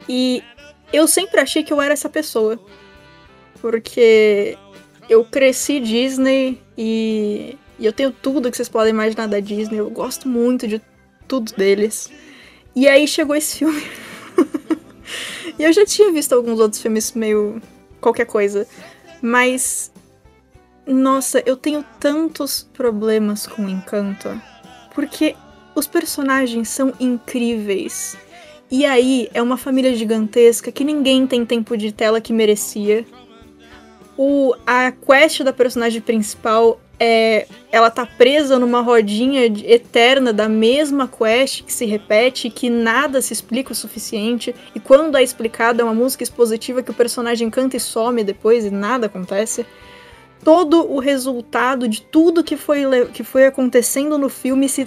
[0.08, 0.44] E
[0.92, 2.60] eu sempre achei que eu era essa pessoa.
[3.62, 4.58] Porque
[5.10, 9.80] eu cresci Disney e, e eu tenho tudo que vocês podem imaginar da Disney.
[9.80, 10.82] Eu gosto muito de
[11.28, 12.10] tudo deles.
[12.76, 13.84] E aí chegou esse filme.
[15.58, 17.62] e eu já tinha visto alguns outros filmes meio
[18.00, 18.68] qualquer coisa.
[19.22, 19.92] Mas.
[20.86, 24.42] Nossa, eu tenho tantos problemas com Encanto.
[24.96, 25.36] Porque
[25.76, 28.18] os personagens são incríveis.
[28.72, 33.06] E aí é uma família gigantesca que ninguém tem tempo de tela que merecia.
[34.18, 37.48] O, a quest da personagem principal é.
[37.72, 43.32] Ela tá presa numa rodinha eterna da mesma quest que se repete, que nada se
[43.32, 44.56] explica o suficiente.
[44.74, 48.66] E quando é explicado, é uma música expositiva que o personagem canta e some depois
[48.66, 49.68] e nada acontece.
[50.44, 54.86] Todo o resultado de tudo que foi, que foi acontecendo no filme se,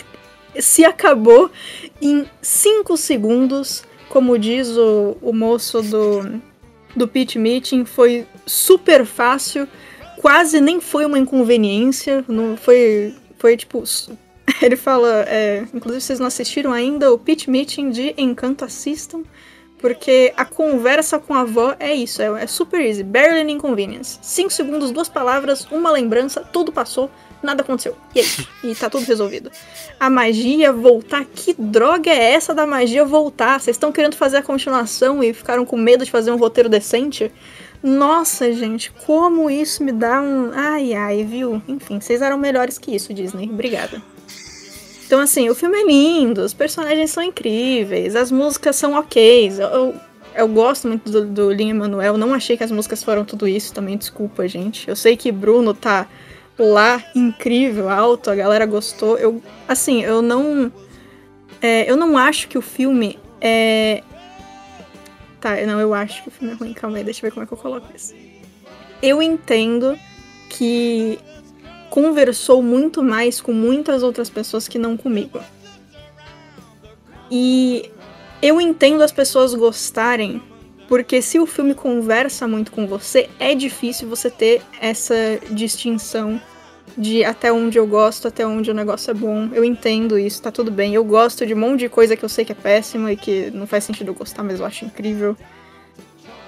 [0.59, 1.53] se acabou
[2.01, 3.85] em 5 segundos.
[4.09, 6.43] Como diz o, o moço do,
[6.97, 9.69] do pitch meeting, foi super fácil,
[10.23, 13.83] quase nem foi uma inconveniência, não foi, foi tipo.
[14.63, 19.23] Ele fala, é, inclusive vocês não assistiram ainda o pitch meeting de Encanto, assistam,
[19.79, 24.19] porque a conversa com a avó é isso, é, é super easy, barely an inconvenience.
[24.23, 27.11] 5 segundos, duas palavras, uma lembrança, tudo passou,
[27.43, 27.97] nada aconteceu.
[28.15, 29.51] E é isso, e tá tudo resolvido.
[29.99, 33.61] A magia voltar, que droga é essa da magia voltar?
[33.61, 37.33] Vocês estão querendo fazer a continuação e ficaram com medo de fazer um roteiro decente?
[37.83, 40.53] Nossa, gente, como isso me dá um.
[40.55, 41.61] Ai, ai, viu?
[41.67, 43.49] Enfim, vocês eram melhores que isso, Disney.
[43.51, 44.01] Obrigada.
[45.05, 49.53] Então, assim, o filme é lindo, os personagens são incríveis, as músicas são ok.
[49.59, 49.95] Eu,
[50.35, 53.75] eu, gosto muito do, do Lin Manuel, não achei que as músicas foram tudo isso
[53.75, 54.89] também, desculpa, gente.
[54.89, 56.07] Eu sei que Bruno tá
[56.59, 59.19] lá incrível, alto, a galera gostou.
[59.19, 60.73] Eu, assim, eu não.
[61.61, 64.03] é, eu não acho que o filme é.
[65.43, 66.73] Tá, não, eu acho que o filme é ruim.
[66.73, 68.15] Calma aí, deixa eu ver como é que eu coloco isso.
[69.03, 69.99] Eu entendo
[70.49, 71.19] que
[71.91, 75.41] conversou muito mais com muitas outras pessoas que não comigo.
[77.29, 77.91] E
[78.41, 80.41] eu entendo as pessoas gostarem,
[80.87, 85.15] porque se o filme conversa muito com você, é difícil você ter essa
[85.51, 86.41] distinção
[86.97, 89.49] de até onde eu gosto, até onde o negócio é bom.
[89.53, 90.95] Eu entendo isso, tá tudo bem.
[90.95, 93.51] Eu gosto de um monte de coisa que eu sei que é péssima e que
[93.53, 95.37] não faz sentido eu gostar, mas eu acho incrível.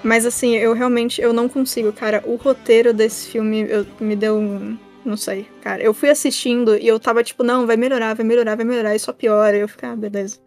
[0.02, 2.22] Mas assim, eu realmente eu não consigo, cara.
[2.26, 4.76] O roteiro desse filme eu, me deu um.
[5.04, 5.82] Não sei, cara.
[5.82, 8.98] Eu fui assistindo e eu tava tipo, não, vai melhorar, vai melhorar, vai melhorar, e
[8.98, 9.56] só piora.
[9.56, 10.38] E eu fiquei, ah, beleza.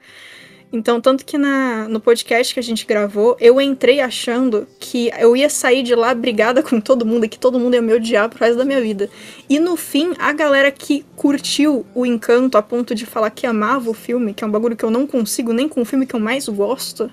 [0.78, 5.36] Então, tanto que na, no podcast que a gente gravou, eu entrei achando que eu
[5.36, 8.30] ia sair de lá brigada com todo mundo e que todo mundo ia me odiar
[8.30, 9.10] pro resto da minha vida.
[9.50, 13.90] E no fim, a galera que curtiu o encanto a ponto de falar que amava
[13.90, 16.16] o filme, que é um bagulho que eu não consigo nem com o filme que
[16.16, 17.10] eu mais gosto,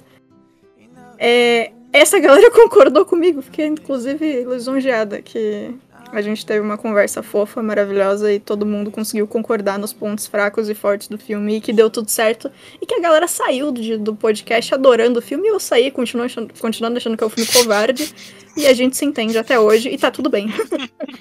[1.18, 3.40] é, essa galera concordou comigo.
[3.40, 5.70] Fiquei, inclusive, lisonjeada que
[6.12, 10.68] a gente teve uma conversa fofa, maravilhosa e todo mundo conseguiu concordar nos pontos fracos
[10.68, 12.50] e fortes do filme e que deu tudo certo.
[12.80, 16.26] E que a galera saiu do, do podcast adorando o filme e eu saí continuando
[16.26, 18.14] achando, continuando achando que é um filme covarde.
[18.56, 20.48] E a gente se entende até hoje e tá tudo bem.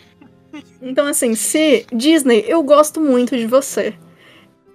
[0.81, 3.95] então, assim, se Disney, eu gosto muito de você.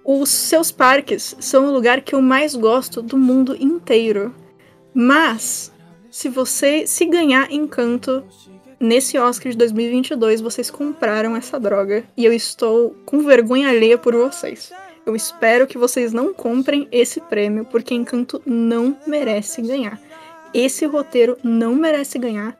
[0.03, 4.33] Os seus parques são o lugar que eu mais gosto do mundo inteiro.
[4.93, 5.71] Mas,
[6.09, 8.23] se você se ganhar encanto
[8.79, 14.15] nesse Oscar de 2022, vocês compraram essa droga e eu estou com vergonha alheia por
[14.15, 14.71] vocês.
[15.05, 19.99] Eu espero que vocês não comprem esse prêmio, porque Encanto não merece ganhar.
[20.53, 22.59] Esse roteiro não merece ganhar.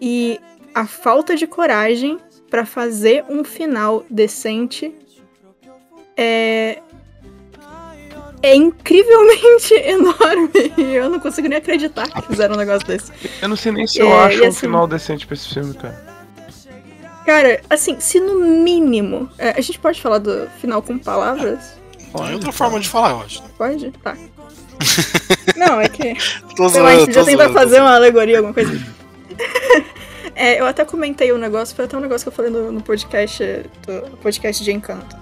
[0.00, 0.40] E
[0.74, 2.18] a falta de coragem
[2.50, 4.94] para fazer um final decente
[6.16, 6.80] é
[8.46, 10.50] é incrivelmente enorme.
[10.76, 13.12] E eu não consigo nem acreditar que fizeram um negócio desse.
[13.42, 15.52] Eu não sei nem se É, eu acho e um assim- final decente pra esse
[15.52, 16.06] filme, cara.
[17.24, 19.28] Cara, assim, se no mínimo.
[19.36, 21.74] é, a gente pode falar do final com palavras?
[22.16, 23.42] Tem outra forma de falar, eu acho.
[23.58, 23.90] Pode?
[24.02, 24.16] Tá.
[25.56, 26.14] Não, é que.
[26.56, 28.72] Tô Sei lá, a gente zoando, tô tentar zoando, fazer uma alegoria, alguma coisa.
[30.38, 32.82] É, eu até comentei o negócio, foi até um negócio que eu falei no, no
[32.82, 33.42] podcast,
[33.86, 35.16] do podcast de Encanto.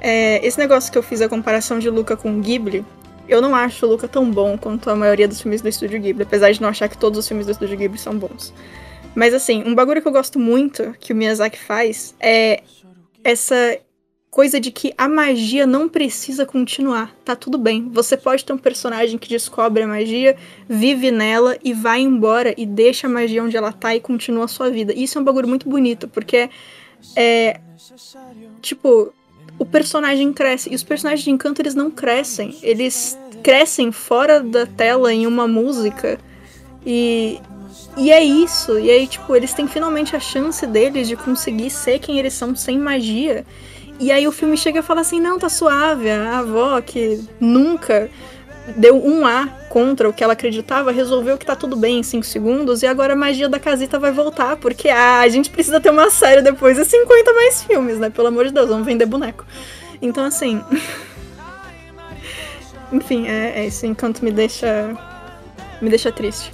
[0.00, 2.84] É, esse negócio que eu fiz a comparação de Luca com Ghibli,
[3.28, 6.22] eu não acho o Luca tão bom quanto a maioria dos filmes do Estúdio Ghibli,
[6.22, 8.52] apesar de não achar que todos os filmes do Estúdio Ghibli são bons.
[9.14, 12.62] Mas assim, um bagulho que eu gosto muito que o Miyazaki faz é
[13.22, 13.78] essa
[14.30, 17.14] coisa de que a magia não precisa continuar.
[17.24, 17.88] Tá tudo bem.
[17.90, 20.36] Você pode ter um personagem que descobre a magia,
[20.68, 24.48] vive nela e vai embora e deixa a magia onde ela tá e continua a
[24.48, 24.92] sua vida.
[24.94, 26.48] Isso é um bagulho muito bonito, porque
[27.16, 27.60] é.
[28.62, 29.12] Tipo.
[29.60, 30.72] O personagem cresce.
[30.72, 32.56] E os personagens de Encanto, eles não crescem.
[32.62, 36.18] Eles crescem fora da tela em uma música.
[36.84, 37.38] E,
[37.94, 38.78] e é isso.
[38.78, 42.56] E aí, tipo, eles têm finalmente a chance deles de conseguir ser quem eles são
[42.56, 43.44] sem magia.
[44.00, 46.08] E aí o filme chega e fala assim: não, tá suave.
[46.08, 48.10] A avó que nunca
[48.76, 52.26] deu um A contra o que ela acreditava, resolveu que tá tudo bem em 5
[52.26, 55.90] segundos e agora a magia da casita vai voltar, porque ah, a gente precisa ter
[55.90, 58.10] uma série depois e 50 mais filmes, né?
[58.10, 59.44] Pelo amor de Deus, vamos vender boneco.
[60.02, 60.62] Então, assim.
[62.92, 64.96] Enfim, é, é, esse encanto me deixa.
[65.80, 66.50] me deixa triste.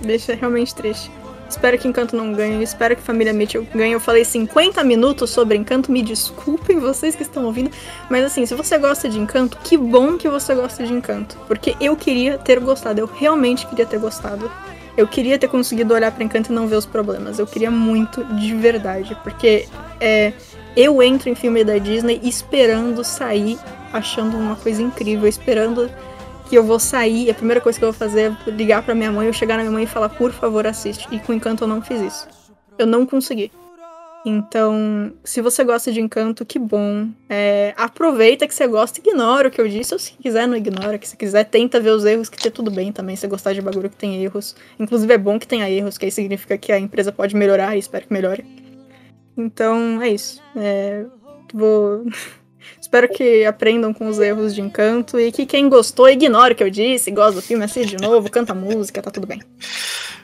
[0.00, 1.10] Deixa realmente triste.
[1.52, 3.92] Espero que Encanto não ganhe, espero que Família Mitchell ganhe.
[3.92, 7.70] Eu falei 50 minutos sobre Encanto, me desculpem vocês que estão ouvindo,
[8.08, 11.76] mas assim, se você gosta de Encanto, que bom que você gosta de Encanto, porque
[11.78, 14.50] eu queria ter gostado, eu realmente queria ter gostado.
[14.96, 17.38] Eu queria ter conseguido olhar para Encanto e não ver os problemas.
[17.38, 19.68] Eu queria muito de verdade, porque
[20.00, 20.32] é,
[20.74, 23.58] eu entro em filme da Disney esperando sair,
[23.92, 25.90] achando uma coisa incrível, esperando
[26.52, 29.10] que eu vou sair, a primeira coisa que eu vou fazer é ligar pra minha
[29.10, 31.08] mãe, eu chegar na minha mãe e falar, por favor, assiste.
[31.10, 32.28] E com Encanto eu não fiz isso.
[32.78, 33.50] Eu não consegui.
[34.22, 37.08] Então, se você gosta de Encanto, que bom.
[37.26, 40.98] É, aproveita que você gosta, ignora o que eu disse, ou se quiser, não ignora.
[40.98, 43.62] Que se quiser, tenta ver os erros, que tá tudo bem também, se gostar de
[43.62, 44.54] bagulho que tem erros.
[44.78, 47.78] Inclusive, é bom que tenha erros, que aí significa que a empresa pode melhorar e
[47.78, 48.44] espero que melhore.
[49.38, 50.42] Então, é isso.
[50.54, 51.06] É,
[51.54, 52.04] vou
[52.92, 56.62] Espero que aprendam com os erros de encanto e que quem gostou ignore o que
[56.62, 59.40] eu disse, gosta do filme, assiste de novo, canta música, tá tudo bem.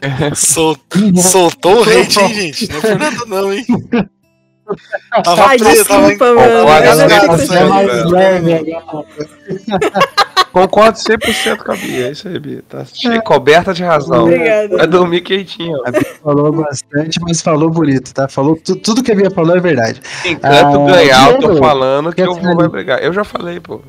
[0.36, 0.76] Sol,
[1.16, 2.70] soltou o hate, hein, gente?
[2.70, 3.64] Não foi nada, não, hein?
[5.24, 6.66] Tava Ai, preso, tava desculpa, mano.
[6.66, 8.10] Galera, fico você É é mais velho.
[8.10, 9.06] leve agora.
[10.52, 12.62] Concordo 100% com a Bia, é isso aí, Bia.
[12.68, 14.24] Tá cheio, coberta de razão.
[14.24, 14.76] Obrigada.
[14.76, 15.80] Vai dormir quentinho.
[15.86, 18.28] A Bia falou bastante, mas falou bonito, tá?
[18.28, 20.00] Falou tu- tudo que a Bia falou é verdade.
[20.24, 23.02] Enquanto Ah, ganhar, eu tô Diego, falando que eu vou vai brigar.
[23.02, 23.80] Eu já falei, pô.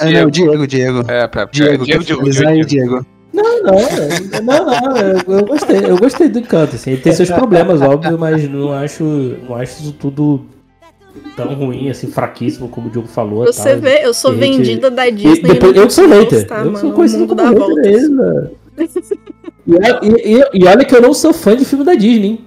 [0.00, 1.00] Ah, não, Diego, Diego.
[1.08, 2.66] É, pera, pera, Diego, Diego, Diego, Diego.
[2.66, 3.06] Diego?
[3.32, 7.30] Não, não, é- não, não, eu, gostei, eu gostei do encanto, assim, ele tem seus
[7.30, 10.44] problemas, óbvio, mas não acho, não acho isso tudo
[11.44, 13.44] tão ruim, assim, fraquíssimo, como o Diogo falou.
[13.46, 13.80] Você tal.
[13.80, 15.52] vê, eu sou Gente, vendida da Disney.
[15.54, 18.50] depois, eu que sou hater, gostar, eu mano, sou conhecido como hater.
[19.66, 22.26] E, olha- e- e- e olha que eu não sou fã de filme da Disney,
[22.28, 22.44] hein?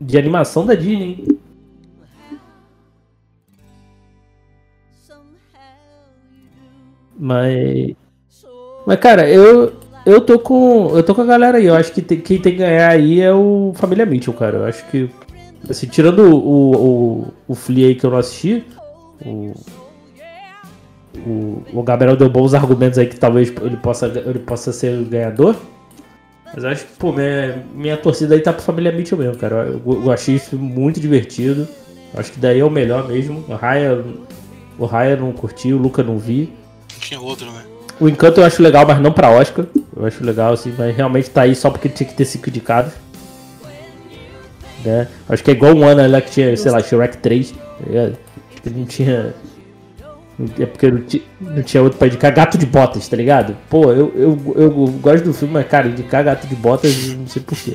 [0.00, 1.38] De animação da Disney, hein?
[7.18, 7.94] Mas.
[8.86, 9.72] Mas, cara, eu.
[10.04, 10.90] Eu tô com.
[10.94, 11.64] Eu tô com a galera aí.
[11.66, 14.58] Eu acho que tem- quem tem que ganhar aí é o Família Mitchell, cara.
[14.58, 15.08] Eu acho que.
[15.68, 18.64] Assim, tirando o, o, o Flea aí que eu não assisti.
[19.24, 19.54] O,
[21.26, 25.04] o, o Gabriel deu bons argumentos aí que talvez ele possa, ele possa ser o
[25.04, 25.56] ganhador.
[26.54, 29.66] Mas acho que, pô, minha, minha torcida aí tá pro Família Mitchell mesmo, cara.
[29.66, 31.66] Eu, eu achei isso muito divertido.
[32.14, 33.44] Acho que daí é o melhor mesmo.
[33.48, 34.04] O Raya,
[34.78, 36.52] o Raya não curti, o Luca não vi.
[37.00, 37.64] Tinha outro, né?
[37.98, 39.66] O Encanto eu acho legal, mas não pra Oscar.
[39.96, 42.92] Eu acho legal, assim, mas realmente tá aí só porque tinha que ter cinco indicados.
[44.84, 45.08] Né?
[45.28, 47.50] Acho que é igual um ano lá que tinha, sei lá, Shrek 3.
[47.52, 48.16] Tá ligado?
[48.62, 49.34] Que não tinha.
[50.58, 52.32] É porque não, ti- não tinha outro pra indicar.
[52.32, 53.56] Gato de Botas, tá ligado?
[53.70, 54.70] Pô, eu, eu, eu
[55.00, 57.74] gosto do filme, mas, cara, indicar Gato de Botas, não sei porquê.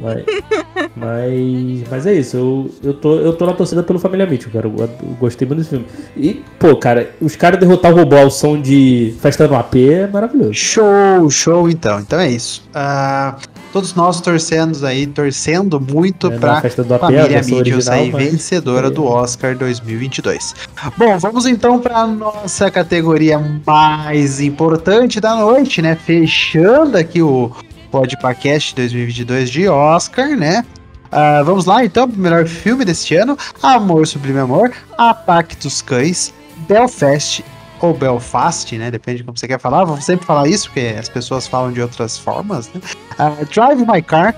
[0.00, 0.24] Mas,
[0.94, 4.68] mas, mas é isso, eu, eu, tô, eu tô na torcida pelo Família Mitchell, cara.
[4.68, 4.88] Eu, eu
[5.18, 5.86] gostei muito desse filme.
[6.16, 10.06] E, pô, cara, os caras derrotar o robô ao som de Festa no AP é
[10.06, 10.52] maravilhoso.
[10.54, 11.98] Show, show então.
[11.98, 12.62] Então é isso.
[12.74, 13.36] Ah,
[13.72, 19.04] todos nós torcendo aí, torcendo muito É, AP, a família original, sair mas- vencedora do
[19.04, 20.54] Oscar 2022.
[20.96, 25.96] Bom, vamos então para nossa categoria mais importante da noite, né?
[25.96, 27.50] Fechando aqui o
[27.90, 30.64] Podpacast 2022 de Oscar, né?
[31.10, 36.34] Ah, vamos lá então, pro melhor filme deste ano: Amor Sublime Amor, A Pactus Cães,
[36.68, 37.42] Belfast
[37.80, 38.90] ou Belfast, né?
[38.90, 39.84] Depende de como você quer falar.
[39.84, 42.80] Vamos sempre falar isso, porque as pessoas falam de outras formas, né?
[43.18, 44.34] Ah, Drive My Car,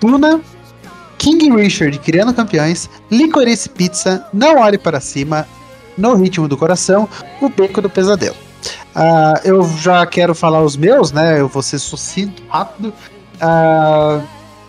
[0.00, 0.40] Tuna,
[1.18, 5.46] King Richard Criando Campeões, Licorice Pizza, Não Olhe Para Cima,
[5.96, 7.08] No Ritmo do Coração,
[7.40, 8.36] O Beco do Pesadelo.
[8.94, 11.40] Ah, eu já quero falar os meus, né?
[11.40, 12.92] Eu vou ser sucinto, rápido.
[13.40, 14.20] Ah,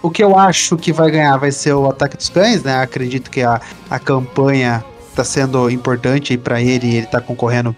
[0.02, 2.82] o que eu acho que vai ganhar vai ser o Ataque dos Cães, né?
[2.82, 7.76] Acredito que a, a campanha está sendo importante para ele ele está concorrendo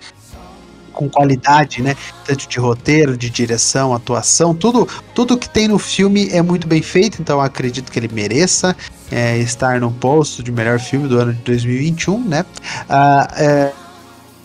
[0.99, 1.95] com qualidade, né?
[2.25, 4.85] Tanto de roteiro, de direção, atuação, tudo,
[5.15, 8.75] tudo que tem no filme é muito bem feito, então acredito que ele mereça
[9.09, 12.45] é, estar no posto de melhor filme do ano de 2021, né?
[12.89, 13.71] Ah, é,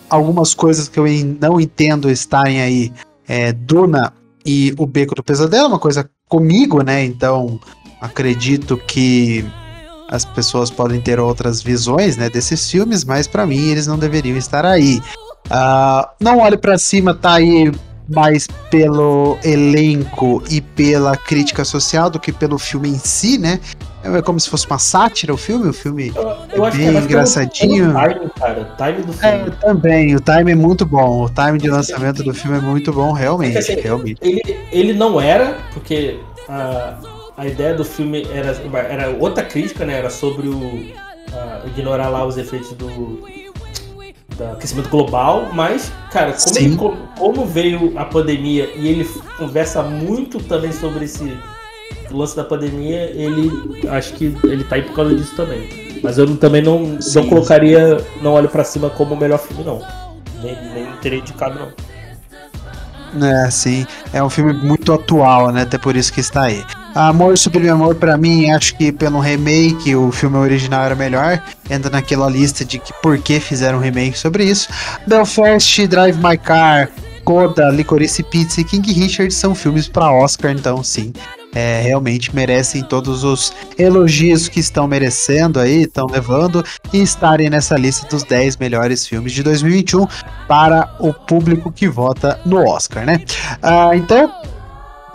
[0.09, 1.07] algumas coisas que eu
[1.41, 2.93] não entendo estarem aí
[3.27, 4.13] é Duna
[4.47, 7.05] e o Beco do Pesadelo, uma coisa comigo, né?
[7.05, 7.59] Então
[8.01, 9.45] acredito que
[10.09, 14.37] As pessoas podem ter outras visões, né, desses filmes, mas pra mim eles não deveriam
[14.37, 15.01] estar aí.
[15.51, 17.71] Ah, não olhe pra cima, tá aí
[18.09, 23.59] mais pelo elenco e pela crítica social do que pelo filme em si, né?
[24.03, 26.77] É como se fosse uma sátira o filme, o filme Eu bem que é mais
[26.77, 27.87] pelo- engraçadinho.
[27.87, 28.61] pelo timing, cara.
[28.61, 29.51] O timing do É, filme.
[29.63, 31.25] também, o time é muito bom.
[31.25, 34.19] O time de lançamento do filme é muito bom, realmente, Assim, realmente.
[34.21, 36.97] Ele, ele não era, porque a,
[37.39, 38.51] a ideia do filme era,
[38.91, 39.95] era outra crítica, né?
[39.99, 40.87] Era sobre o.
[41.33, 43.27] a ignorar lá os efeitos do.
[44.37, 46.65] Do aquecimento global, mas, cara, como, Sim.
[46.67, 49.05] ele- como- veio a pandemia e ele
[49.39, 51.37] conversa muito também sobre esse
[52.11, 53.51] lance da pandemia, ele
[53.89, 56.01] acho que ele tá aí por causa disso também.
[56.03, 57.21] Mas eu também não, Sim.
[57.21, 59.81] não colocaria Não Olho Pra Cima como o melhor filme, não.
[60.43, 61.73] Nem, nem teria indicado, não.
[63.27, 63.87] É, sim.
[64.13, 65.63] É um filme muito atual, né?
[65.63, 66.65] Até por isso que está aí.
[66.95, 71.43] Amor Sublime Amor, pra mim, acho que pelo remake, o filme original era melhor.
[71.69, 74.69] Entra naquela lista de que por que fizeram um remake sobre isso.
[75.07, 76.89] Belfast, Drive My Car,
[77.25, 81.13] Coda, Licorice Pizza e King Richard são filmes pra Oscar, então sim.
[81.53, 87.77] É, realmente merecem todos os elogios que estão merecendo aí, estão levando e estarem nessa
[87.77, 90.07] lista dos 10 melhores filmes de 2021
[90.49, 93.21] para o público que vota no Oscar, né?
[93.63, 94.33] Ah, então,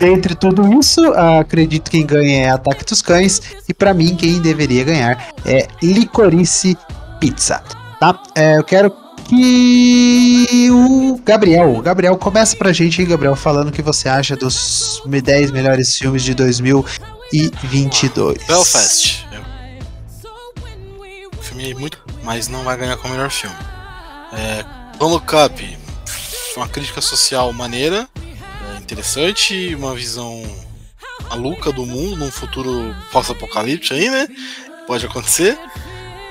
[0.00, 4.40] dentre tudo isso, acredito que quem ganha é Ataque dos Cães e para mim quem
[4.40, 6.74] deveria ganhar é Licorice
[7.20, 7.62] Pizza,
[8.00, 8.18] tá?
[8.34, 8.90] É, eu quero
[9.28, 15.02] que o Gabriel, Gabriel começa pra gente aí, Gabriel, falando o que você acha dos
[15.06, 18.46] 10 melhores filmes de 2022.
[18.46, 19.28] Belfast.
[21.42, 23.54] Filme muito, mas não vai ganhar como melhor filme.
[24.32, 24.64] É,
[24.98, 25.78] Don't Look Up,
[26.56, 28.08] uma crítica social maneira,
[28.90, 30.42] interessante, uma visão
[31.28, 34.26] maluca do mundo num futuro pós-apocalíptico aí, né?
[34.84, 35.56] Pode acontecer.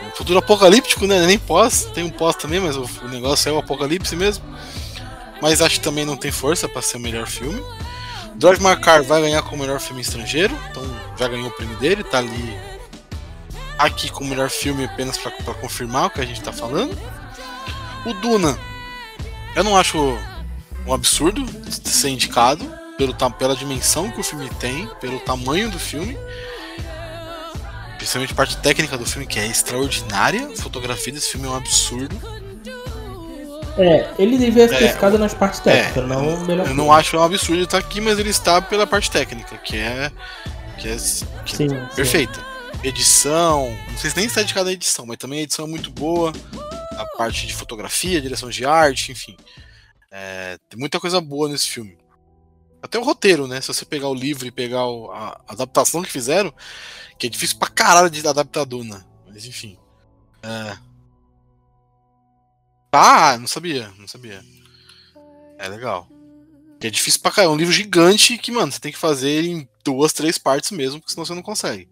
[0.06, 1.26] Um futuro apocalíptico, né?
[1.26, 4.44] Nem pós, tem um pós também, mas o, o negócio é o apocalipse mesmo.
[5.42, 7.64] Mas acho que também não tem força para ser o melhor filme.
[8.36, 10.84] Drive My Car vai ganhar como melhor filme estrangeiro, então
[11.18, 12.58] já ganhou o prêmio dele, tá ali
[13.78, 16.98] aqui como melhor filme apenas pra confirmar o que a gente tá falando.
[18.06, 18.58] O Duna,
[19.56, 20.18] eu não acho
[20.90, 21.46] um absurdo
[21.84, 22.66] ser indicado
[22.98, 26.18] pelo, pela dimensão que o filme tem, pelo tamanho do filme.
[27.98, 30.48] Principalmente a parte técnica do filme, que é extraordinária.
[30.48, 32.16] A fotografia desse filme é um absurdo.
[33.78, 36.74] É, ele deveria ter É, ficado nas partes técnicas, é, não Eu filme.
[36.74, 40.12] não acho um absurdo estar aqui, mas ele está pela parte técnica, que é.
[40.78, 40.96] Que é
[41.46, 41.96] que Sim, é sim.
[41.96, 42.46] perfeita.
[42.84, 45.92] Edição, não sei se nem está dedicado à edição, mas também a edição é muito
[45.92, 46.32] boa.
[46.98, 49.36] A parte de fotografia, direção de arte, enfim.
[50.12, 51.98] É, tem muita coisa boa nesse filme.
[52.82, 53.60] Até o roteiro, né?
[53.62, 56.54] Se você pegar o livro e pegar o- a, adaptação que fizeram,
[57.18, 59.06] que é difícil pra caralho de adaptar a Duna.
[59.28, 59.78] Mas enfim.
[60.42, 60.78] É.
[62.92, 64.42] Ah, não sabia, não sabia.
[65.58, 66.08] É legal.
[66.80, 67.52] Que é difícil pra caralho.
[67.52, 71.00] É um livro gigante que, mano, você tem que fazer em duas, três partes mesmo,
[71.00, 71.88] porque senão você não consegue.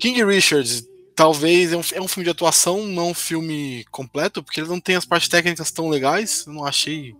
[0.00, 0.84] King Richards,
[1.16, 4.78] talvez é um, é um filme de atuação, não um filme completo, porque ele não
[4.78, 6.44] tem as partes técnicas tão legais.
[6.46, 7.16] Eu não achei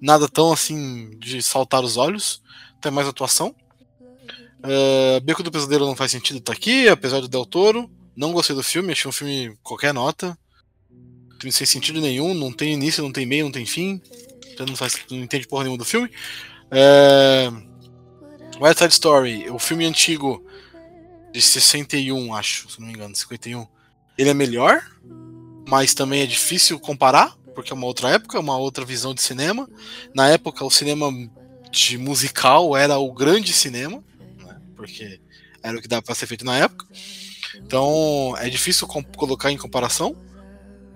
[0.00, 2.42] nada tão assim de saltar os olhos.
[2.80, 3.54] Tem mais atuação.
[4.64, 7.90] Uh, Beco do Pesadelo não faz sentido estar aqui, apesar do Del Toro.
[8.16, 10.36] Não gostei do filme, achei um filme qualquer nota.
[11.38, 14.00] Filme sem sentido nenhum, não tem início, não tem meio, não tem fim.
[14.56, 16.10] Você não, faz, não entende porra nenhuma do filme.
[16.70, 17.50] É...
[18.58, 20.43] West Side Story, o filme antigo
[21.34, 23.66] de 61, acho, se não me engano, 51.
[24.16, 24.80] Ele é melhor,
[25.68, 29.68] mas também é difícil comparar, porque é uma outra época, uma outra visão de cinema.
[30.14, 31.10] Na época, o cinema
[31.72, 34.02] de musical era o grande cinema,
[34.44, 35.20] né, porque
[35.60, 36.86] era o que dava para ser feito na época.
[37.56, 38.86] Então é difícil
[39.16, 40.16] colocar em comparação.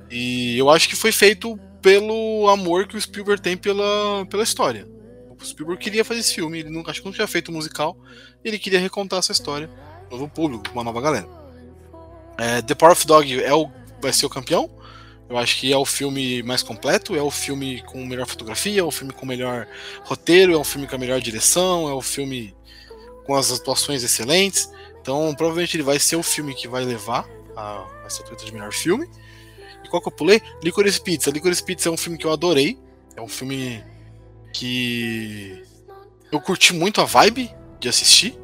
[0.08, 4.88] E eu acho que foi feito pelo amor que o Spielberg tem pela, pela história.
[5.28, 7.96] O Spielberg queria fazer esse filme, ele nunca, acho que nunca tinha feito musical,
[8.44, 9.70] ele queria recontar essa história,
[10.10, 11.28] novo público, uma nova galera.
[12.38, 13.70] É, The Power of Dog é o,
[14.00, 14.70] vai ser o campeão.
[15.28, 18.84] Eu acho que é o filme mais completo, é o filme com melhor fotografia, é
[18.84, 19.66] o filme com melhor
[20.04, 22.54] roteiro, é o filme com a melhor direção, é o filme
[23.26, 24.70] com as atuações excelentes.
[25.02, 28.72] Então, provavelmente ele vai ser o filme que vai levar a, a estatueta de melhor
[28.72, 29.06] filme.
[29.84, 30.40] E qual que eu pulei?
[30.62, 31.30] Licorice Pizza.
[31.30, 32.78] Licorice Pizza é um filme que eu adorei.
[33.14, 33.84] É um filme
[34.52, 35.62] que
[36.32, 38.38] eu curti muito a vibe de assistir.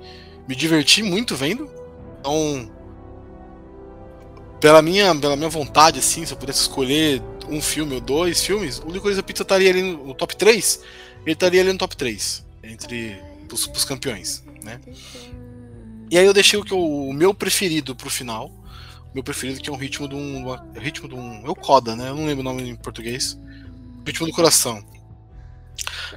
[0.49, 1.71] Me diverti muito vendo.
[2.21, 2.71] Então,
[4.61, 8.79] pela minha, pela minha vontade, assim, se eu pudesse escolher um filme ou dois filmes,
[8.79, 10.81] o Licorice Pizza estaria ali no, top 3.
[11.23, 13.19] Ele estaria ali no top 3, entre
[13.53, 14.81] os, os campeões, né?
[16.11, 18.47] E aí eu deixei o, que eu- o meu preferido pro final.
[19.11, 20.45] O meu preferido que é um ritmo de um.
[20.79, 21.47] ritmo de um.
[21.47, 22.09] É o Coda, né?
[22.11, 23.39] Eu não lembro o nome em português.
[24.07, 24.85] Ritmo do Coração.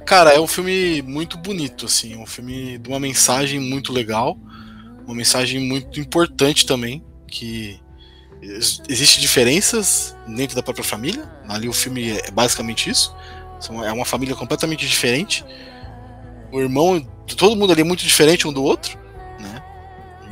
[0.04, 2.16] Cara, é um filme muito bonito, assim.
[2.16, 4.38] Um filme de uma mensagem muito legal.
[5.04, 7.04] Uma mensagem muito importante também.
[7.26, 7.80] Que
[8.40, 11.28] ex- existe diferenças dentro da própria família.
[11.48, 13.14] Ali o filme é basicamente isso.
[13.84, 15.44] É uma família completamente diferente.
[16.52, 17.00] O irmão,
[17.36, 18.98] todo mundo ali é muito diferente um do outro,
[19.38, 19.62] né?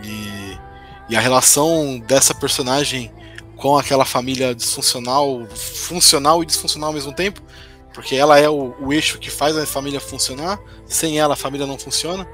[0.03, 3.13] E, e a relação dessa personagem
[3.57, 7.43] com aquela família disfuncional, funcional e disfuncional ao mesmo tempo,
[7.97, 11.67] porque ela é o, o eixo que faz a família funcionar, sem ela a família
[11.67, 12.29] não funciona.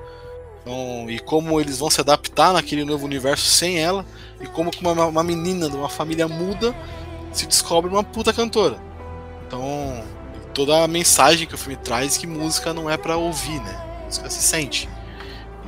[0.61, 4.05] Então, e como eles vão se adaptar naquele novo universo sem ela,
[4.41, 6.75] e como uma, uma menina de uma família muda
[7.33, 8.77] se descobre uma puta cantora.
[9.47, 10.03] Então,
[10.53, 14.03] toda a mensagem que o filme traz que música não é pra ouvir, né?
[14.05, 14.89] Música se sente.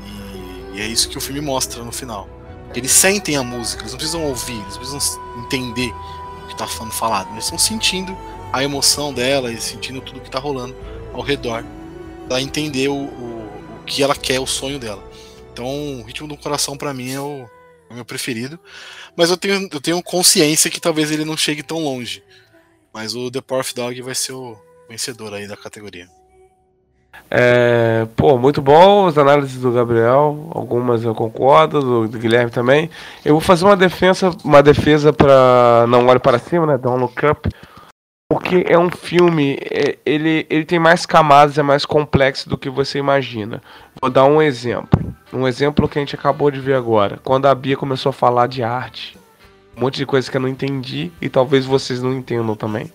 [0.05, 2.29] E, e é isso que o filme mostra no final.
[2.75, 5.01] Eles sentem a música, eles não precisam ouvir, eles precisam
[5.39, 5.95] entender
[6.43, 7.31] o que tá falando falado.
[7.31, 8.19] Eles estão sentindo
[8.55, 10.77] a emoção dela e sentindo tudo que tá rolando
[11.13, 11.65] ao redor
[12.29, 13.49] pra entender o, o,
[13.81, 15.03] o que ela quer, o sonho dela.
[15.53, 17.47] Então, o ritmo do coração pra mim é o,
[17.91, 18.57] é o meu preferido.
[19.17, 22.23] Mas eu tenho, eu tenho consciência que talvez ele não chegue tão longe.
[22.93, 24.57] Mas o The Power of Dog vai ser o
[24.89, 26.07] vencedor aí da categoria.
[27.29, 32.89] É, pô, muito bom as análises do Gabriel, algumas eu concordo, do, do Guilherme também.
[33.25, 36.79] Eu vou fazer uma defesa, uma defesa para não olhe para cima, né?
[36.79, 37.49] Don't Look Up,
[38.35, 42.69] porque é um filme, é, ele, ele tem mais camadas, é mais complexo do que
[42.69, 43.63] você imagina.
[44.03, 45.01] Vou dar um exemplo,
[45.33, 48.49] um exemplo que a gente acabou de ver agora, quando a Bia começou a falar
[48.49, 49.17] de arte,
[49.77, 52.93] um monte de coisa que eu não entendi e talvez vocês não entendam também.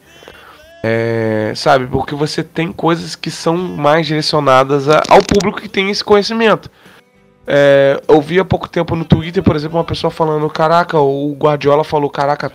[0.84, 5.90] É, sabe, porque você tem coisas que são mais direcionadas a- ao público que tem
[5.90, 6.70] esse conhecimento.
[7.48, 11.34] É, eu vi há pouco tempo no Twitter, por exemplo, uma pessoa falando: Caraca, o
[11.34, 12.52] Guardiola falou: Caraca,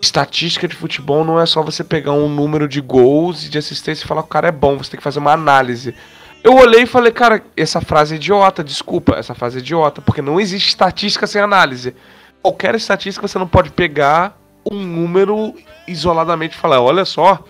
[0.00, 4.04] estatística de futebol não é só você pegar um número de gols e de assistência
[4.04, 5.94] e falar que o cara é bom, você tem que fazer uma análise.
[6.42, 10.20] Eu olhei e falei: Cara, essa frase é idiota, desculpa, essa frase é idiota, porque
[10.20, 11.94] não existe estatística sem análise.
[12.42, 14.38] Qualquer estatística você não pode pegar
[14.70, 15.54] um número
[15.86, 17.42] isoladamente e falar, olha só,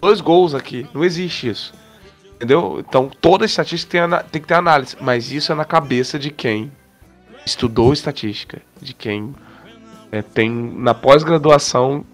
[0.00, 1.72] dois gols aqui, não existe isso.
[2.34, 2.84] Entendeu?
[2.86, 6.70] Então toda estatística tem, tem que ter análise, mas isso é na cabeça de quem
[7.44, 9.34] estudou estatística, de quem
[10.18, 12.04] é, tem na pós-graduação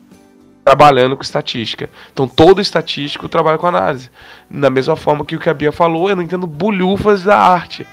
[0.64, 1.90] trabalhando com estatística.
[2.12, 4.10] Então todo estatístico trabalha com análise.
[4.50, 7.86] Da mesma forma que o que a Bia falou, eu não entendo bulhufas da arte.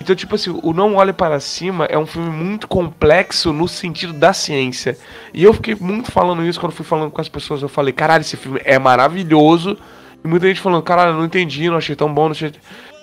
[0.00, 4.12] Então, tipo assim, o Não Olhe Para Cima é um filme muito complexo no sentido
[4.12, 4.96] da ciência.
[5.32, 7.62] E eu fiquei muito falando isso quando fui falando com as pessoas.
[7.62, 9.76] Eu falei, caralho, esse filme é maravilhoso.
[10.22, 12.52] E muita gente falando, caralho, não entendi, não achei tão bom, achei...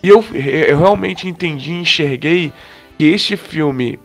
[0.04, 2.54] E eu, eu realmente entendi enxerguei
[2.98, 4.00] que este filme,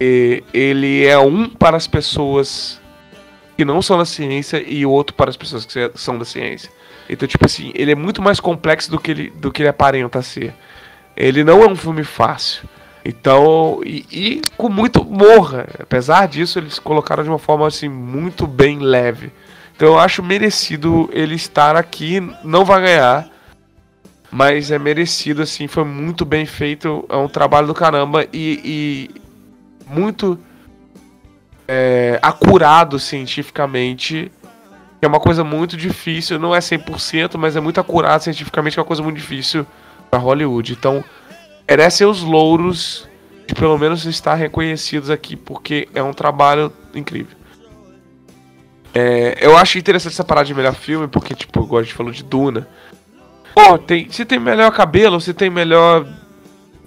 [0.00, 2.80] eh, ele é um para as pessoas
[3.56, 6.70] que não são da ciência e outro para as pessoas que são da ciência.
[7.08, 10.20] Então, tipo assim, ele é muito mais complexo do que ele, do que ele aparenta
[10.22, 10.54] ser.
[11.16, 12.68] Ele não é um filme fácil.
[13.04, 15.66] Então, e, e com muito humor.
[15.78, 19.32] Apesar disso, eles colocaram de uma forma assim muito bem leve.
[19.74, 22.20] Então eu acho merecido ele estar aqui.
[22.42, 23.28] Não vai ganhar.
[24.30, 27.06] Mas é merecido, assim, foi muito bem feito.
[27.08, 29.20] É um trabalho do caramba e, e
[29.86, 30.38] muito
[31.68, 34.30] é, acurado cientificamente.
[35.00, 38.82] É uma coisa muito difícil, não é 100%, mas é muito acurado cientificamente, que é
[38.82, 39.66] uma coisa muito difícil
[40.10, 40.72] para Hollywood.
[40.72, 41.04] Então,
[41.68, 43.08] merecem os louros
[43.46, 47.36] de pelo menos estar reconhecidos aqui, porque é um trabalho incrível.
[48.94, 52.10] É, eu acho interessante essa parada de melhor filme, porque, tipo, igual a gente falou
[52.10, 52.66] de Duna.
[53.54, 56.06] Pô, tem, se tem melhor cabelo, se tem melhor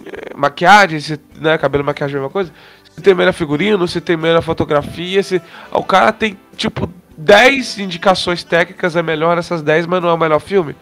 [0.05, 2.51] é, maquiagem, se, né, cabelo e maquiagem é a mesma coisa.
[2.99, 5.41] Se tem melhor figurino, se tem melhor fotografia, se...
[5.71, 10.17] O cara tem, tipo, 10 indicações técnicas, é melhor essas 10, mas não é o
[10.17, 10.75] melhor filme.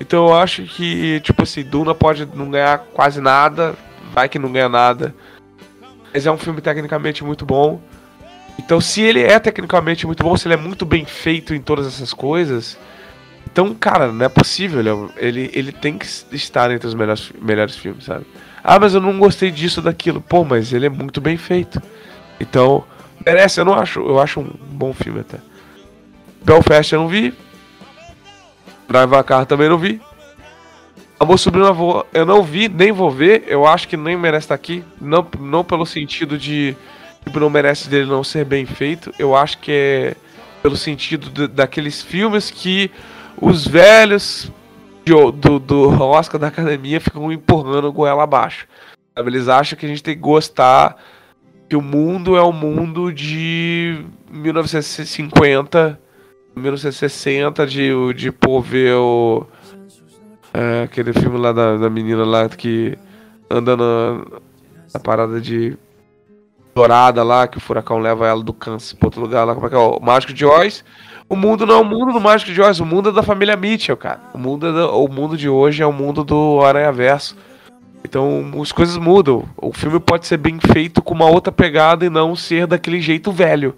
[0.00, 3.74] Então eu acho que, tipo assim, Duna pode não ganhar quase nada,
[4.14, 5.14] vai que não ganha nada.
[6.14, 7.82] Mas é um filme tecnicamente muito bom.
[8.58, 11.86] Então, se ele é tecnicamente muito bom, se ele é muito bem feito em todas
[11.86, 12.78] essas coisas,
[13.44, 14.80] então, cara, não é possível.
[14.80, 18.24] Ele, é ele, ele tem que estar entre os melhores, melhores filmes, sabe?
[18.70, 20.20] Ah, mas eu não gostei disso daquilo.
[20.20, 21.80] Pô, mas ele é muito bem feito.
[22.38, 22.84] Então,
[23.24, 23.98] merece, eu não acho.
[24.00, 25.38] Eu acho um bom filme até.
[26.44, 27.32] Belfast eu não vi.
[28.86, 29.98] Drive a Car também não vi.
[31.18, 33.44] Amor eu vou- eu não vi, nem vou ver.
[33.46, 34.84] Eu acho que nem merece estar aqui.
[35.00, 36.76] Não, não pelo sentido de.
[37.24, 39.10] Tipo, não merece dele não ser bem feito.
[39.18, 40.14] Eu acho que é
[40.62, 42.90] pelo sentido de- daqueles filmes que
[43.40, 44.52] os velhos
[45.08, 48.66] do, do Oscar da academia ficam empurrando goela abaixo.
[49.14, 49.30] Sabe?
[49.30, 50.96] Eles acham que a gente tem que gostar
[51.68, 56.00] que o mundo é o mundo de 1950,
[56.56, 59.46] 1960, de, de pô, ver o.
[60.54, 62.96] é, aquele filme lá da, da menina lá que
[63.50, 64.24] anda na,
[64.94, 65.76] na parada de
[66.74, 69.70] dourada lá, que o furacão leva ela do câncer pra outro lugar lá, como é
[69.70, 69.78] que é?
[69.78, 70.84] O Mágico de Oz.
[71.28, 73.56] O mundo não é o mundo do Mágico de Oz, o mundo é da família
[73.56, 74.20] Mitchell, cara.
[74.32, 77.36] O mundo, é da- o mundo de hoje é o mundo do Aranha Verso.
[78.02, 79.46] Então as coisas mudam.
[79.56, 83.30] O filme pode ser bem feito com uma outra pegada e não ser daquele jeito
[83.30, 83.74] velho.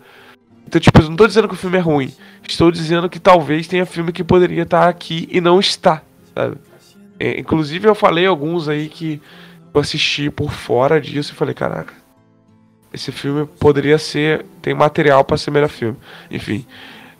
[0.66, 2.14] Então, tipo, não tô dizendo que o filme é ruim.
[2.48, 6.02] Estou dizendo que talvez tenha filme que poderia estar aqui e não está,
[6.34, 6.56] sabe?
[7.18, 9.20] É, inclusive eu falei alguns aí que
[9.74, 11.92] eu assisti por fora disso e falei, caraca,
[12.92, 14.44] esse filme poderia ser.
[14.62, 15.96] tem material pra ser melhor filme.
[16.30, 16.64] Enfim.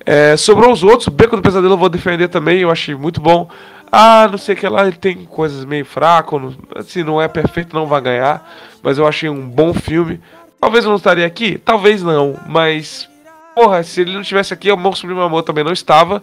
[0.04, 3.20] É, sobrou os outros, o Beco do Pesadelo eu vou defender também, eu achei muito
[3.20, 3.48] bom.
[3.92, 7.26] Ah, não sei o que lá, ele tem coisas meio fraco, não, assim, não é
[7.28, 8.48] perfeito, não vai ganhar,
[8.82, 10.20] mas eu achei um bom filme.
[10.60, 13.08] Talvez eu não estaria aqui, talvez não, mas
[13.54, 16.22] porra, se ele não estivesse aqui, o Amor Sublime Amor também não estava.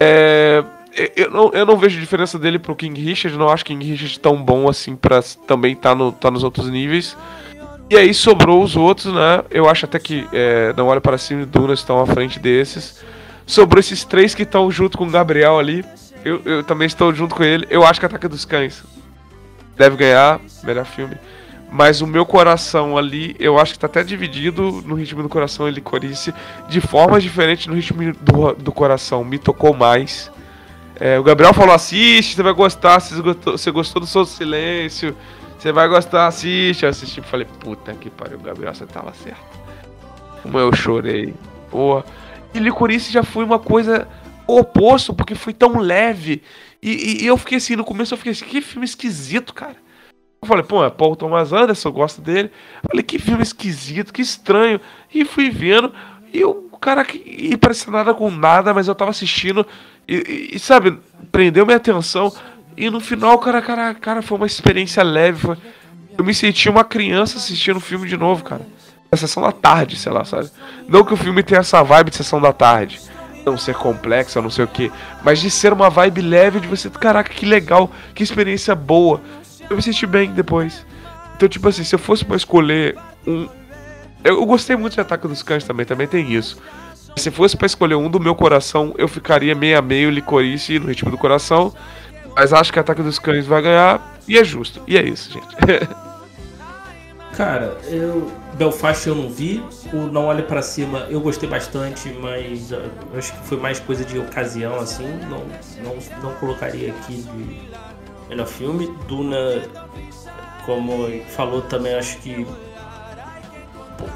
[0.00, 0.64] É,
[1.16, 4.42] eu, não, eu não vejo diferença dele pro King Richard, não acho King Richard tão
[4.42, 7.16] bom assim pra também estar no, tá nos outros níveis.
[7.90, 9.42] E aí sobrou os outros, né?
[9.50, 13.02] Eu acho até que é, Não Olha Para Cima e Duna estão à frente desses.
[13.46, 15.82] Sobrou esses três que estão junto com o Gabriel ali.
[16.22, 17.66] Eu, eu também estou junto com ele.
[17.70, 18.84] Eu acho que Ataque dos Cães
[19.74, 21.16] deve ganhar, melhor filme.
[21.70, 25.68] Mas o meu coração ali, eu acho que tá até dividido no ritmo do coração
[25.68, 26.34] e licorice,
[26.68, 29.24] de formas diferentes no ritmo do, do coração.
[29.24, 30.30] Me tocou mais.
[31.00, 33.00] É, o Gabriel falou: assiste, você vai gostar.
[33.00, 35.16] Você gostou, você gostou do seu silêncio,
[35.58, 36.84] você vai gostar, assiste.
[36.84, 39.58] Eu assisti e falei: puta que pariu, Gabriel, você tava certo.
[40.42, 41.34] Como eu chorei.
[41.70, 42.04] Porra.
[42.54, 44.08] E licorice já foi uma coisa
[44.46, 46.42] oposto, porque foi tão leve.
[46.82, 49.76] E, e- eu fiquei assim, no começo eu fiquei assim: que filme esquisito, cara.
[50.40, 52.50] Eu falei, pô, é Paul Thomas Anderson, eu gosto dele.
[52.82, 54.80] Eu falei, que filme esquisito, que estranho.
[55.12, 55.92] E fui vendo,
[56.32, 59.66] e o cara que e parecia nada com nada, mas eu tava assistindo,
[60.06, 60.96] e, e- e, sabe,
[61.32, 62.32] prendeu minha atenção.
[62.80, 65.40] E no final, cara, cara, cara, foi uma experiência leve.
[65.40, 65.56] foi-
[66.16, 68.62] Eu me senti uma criança assistindo o filme de novo, cara.
[69.10, 70.50] Na sessão da tarde, sei lá, sabe?
[70.88, 73.00] Não que o filme tenha essa vibe de sessão da tarde.
[73.46, 74.92] Não ser complexa, não sei o que.
[75.24, 79.20] Mas de ser uma vibe leve, de você, caraca, que legal, que experiência boa.
[79.70, 80.84] Eu me senti bem depois.
[81.36, 82.96] Então, tipo assim, se eu fosse pra escolher
[83.26, 83.48] um.
[84.24, 86.58] Eu, eu gostei muito de Ataque dos Cães também, também tem isso.
[87.16, 90.86] Se fosse pra escolher um do meu coração, eu ficaria meio a meio licorice no
[90.86, 91.72] ritmo do coração.
[92.34, 94.18] Mas acho que Ataque dos Cães vai ganhar.
[94.26, 94.80] E é justo.
[94.86, 95.48] E é isso, gente.
[97.38, 98.30] Cara, eu.
[98.54, 99.62] Belfast eu não vi.
[99.92, 104.04] O Não Olhe Pra Cima eu gostei bastante, mas eu acho que foi mais coisa
[104.04, 105.06] de ocasião, assim.
[105.30, 105.44] Não,
[105.84, 107.60] não, não colocaria aqui de
[108.28, 108.92] melhor filme.
[109.06, 109.62] Duna,
[110.66, 112.44] como falou também, acho que.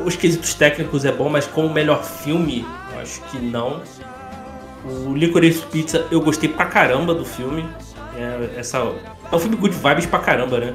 [0.05, 2.66] Os quesitos técnicos é bom, mas como melhor filme,
[3.01, 3.82] acho que não.
[4.84, 7.68] O Licorice Pizza eu gostei pra caramba do filme.
[8.23, 10.74] É, essa, é um filme good vibes pra caramba, né?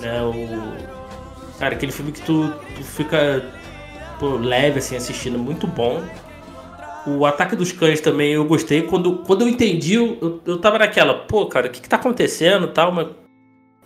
[0.00, 0.22] né?
[0.22, 3.44] O cara, aquele filme que tu, tu fica
[4.18, 6.02] pô, leve assim assistindo, muito bom.
[7.06, 8.82] O Ataque dos Cães também eu gostei.
[8.82, 12.68] Quando, quando eu entendi, eu, eu tava naquela, pô, cara, o que, que tá acontecendo
[12.68, 13.08] tal, mas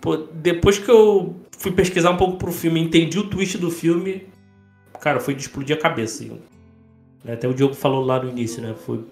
[0.00, 4.26] pô, depois que eu fui pesquisar um pouco pro filme, entendi o twist do filme,
[5.00, 6.24] cara, foi de explodir a cabeça.
[6.24, 6.40] Assim.
[7.26, 8.74] Até o Diogo falou lá no início, né?
[8.74, 9.04] Foi.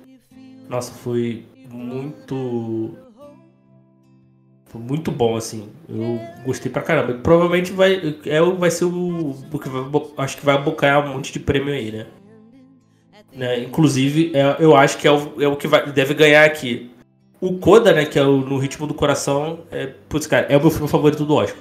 [0.68, 2.96] Nossa, foi muito
[4.66, 5.68] foi muito bom, assim.
[5.86, 7.12] Eu gostei pra caramba.
[7.18, 9.34] Provavelmente vai, é, vai ser o.
[9.62, 12.06] que vai acho que vai abocanhar um monte de prêmio aí, né?
[13.34, 16.90] Né, Inclusive, é- eu acho que é o, é o que vai, deve ganhar aqui.
[17.40, 18.04] O Coda, né?
[18.06, 19.60] Que é o No Ritmo do Coração.
[19.70, 21.60] É, putz, cara, é o meu filme favorito do Oscar.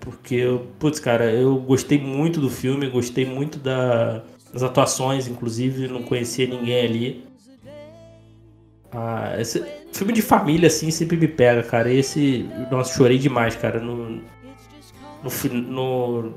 [0.00, 4.22] Porque, putz, cara, eu gostei muito do filme, gostei muito da-
[4.54, 7.24] das atuações, inclusive, não conhecia ninguém ali.
[8.92, 9.62] Ah, esse
[9.92, 11.92] filme de família, assim, sempre me pega, cara.
[11.92, 12.48] Esse.
[12.70, 13.80] Nossa, chorei demais, cara.
[13.80, 14.20] No.
[15.22, 15.30] No.
[15.68, 16.34] no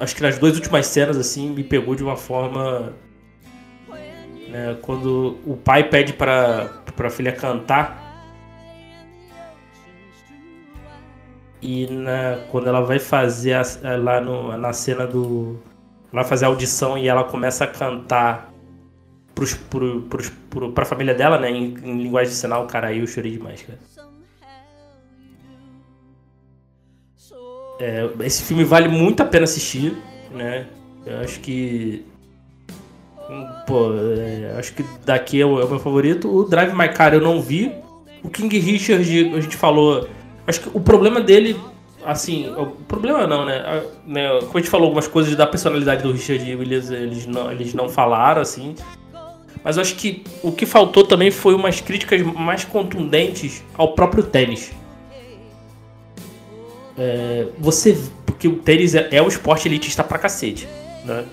[0.00, 2.94] acho que nas duas últimas cenas, assim, me pegou de uma forma.
[4.48, 6.66] né, quando o pai pede pra,
[6.96, 8.06] pra filha cantar.
[11.60, 15.58] E na, quando ela vai fazer a- lá no, na cena do.
[16.12, 18.52] Ela vai fazer audição e ela começa a cantar
[19.34, 21.50] pros, pro, pros, pro, pra família dela, né?
[21.50, 23.78] Em, em linguagem de sinal, cara, aí eu chorei demais, cara.
[27.80, 29.96] É, esse filme vale muito a pena assistir,
[30.32, 30.66] né?
[31.06, 32.04] Eu acho que.
[33.30, 36.28] hum, Pô, é, acho que daqui é o, é o meu favorito.
[36.28, 37.72] O Drive My Car eu não vi,
[38.22, 39.02] o King Richard,
[39.34, 40.08] a gente falou.
[40.46, 41.56] Acho que o problema dele,
[42.04, 43.82] assim, o problema não, né?
[44.06, 47.74] Né, Como a gente falou, algumas coisas da personalidade do Richard Williams, eles não, eles
[47.74, 48.74] não falaram, assim.
[49.64, 54.22] Mas eu acho que o que faltou também foi umas críticas mais contundentes ao próprio
[54.22, 54.72] tênis.
[56.96, 57.96] É, você.
[58.26, 60.68] Porque o tênis é, é um esporte elitista pra cacete,
[61.04, 61.24] né?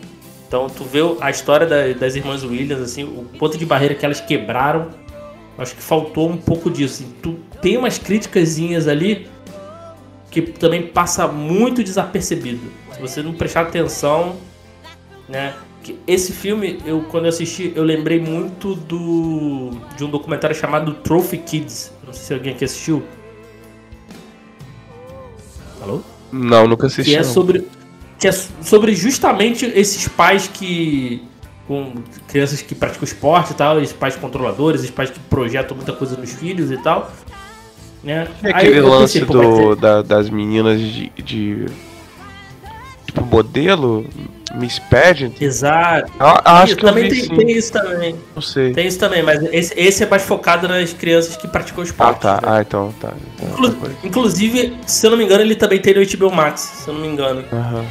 [0.47, 4.05] Então tu vê a história da- das irmãs Williams, assim, o ponto de barreira que
[4.05, 4.87] elas quebraram.
[5.57, 7.03] Acho que faltou um pouco disso.
[7.03, 7.13] assim.
[7.21, 9.27] Tu tem umas criticazinhas ali
[10.41, 12.69] que também passa muito desapercebido.
[12.93, 14.35] Se você não prestar atenção,
[15.29, 15.53] né?
[16.05, 21.37] Esse filme, eu quando eu assisti, eu lembrei muito do de um documentário chamado Trophy
[21.37, 21.93] Kids.
[22.05, 23.03] Não sei se alguém aqui assistiu.
[25.81, 26.01] Alô?
[26.33, 27.11] Não, nunca assisti.
[27.11, 27.31] que é não.
[27.31, 27.67] sobre
[28.19, 31.23] que é sobre justamente esses pais que
[31.65, 31.93] com
[32.27, 36.17] crianças que praticam esporte e tal, esses pais controladores, esses pais que projetam muita coisa
[36.17, 37.11] nos filhos e tal,
[38.05, 38.27] né?
[38.43, 41.65] Aí aquele eu lance pensei, vai do, da- das meninas de, de-
[43.05, 44.05] Tipo, modelo?
[44.55, 45.33] Miss Pageant?
[45.41, 46.11] Exato.
[46.19, 48.15] Acho Isso, que também vi tem, tem isso também.
[48.33, 48.71] Não sei.
[48.73, 52.19] Tem isso também, mas esse, esse é mais focado nas crianças que praticam Ah, esporte.
[52.21, 52.33] tá.
[52.35, 52.39] né?
[52.43, 53.13] Ah, então, tá.
[53.35, 53.91] Então, Inclu-.
[54.03, 57.01] Inclusive, se eu não me engano, ele também tem no HBO Max, se eu não
[57.01, 57.43] me engano.
[57.51, 57.85] Aham.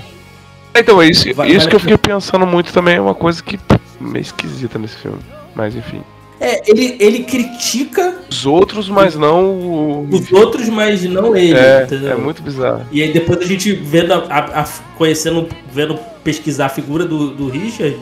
[0.74, 3.43] Então, é isso, Vai- isso vale que eu fiquei pensando muito também é uma coisa
[3.43, 3.59] que
[4.01, 5.19] meio esquisita nesse filme.
[5.55, 6.03] Mas enfim.
[6.45, 10.09] É, ele, ele critica Os outros, mas não o.
[10.11, 12.12] os outros, mas não ele, É, entendeu?
[12.12, 12.85] é muito bizarro.
[12.93, 17.31] E aí depois a gente vendo a, a- a- conhecendo, vendo pesquisar a figura do,
[17.31, 17.97] do Richard,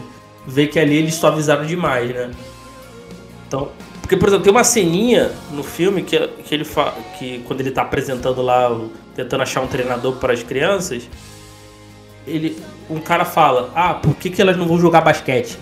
[0.46, 2.30] vê que ali eles suavizaram demais, né?
[3.46, 3.68] Então,
[4.00, 7.70] porque por exemplo, tem uma ceninha no filme que, que ele fa, que quando ele
[7.70, 8.76] tá apresentando lá,
[9.14, 11.08] tentando achar um treinador para as crianças,
[12.26, 12.56] ele
[12.90, 15.56] um cara fala: "Ah, por que, que elas não vão jogar basquete?"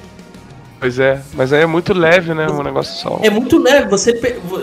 [0.80, 2.48] Pois é, mas aí é muito leve, né?
[2.48, 3.20] Um negócio só.
[3.22, 4.18] É muito leve, você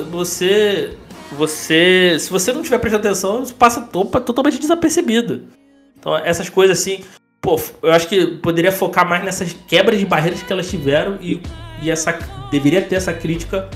[0.09, 0.97] você
[1.31, 5.43] você, se você não tiver prestando atenção, passa totalmente desapercebido.
[5.99, 7.03] Então, essas coisas assim,
[7.41, 11.41] pô, eu acho que poderia focar mais nessas quebras de barreiras que elas tiveram e,
[11.81, 12.17] e essa
[12.49, 13.69] deveria ter essa crítica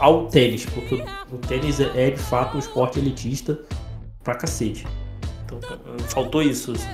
[0.00, 3.58] ao tênis, porque o, tênis é, é, de fato um esporte elitista
[4.22, 4.86] pra cacete.
[5.44, 5.58] Então,
[6.08, 6.72] faltou isso.
[6.72, 6.88] assim.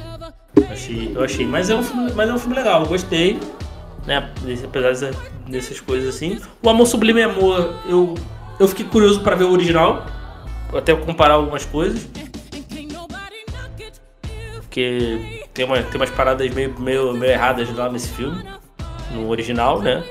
[0.70, 3.38] Achei, eu achei, mas é um filme, mas é um filme legal, eu gostei
[4.06, 4.30] né?
[4.64, 5.10] Apesar dessa-
[5.48, 6.40] dessas coisas assim.
[6.62, 8.14] O Amor Sublime Amor, eu,
[8.60, 10.06] eu fiquei curioso pra ver o original,
[10.76, 12.06] até comparar algumas coisas.
[14.62, 18.44] Porque tem, uma, tem umas paradas meio, meio, meio erradas lá nesse filme,
[19.12, 20.04] no original, né?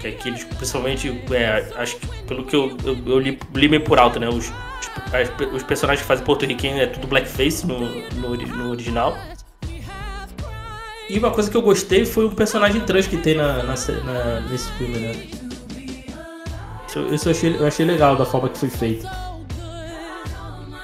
[0.00, 3.82] Que aqui eles, principalmente, é, acho que pelo que eu, eu, eu li, li meio
[3.84, 4.28] por alto, né?
[4.28, 7.80] Os, os, as- os personagens que fazem porto-riquenho é tudo blackface no,
[8.14, 9.16] no, no original.
[11.08, 14.40] E uma coisa que eu gostei foi o personagem trans que tem na, na, na-
[14.50, 15.12] nesse filme, né?
[17.12, 19.06] Isso, eu, achei, eu achei legal da forma que foi feito.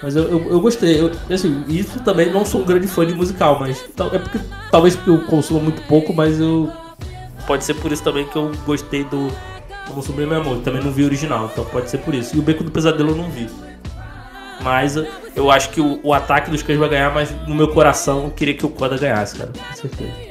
[0.02, 1.00] Mas eu, eu, eu gostei.
[1.00, 4.40] Eu, assim, isso também não sou um grande fã de musical, mas é porque
[4.70, 6.70] talvez porque eu consumo muito pouco, mas eu.
[7.46, 9.28] Pode ser por isso também que eu gostei do
[9.86, 10.58] Como Sobre Meu Amor.
[10.58, 12.36] Também não vi o original, então pode ser por isso.
[12.36, 13.48] E o Beco do Pesadelo eu não vi.
[14.62, 14.94] Mas
[15.34, 18.30] eu acho que o, o ataque dos cães vai ganhar, mas no meu coração eu
[18.30, 19.52] queria que o Koda ganhasse, cara.
[19.52, 20.30] Com certeza.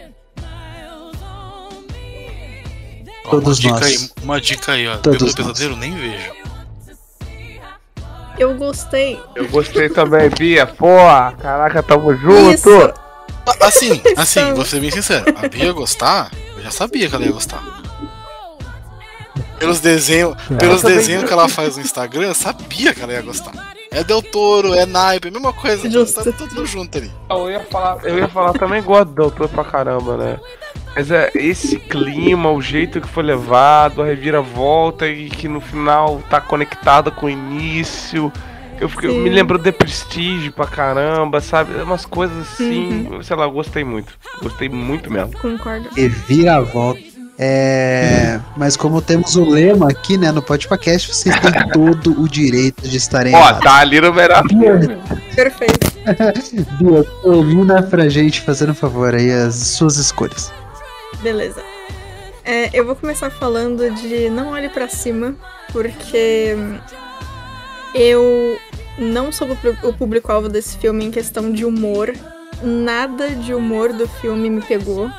[3.29, 3.83] Todos uma dica nós.
[4.17, 4.97] Aí, uma dica aí, ó.
[4.97, 5.33] Todos nós.
[5.33, 6.31] Pesadelo, nem vejo.
[8.37, 9.19] Eu gostei.
[9.35, 10.65] Eu gostei também, Bia.
[10.65, 12.51] Porra, caraca, tamo junto.
[12.53, 12.93] Isso.
[13.45, 15.25] Ah, Assim, assim, vou ser bem sincero.
[15.35, 17.61] A Bia ia gostar, eu já sabia que ela ia gostar.
[19.57, 23.51] Pelos desenhos, pelos desenhos que ela faz no Instagram, eu sabia que ela ia gostar.
[23.91, 26.23] É Del Toro, é naipe, mesma coisa, Justo.
[26.23, 27.11] tá tudo junto ali.
[27.29, 30.39] Eu ia falar, eu ia falar também gosto do doutor pra caramba, né?
[30.95, 36.21] Mas é esse clima, o jeito que foi levado, a reviravolta e que no final
[36.29, 38.31] tá conectado com o início.
[38.79, 41.81] Eu, fiquei, eu me lembro de Prestige pra caramba, sabe?
[41.81, 44.17] Umas coisas assim, sei lá, eu gostei muito.
[44.41, 45.37] Gostei muito mesmo.
[45.37, 45.89] Concordo.
[45.95, 47.08] Reviravolta.
[47.41, 52.85] É, mas como temos o lema aqui, né, no podcast, vocês têm todo o direito
[52.85, 55.01] de estarem Ó, tá ali no filme.
[55.33, 55.87] Perfeito.
[56.77, 60.51] Bia, termina pra gente, fazendo um favor aí, as suas escolhas.
[61.21, 61.63] Beleza.
[62.43, 65.33] É, eu vou começar falando de Não Olhe Pra Cima,
[65.71, 66.57] porque
[67.95, 68.59] eu
[68.97, 69.47] não sou
[69.83, 72.13] o público-alvo desse filme em questão de humor.
[72.61, 75.09] Nada de humor do filme me pegou.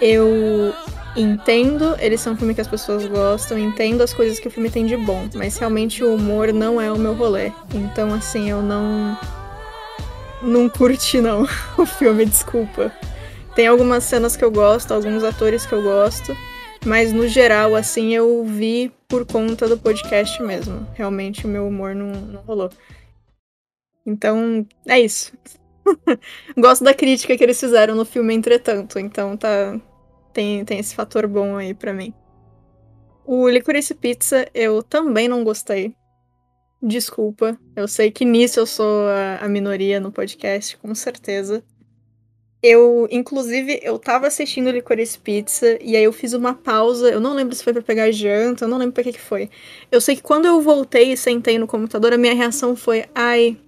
[0.00, 0.72] Eu
[1.20, 4.70] entendo, eles são um filme que as pessoas gostam, entendo as coisas que o filme
[4.70, 7.52] tem de bom, mas realmente o humor não é o meu rolê.
[7.74, 9.18] Então, assim, eu não.
[10.40, 11.46] Não curti, não,
[11.76, 12.92] o filme, desculpa.
[13.54, 16.36] Tem algumas cenas que eu gosto, alguns atores que eu gosto,
[16.86, 20.86] mas no geral, assim, eu vi por conta do podcast mesmo.
[20.94, 22.70] Realmente o meu humor não, não rolou.
[24.06, 25.32] Então, é isso.
[26.56, 28.98] Gosto da crítica que eles fizeram no filme, entretanto.
[28.98, 29.78] Então tá.
[30.38, 32.14] Tem, tem esse fator bom aí pra mim.
[33.26, 35.96] O Licorice Pizza eu também não gostei.
[36.80, 37.58] Desculpa.
[37.74, 41.60] Eu sei que nisso eu sou a, a minoria no podcast, com certeza.
[42.62, 47.10] Eu, inclusive, eu tava assistindo Licorice Pizza e aí eu fiz uma pausa.
[47.10, 49.50] Eu não lembro se foi pra pegar janta, eu não lembro pra que que foi.
[49.90, 53.58] Eu sei que quando eu voltei e sentei no computador, a minha reação foi: ai,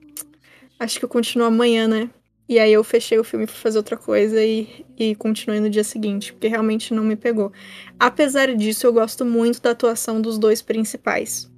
[0.78, 2.08] acho que eu continuo amanhã, né?
[2.50, 5.84] E aí eu fechei o filme pra fazer outra coisa e, e continuei no dia
[5.84, 7.52] seguinte, porque realmente não me pegou.
[7.96, 11.48] Apesar disso, eu gosto muito da atuação dos dois principais.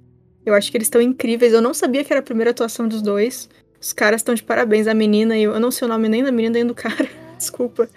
[0.45, 1.51] Eu acho que eles estão incríveis.
[1.51, 3.49] Eu não sabia que era a primeira atuação dos dois.
[3.81, 4.85] Os caras estão de parabéns.
[4.85, 7.09] A menina e eu, eu não sei o nome nem da menina nem do cara.
[7.39, 7.89] Desculpa.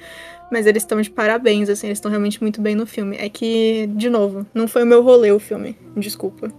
[0.51, 3.19] Mas eles estão de parabéns, assim, eles estão realmente muito bem no filme.
[3.21, 5.77] É que, de novo, não foi o meu rolê o filme.
[5.95, 6.51] Desculpa.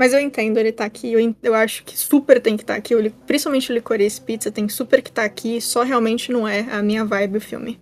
[0.00, 1.12] Mas eu entendo, ele tá aqui.
[1.12, 2.94] Eu, eu acho que super tem que estar tá aqui.
[2.94, 5.60] Eu, principalmente o Licorice Pizza tem super que estar tá aqui.
[5.60, 7.78] Só realmente não é a minha vibe o filme.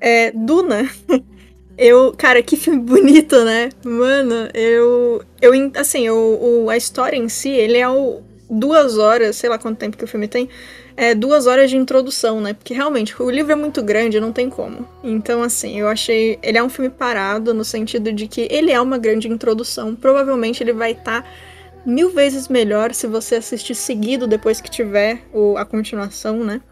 [0.00, 0.90] É, Duna.
[1.76, 3.68] Eu, cara, que filme bonito, né?
[3.84, 5.22] Mano, eu.
[5.42, 9.58] Eu, assim, eu, o, a história em si, ele é o, duas horas, sei lá
[9.58, 10.48] quanto tempo que o filme tem,
[10.96, 12.54] é duas horas de introdução, né?
[12.54, 14.88] Porque realmente o livro é muito grande, não tem como.
[15.04, 16.38] Então, assim, eu achei.
[16.42, 19.94] Ele é um filme parado no sentido de que ele é uma grande introdução.
[19.94, 21.28] Provavelmente ele vai estar tá
[21.84, 26.62] mil vezes melhor se você assistir seguido depois que tiver o, a continuação, né?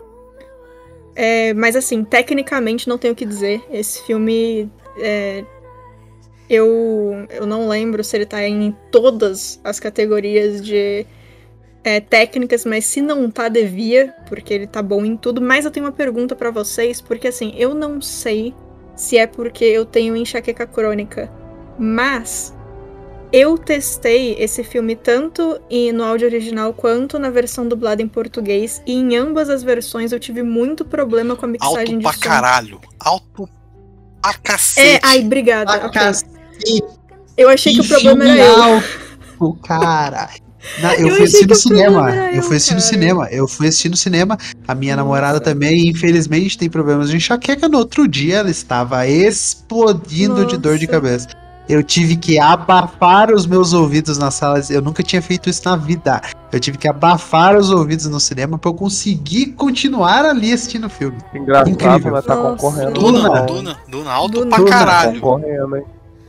[1.14, 3.62] É, mas assim, tecnicamente não tenho o que dizer.
[3.70, 4.70] Esse filme.
[4.98, 5.44] É,
[6.48, 11.06] eu, eu não lembro se ele tá em todas as categorias de
[11.84, 15.40] é, técnicas, mas se não tá, devia, porque ele tá bom em tudo.
[15.40, 18.54] Mas eu tenho uma pergunta para vocês, porque assim, eu não sei
[18.96, 21.30] se é porque eu tenho enxaqueca crônica,
[21.78, 22.54] mas
[23.32, 25.60] eu testei esse filme tanto
[25.92, 30.20] no áudio original quanto na versão dublada em português, e em ambas as versões eu
[30.20, 32.20] tive muito problema com a mixagem Alto de pra som.
[32.20, 32.80] caralho.
[33.00, 33.48] Alto
[34.22, 35.00] pra É, cacete.
[35.02, 35.72] ai, obrigada.
[35.72, 36.00] Ah, ok.
[36.00, 36.84] cacete,
[37.36, 38.62] Eu achei que o problema era eu.
[38.62, 40.30] alto, cara.
[40.80, 42.10] Na- eu, Eu fui assistir no cinema.
[42.14, 43.28] Eu eu, fui assistir no cinema.
[43.30, 44.38] Eu fui assistir no cinema.
[44.66, 45.04] A minha Nossa.
[45.04, 47.68] namorada também, infelizmente, tem problemas de enxaqueca.
[47.68, 51.00] No outro dia, ela estava explodindo de dor de Nossa.
[51.00, 51.28] cabeça.
[51.66, 54.60] Eu tive que abafar os meus ouvidos na sala.
[54.68, 56.20] Eu nunca tinha feito isso na vida.
[56.52, 60.90] Eu tive que abafar os ouvidos no cinema para eu conseguir continuar ali assistindo o
[60.90, 61.16] filme.
[61.34, 62.12] Engraçado, Incrível.
[62.12, 62.20] né?
[62.22, 62.50] Tá Nossa.
[62.56, 62.92] concorrendo.
[62.92, 63.46] Duna, não.
[63.46, 64.46] Duna, Duna, alto Duna.
[64.48, 65.20] pra Duna, caralho.
[65.20, 65.84] Concorrendo, hein?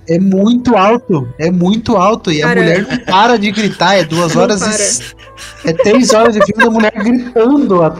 [0.07, 2.31] É muito alto, é muito alto.
[2.31, 3.95] E a Cara, mulher não para de gritar.
[3.95, 5.15] É duas Não horas para.
[5.65, 5.69] e.
[5.69, 7.81] É três horas de filme da mulher gritando.
[7.83, 7.95] a-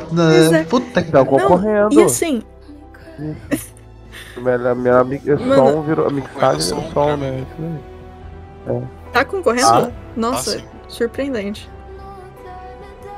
[0.56, 0.64] é.
[0.66, 2.00] Puta que Não, concorrendo.
[2.00, 2.44] e assim,
[4.38, 5.56] Minha, minha mi- Mano.
[5.56, 6.08] som virou.
[6.08, 7.40] A mixagem virou som, né?
[7.40, 8.82] Isso aí.
[9.14, 9.68] tá concorrendo?
[9.68, 9.92] Ah.
[10.16, 11.70] Nossa, Ah, surpreendente.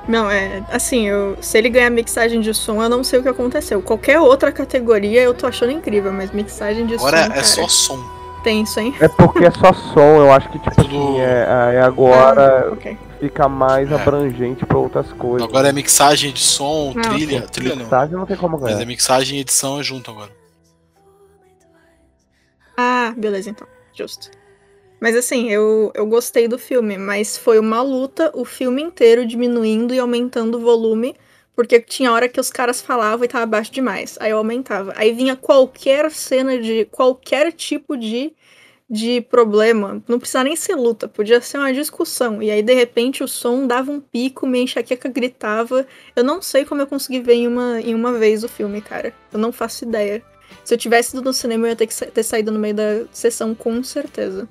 [0.08, 0.64] Não, é.
[0.72, 3.82] Assim, eu, se ele ganhar mixagem de som, eu não sei o que aconteceu.
[3.82, 7.24] Qualquer outra categoria eu tô achando incrível, mas mixagem de Agora som.
[7.26, 8.17] é cara, só som.
[8.44, 8.94] Tenso, hein?
[9.00, 12.98] É porque é só som, eu acho que tipo assim, é, é agora Ah, ok.
[13.20, 13.96] fica mais É.
[13.96, 15.48] abrangente pra outras coisas.
[15.48, 17.42] Agora é mixagem de som, Ah, trilha.
[17.42, 17.84] Trilha não.
[17.84, 18.82] Mixagem não tem como Mas ganhar.
[18.82, 20.32] é mixagem e edição é junto agora.
[22.78, 23.68] Ah, beleza, então.
[23.94, 24.30] Justo.
[25.00, 29.94] Mas assim, eu, eu gostei do filme, mas foi uma luta o filme inteiro diminuindo
[29.94, 31.16] e aumentando o volume,
[31.58, 34.16] porque tinha hora que os caras falavam e tava baixo demais.
[34.22, 34.94] Aí eu aumentava.
[34.96, 38.32] Aí vinha qualquer cena de qualquer tipo de,
[38.88, 40.04] de problema.
[40.08, 42.44] Não precisava nem ser luta, podia ser uma discussão.
[42.44, 45.88] E aí, de repente, o som dava um pico, minha enxaqueca gritava.
[46.16, 49.12] Eu não sei como eu consegui ver em uma, em uma vez o filme, cara.
[49.34, 50.22] Eu não faço ideia.
[50.64, 53.06] Se eu tivesse ido no cinema, eu ia ter que ter saído no meio da
[53.12, 54.48] sessão, com certeza.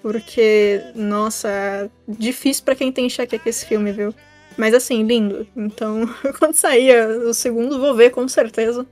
[0.00, 4.14] Porque, nossa, difícil pra quem tem enxaqueca esse filme, viu?
[4.58, 5.46] Mas assim, lindo.
[5.56, 6.02] Então,
[6.38, 8.84] quando sair o segundo, vou ver com certeza.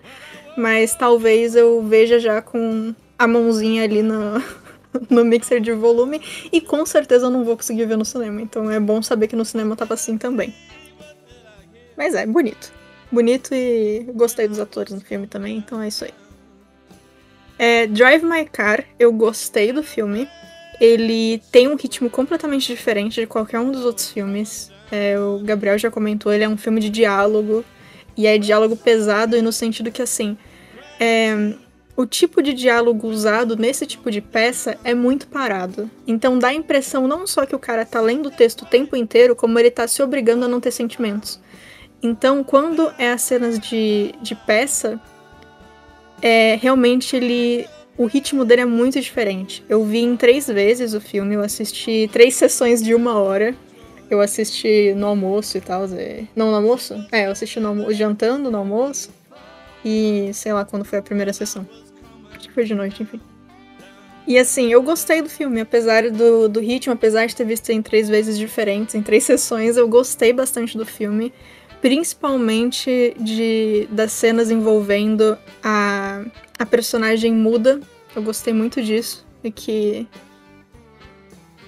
[0.56, 4.42] Mas talvez eu veja já com a mãozinha ali no,
[5.10, 6.22] no mixer de volume.
[6.52, 8.40] E com certeza eu não vou conseguir ver no cinema.
[8.40, 10.54] Então é bom saber que no cinema tava assim também.
[11.96, 12.72] Mas é, bonito.
[13.10, 16.14] Bonito e gostei dos atores no filme também, então é isso aí.
[17.58, 20.28] É, Drive My Car, eu gostei do filme.
[20.80, 24.70] Ele tem um ritmo completamente diferente de qualquer um dos outros filmes.
[24.90, 27.64] É, o Gabriel já comentou, ele é um filme de diálogo.
[28.16, 30.38] E é diálogo pesado e no sentido que, assim,
[30.98, 31.54] é,
[31.96, 35.90] o tipo de diálogo usado nesse tipo de peça é muito parado.
[36.06, 38.94] Então dá a impressão não só que o cara tá lendo o texto o tempo
[38.96, 41.40] inteiro, como ele tá se obrigando a não ter sentimentos.
[42.02, 45.00] Então, quando é as cenas de, de peça,
[46.20, 47.66] é, realmente ele
[47.98, 49.64] o ritmo dele é muito diferente.
[49.68, 53.54] Eu vi em três vezes o filme, eu assisti três sessões de uma hora.
[54.08, 55.86] Eu assisti no almoço e tal.
[55.86, 56.94] e- Não, no almoço?
[57.10, 59.10] É, eu assisti no almoço, jantando no almoço.
[59.84, 61.66] E sei lá quando foi a primeira sessão.
[62.36, 63.20] Acho que foi de noite, enfim.
[64.26, 67.80] E assim, eu gostei do filme, apesar do, do ritmo, apesar de ter visto em
[67.80, 71.32] três vezes diferentes, em três sessões, eu gostei bastante do filme.
[71.80, 76.24] Principalmente de, das cenas envolvendo a,
[76.58, 77.80] a personagem muda.
[78.14, 79.24] Eu gostei muito disso.
[79.44, 80.06] E que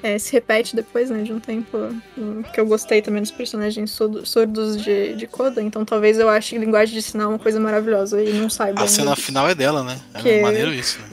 [0.03, 1.77] é, se repete depois, né, de um tempo.
[2.16, 5.61] hum, Que eu gostei também dos personagens surdo- surdos de, de Coda.
[5.62, 8.83] Então talvez eu ache linguagem de sinal uma coisa maravilhosa e não saiba.
[8.83, 9.99] A cena final é dela, né?
[10.15, 11.09] É Que- maneiro isso, né?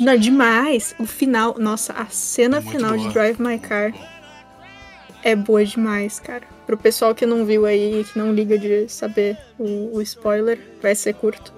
[0.00, 0.94] Não, demais.
[0.98, 1.56] O final.
[1.58, 3.08] Nossa, a cena Muito final boa.
[3.08, 3.92] de Drive My Car
[5.22, 6.42] é boa demais, cara.
[6.66, 10.94] Pro pessoal que não viu aí, que não liga de saber o, o spoiler, vai
[10.94, 11.52] ser curto.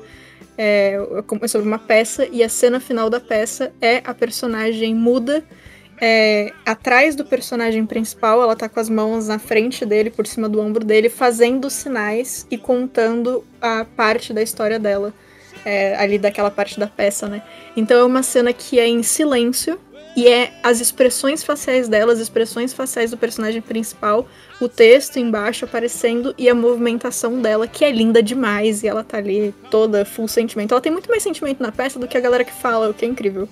[0.59, 0.99] É,
[1.43, 5.45] é sobre uma peça e a cena final da peça é a personagem muda.
[6.01, 10.49] é, atrás do personagem principal, ela tá com as mãos na frente dele, por cima
[10.49, 15.13] do ombro dele, fazendo sinais e contando a parte da história dela.
[15.65, 17.43] é, ali daquela parte da peça, né?
[17.77, 19.81] Então é uma cena que é em silêncio
[20.17, 24.27] e é as expressões faciais dela, as expressões faciais do personagem principal,
[24.59, 29.19] o texto embaixo aparecendo e a movimentação dela, que é linda demais, e ela tá
[29.19, 30.73] ali toda full sentimento.
[30.73, 33.05] Ela tem muito mais sentimento na peça do que a galera que fala, o que
[33.05, 33.47] é incrível.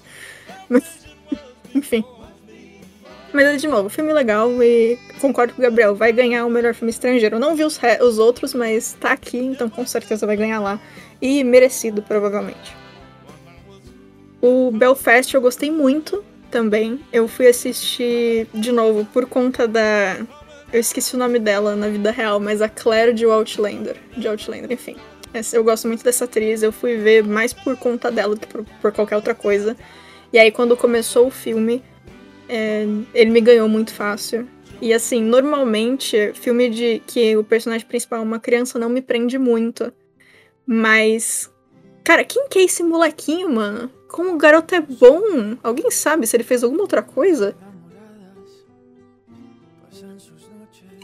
[0.66, 0.84] Mas,
[1.74, 2.02] enfim.
[3.30, 6.90] Mas, de novo, filme legal e concordo com o Gabriel, vai ganhar o melhor filme
[6.90, 7.36] estrangeiro.
[7.36, 10.80] Eu não vi os, os outros, mas tá aqui, então com certeza vai ganhar lá.
[11.20, 12.74] E merecido, provavelmente.
[14.40, 16.24] O Belfast eu gostei muito
[16.58, 17.00] também.
[17.12, 20.16] Eu fui assistir de novo por conta da.
[20.72, 23.96] Eu esqueci o nome dela na vida real, mas a Claire de Outlander.
[24.16, 24.96] De Outlander, enfim.
[25.32, 28.46] Essa- Eu gosto muito dessa atriz, eu fui ver mais por conta dela do que
[28.46, 29.76] por, por qualquer outra coisa.
[30.32, 31.82] E aí, quando começou o filme,
[32.48, 34.46] é, ele me ganhou muito fácil.
[34.80, 39.38] E assim, normalmente, filme de que o personagem principal é uma criança não me prende
[39.38, 39.92] muito.
[40.64, 41.50] Mas.
[42.04, 43.90] Cara, quem que é esse molequinho, mano?
[44.14, 45.56] Como o garoto é bom?
[45.60, 47.56] Alguém sabe se ele fez alguma outra coisa?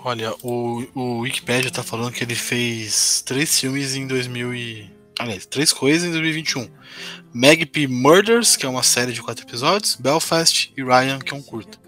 [0.04, 4.90] Olha, o, o Wikipedia tá falando que ele fez três filmes em 2000 e...
[5.18, 6.68] Aliás, três coisas em 2021.
[7.34, 11.42] Magpie Murders, que é uma série de quatro episódios, Belfast e Ryan, que é um
[11.42, 11.80] curto.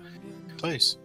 [0.52, 0.98] Então é isso.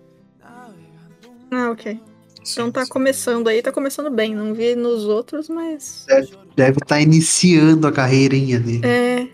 [1.51, 2.01] Ah, ok.
[2.39, 2.89] Então Sim, tá sim.
[2.89, 4.33] começando aí, tá começando bem.
[4.33, 6.07] Não vi nos outros, mas.
[6.55, 8.81] Deve estar iniciando a carreirinha dele.
[8.83, 9.27] É.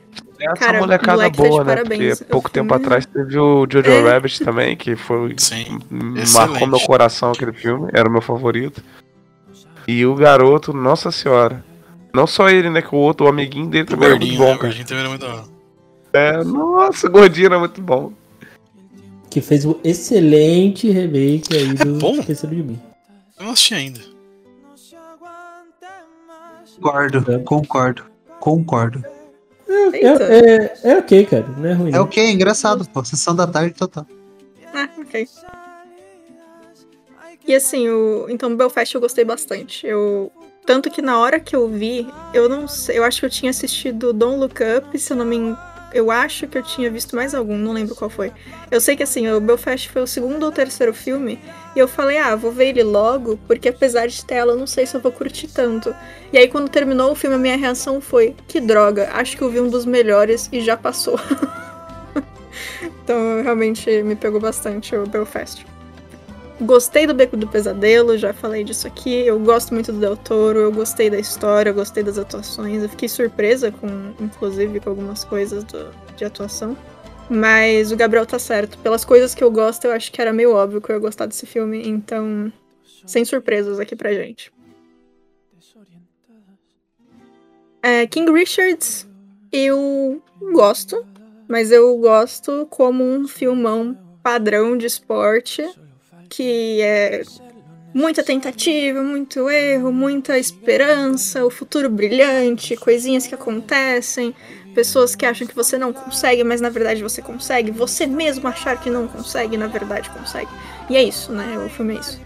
[0.46, 1.76] Essa Cara, molecada moleque tá boa, né?
[1.76, 2.18] parabéns.
[2.20, 4.12] Porque pouco tempo atrás teve o Jojo É.
[4.12, 5.36] Rabbit também, que foi.
[5.38, 5.80] Sim.
[6.34, 8.84] marcou meu coração aquele filme, era o meu favorito.
[9.88, 11.64] E o garoto, nossa senhora.
[12.14, 12.82] Não só ele, né?
[12.82, 14.46] Que o outro, o amiguinho dele O também era muito gordinho, né?
[14.46, 14.68] bom, cara.
[14.68, 15.44] gordinho também era muito hora.
[16.14, 18.14] É, nossa, o gordinho era muito bom.
[19.30, 22.16] Que fez um excelente remake aí do bom?
[22.20, 22.80] Esqueceram de Mim.
[23.40, 24.00] Eu não assisti ainda.
[26.80, 28.04] Concordo, concordo,
[28.40, 29.04] concordo.
[29.94, 30.24] Eita.
[30.24, 31.46] É, é, é ok, cara.
[31.58, 31.90] Não é ruim.
[31.90, 32.04] É não.
[32.04, 32.20] o que?
[32.20, 33.04] É engraçado, pô.
[33.04, 34.06] Sessão da tarde total.
[34.74, 35.28] Ah, ok.
[37.46, 38.28] E assim, o...
[38.30, 39.86] então Belfast eu gostei bastante.
[39.86, 40.32] Eu.
[40.66, 42.98] Tanto que na hora que eu vi, eu não sei.
[42.98, 45.73] Eu acho que eu tinha assistido Don't Look Up, se eu não me engano.
[45.94, 48.32] Eu acho que eu tinha visto mais algum, não lembro qual foi.
[48.72, 51.40] Eu sei que assim, o Belfast foi o segundo ou terceiro filme,
[51.76, 54.86] e eu falei, ah, vou ver ele logo, porque apesar de tela, eu não sei
[54.86, 55.96] se eu vou curtir tanto.
[56.32, 59.50] E aí, quando terminou o filme, a minha reação foi, que droga, acho que eu
[59.50, 61.20] vi um dos melhores e já passou.
[62.82, 65.73] então, realmente me pegou bastante o Belfast.
[66.66, 69.26] Gostei do Beco do Pesadelo, já falei disso aqui.
[69.26, 72.82] Eu gosto muito do Del Toro, eu gostei da história, eu gostei das atuações.
[72.82, 73.88] Eu fiquei surpresa com,
[74.20, 76.78] inclusive, com algumas coisas do- de atuação.
[77.30, 78.78] Mas o Gabriel tá certo.
[78.78, 81.26] Pelas coisas que eu gosto, eu acho que era meio óbvio que eu ia gostar
[81.26, 81.86] desse filme.
[81.88, 82.52] Então,
[83.06, 84.52] sem surpresas aqui pra gente.
[87.82, 89.06] É, King Richards,
[89.52, 90.22] eu
[90.54, 91.06] gosto,
[91.48, 95.62] mas eu gosto como um filmão padrão de esporte
[96.36, 97.22] que é
[97.94, 104.34] muita tentativa, muito erro, muita esperança, o futuro brilhante, coisinhas que acontecem,
[104.74, 108.82] pessoas que acham que você não consegue, mas na verdade você consegue, você mesmo achar
[108.82, 110.50] que não consegue, na verdade consegue.
[110.90, 111.60] E é isso, né?
[111.64, 112.20] O filme é isso.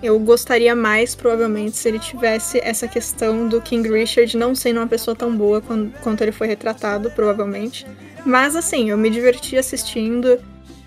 [0.00, 4.86] Eu gostaria mais, provavelmente, se ele tivesse essa questão do King Richard não sendo uma
[4.86, 5.60] pessoa tão boa
[6.00, 7.84] quanto ele foi retratado, provavelmente.
[8.24, 10.38] Mas assim, eu me diverti assistindo.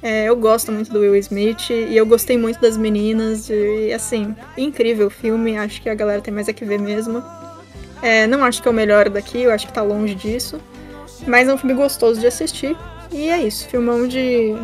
[0.04, 3.50] É, eu gosto muito do Will Smith e eu gostei muito das meninas.
[3.50, 5.58] E assim, incrível o filme.
[5.58, 7.24] Acho que a galera tem mais a que ver mesmo.
[8.02, 10.60] É, não acho que é o melhor daqui, eu acho que tá longe disso.
[11.28, 12.76] Mas é um filme gostoso de assistir.
[13.12, 14.56] E é isso, filmão de.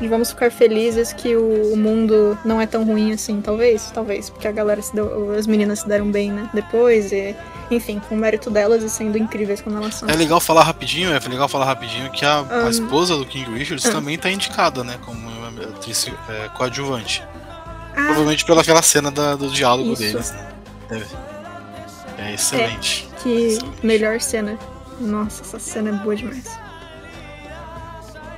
[0.00, 4.30] de vamos ficar felizes que o, o mundo não é tão ruim assim, talvez, talvez,
[4.30, 6.50] porque a galera se deu, as meninas se deram bem, né?
[6.52, 7.36] Depois, e,
[7.70, 10.08] enfim, com o mérito delas e sendo incríveis quando elas são.
[10.08, 13.86] É legal falar rapidinho, é legal falar rapidinho que a, a esposa do King Richards
[13.86, 13.92] Ah.
[13.92, 14.98] também tá indicada, né?
[15.04, 15.26] Como
[15.62, 17.22] atriz é, coadjuvante.
[17.92, 20.02] Ah, Provavelmente pelaquela cena da- do diálogo Isso.
[20.02, 20.48] deles, né?
[20.88, 21.06] Deve.
[22.18, 23.08] É excelente.
[23.22, 23.86] que Excelente.
[23.86, 24.58] melhor cena.
[25.00, 26.58] Nossa, essa cena é boa demais.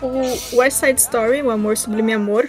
[0.01, 2.49] O West Side Story, O Amor Sublime Amor,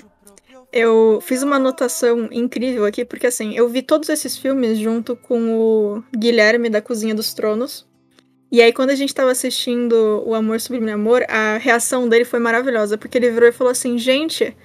[0.71, 5.57] eu fiz uma anotação incrível aqui, porque assim, eu vi todos esses filmes junto com
[5.57, 7.87] o Guilherme da Cozinha dos Tronos.
[8.51, 12.39] E aí, quando a gente tava assistindo O Amor Sublime Amor, a reação dele foi
[12.39, 14.55] maravilhosa, porque ele virou e falou assim: gente,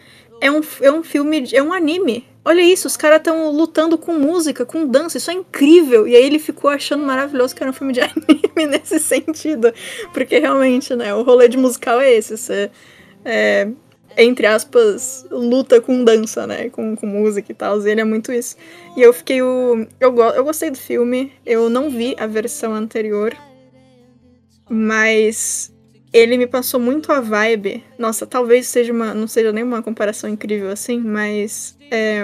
[0.40, 2.26] é um, é um filme, é um anime.
[2.46, 6.06] Olha isso, os caras estão lutando com música, com dança, isso é incrível.
[6.06, 9.72] E aí ele ficou achando maravilhoso que era um filme de anime nesse sentido.
[10.12, 12.36] Porque realmente, né, o rolê de musical é esse.
[12.36, 12.70] Você,
[13.24, 13.68] é,
[14.16, 16.68] entre aspas, luta com dança, né?
[16.70, 17.80] Com, com música e tal.
[17.86, 18.56] E ele é muito isso.
[18.96, 19.86] E eu fiquei o.
[20.00, 21.32] Eu, go- eu gostei do filme.
[21.44, 23.34] Eu não vi a versão anterior.
[24.68, 25.72] Mas
[26.12, 27.82] ele me passou muito a vibe.
[27.98, 29.12] Nossa, talvez seja uma.
[29.14, 31.76] não seja nenhuma comparação incrível assim, mas.
[31.90, 32.22] é,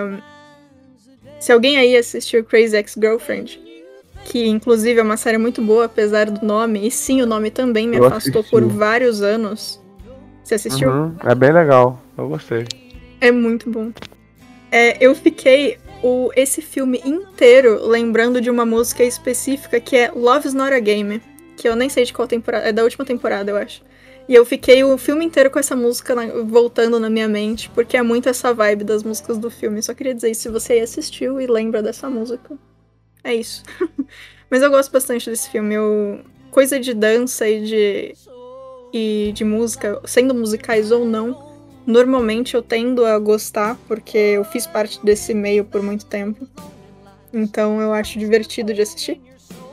[1.38, 3.58] se alguém aí assistiu Crazy Ex-Girlfriend,
[4.26, 7.88] que inclusive é uma série muito boa, apesar do nome, e sim, o nome também
[7.88, 8.50] me Eu afastou assisti.
[8.50, 9.79] por vários anos.
[10.44, 10.90] Você assistiu?
[10.90, 12.00] Uhum, é bem legal.
[12.16, 12.66] Eu gostei.
[13.20, 13.92] É muito bom.
[14.72, 20.54] É, eu fiquei o, esse filme inteiro lembrando de uma música específica que é Love's
[20.54, 21.20] Not a Game.
[21.56, 22.66] Que eu nem sei de qual temporada.
[22.68, 23.82] É da última temporada, eu acho.
[24.28, 27.96] E eu fiquei o filme inteiro com essa música na- voltando na minha mente, porque
[27.96, 29.82] é muito essa vibe das músicas do filme.
[29.82, 32.56] Só queria dizer se você aí assistiu e lembra dessa música.
[33.24, 33.62] É isso.
[34.48, 35.74] Mas eu gosto bastante desse filme.
[35.74, 38.14] Eu, coisa de dança e de,
[38.92, 41.50] e de música, sendo musicais ou não,
[41.86, 46.46] Normalmente eu tendo a gostar, porque eu fiz parte desse meio por muito tempo.
[47.32, 49.20] Então eu acho divertido de assistir.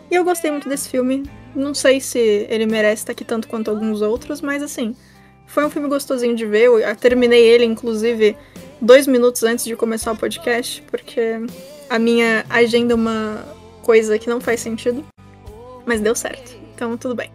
[0.09, 1.29] E eu gostei muito desse filme.
[1.55, 4.95] Não sei se ele merece estar aqui tanto quanto alguns outros, mas assim,
[5.45, 6.65] foi um filme gostosinho de ver.
[6.65, 8.37] Eu terminei ele, inclusive,
[8.81, 11.21] dois minutos antes de começar o podcast, porque
[11.89, 13.45] a minha agenda é uma
[13.83, 15.05] coisa que não faz sentido.
[15.85, 16.57] Mas deu certo.
[16.73, 17.31] Então tudo bem.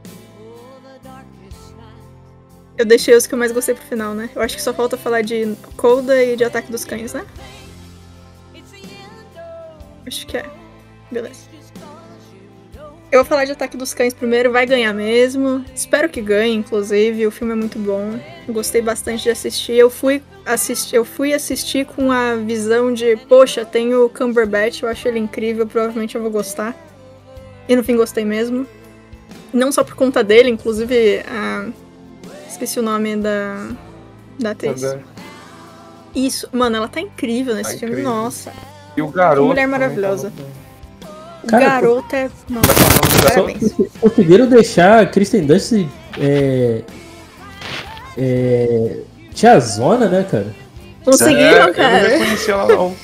[2.82, 4.28] Eu deixei os que eu mais gostei pro final, né?
[4.34, 7.24] Eu acho que só falta falar de Colda e de Ataque dos Cães, né?
[10.04, 10.44] Acho que é.
[11.08, 11.42] Beleza.
[13.12, 15.64] Eu vou falar de Ataque dos Cães primeiro, vai ganhar mesmo.
[15.72, 17.24] Espero que ganhe, inclusive.
[17.24, 18.18] O filme é muito bom.
[18.48, 19.74] Gostei bastante de assistir.
[19.74, 24.88] Eu fui assistir, eu fui assistir com a visão de, poxa, tem o Cumberbatch, eu
[24.88, 26.74] acho ele incrível, provavelmente eu vou gostar.
[27.68, 28.66] E no fim gostei mesmo.
[29.52, 31.70] Não só por conta dele, inclusive a
[32.62, 33.70] Esqueci o nome da,
[34.38, 34.84] da atriz.
[36.14, 37.94] Isso, mano, ela tá incrível nesse Tá filme.
[37.94, 38.12] incrível.
[38.12, 38.52] Nossa,
[38.96, 39.48] E o garoto.
[39.48, 40.32] mulher também maravilhosa.
[41.42, 42.30] o Cara, garoto é.
[42.48, 42.62] Mano,
[43.20, 43.72] Só parabéns.
[44.00, 45.72] conseguiram deixar a Kristen Dunst
[46.20, 46.82] é,
[48.16, 48.98] é,
[49.34, 50.54] tiazona, né, cara?
[51.04, 52.08] Conseguiram, É, Eu não cara.
[52.10, 52.94] reconheci ela, não.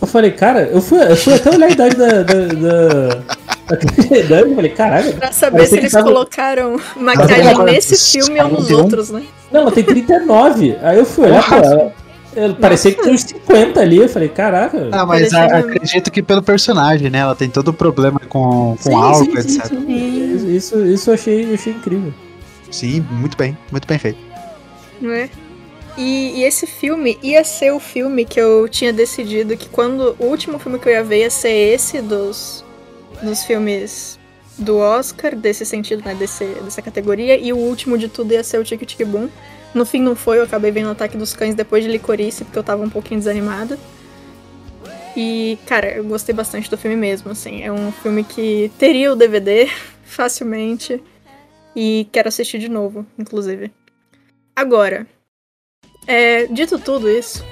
[0.00, 3.36] Eu falei, cara, eu fui, eu fui até olhar a idade da, da, da,
[3.70, 5.14] da Kristen Dunst e falei, caralho.
[5.14, 8.78] Pra saber se eles tava- colocaram maquiagem nesse filme ou nos 41.
[8.82, 9.22] outros, né?
[9.50, 10.76] Não, ela tem 39.
[10.82, 11.90] Aí eu fui olhar, pô,
[12.36, 13.96] ela parecia que tinha uns 50 ali.
[13.98, 14.88] Eu falei, caraca.
[14.92, 17.18] Ah, mas a- acredito que pelo personagem, né?
[17.18, 19.66] Ela tem todo o problema com, com Sim, álcool, sim, etc.
[19.66, 20.34] sim.
[20.36, 22.12] Isso, isso, isso eu achei, eu achei incrível.
[22.70, 24.18] Sim, muito bem, muito bem feito.
[25.00, 25.28] Não é?
[25.98, 30.14] E, e esse filme ia ser o filme que eu tinha decidido que quando.
[30.20, 32.64] O último filme que eu ia ver ia ser esse dos,
[33.22, 34.18] dos filmes
[34.58, 36.14] do Oscar, desse sentido, né?
[36.14, 37.36] Desse, dessa categoria.
[37.36, 39.28] E o último de tudo ia ser o Tic Tic Boom.
[39.74, 42.58] No fim não foi, eu acabei vendo o Ataque dos Cães depois de Licorice, porque
[42.58, 43.78] eu tava um pouquinho desanimada.
[45.16, 47.62] E, cara, eu gostei bastante do filme mesmo, assim.
[47.62, 49.68] É um filme que teria o DVD
[50.04, 51.02] facilmente.
[51.74, 53.70] E quero assistir de novo, inclusive.
[54.56, 55.06] Agora,
[56.06, 57.44] é, dito tudo isso,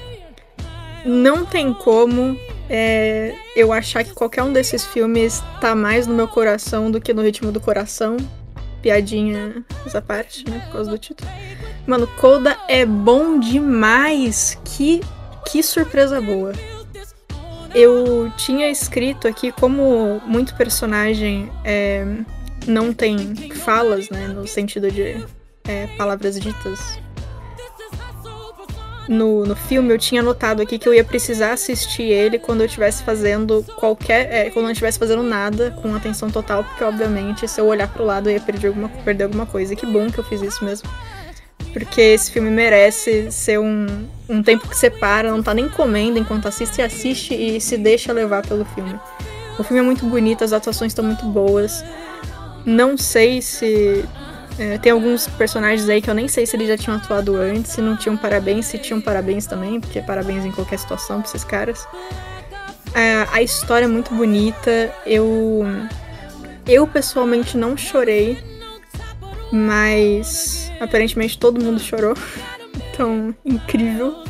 [1.05, 2.37] não tem como
[2.69, 7.15] é, eu achar que qualquer um desses filmes tá mais no meu coração do que
[7.15, 8.17] no ritmo do coração.
[8.83, 10.61] Piadinha essa parte, né?
[10.67, 11.29] Por causa do título.
[11.87, 14.59] Mano, Coda é bom demais.
[14.65, 15.01] Que,
[15.51, 16.53] que surpresa boa.
[17.75, 22.05] Eu tinha escrito aqui como muito personagem é,
[22.67, 24.29] não tem falas, né?
[24.29, 25.25] No sentido de
[25.67, 26.99] é, palavras ditas
[29.09, 32.67] no, no filme, eu tinha notado aqui que eu ia precisar assistir ele quando eu
[32.67, 34.33] estivesse fazendo qualquer.
[34.33, 37.89] É, quando eu não estivesse fazendo nada com atenção total, porque obviamente se eu olhar
[37.89, 39.73] pro lado eu ia perder alguma, perder alguma coisa.
[39.73, 40.89] E que bom que eu fiz isso mesmo.
[41.73, 43.87] Porque esse filme merece ser um,
[44.29, 48.13] um tempo que você para, não tá nem comendo enquanto assiste, assiste e se deixa
[48.13, 48.99] levar pelo filme.
[49.59, 51.85] O filme é muito bonito, as atuações estão muito boas.
[52.65, 54.05] Não sei se.
[54.59, 57.73] É, tem alguns personagens aí que eu nem sei se eles já tinham atuado antes,
[57.73, 61.45] se não tinham parabéns, se tinham parabéns também, porque parabéns em qualquer situação pra esses
[61.45, 61.87] caras.
[62.95, 64.93] É, a história é muito bonita.
[65.07, 65.65] Eu.
[66.67, 68.39] Eu pessoalmente não chorei,
[69.53, 72.15] mas aparentemente todo mundo chorou.
[72.93, 74.25] Então, incrível.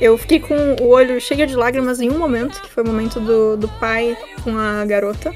[0.00, 3.20] Eu fiquei com o olho cheio de lágrimas em um momento, que foi o momento
[3.20, 5.32] do, do pai com a garota.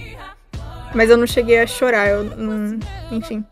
[0.92, 2.80] Mas eu não cheguei a chorar, eu não.
[3.12, 3.44] Enfim.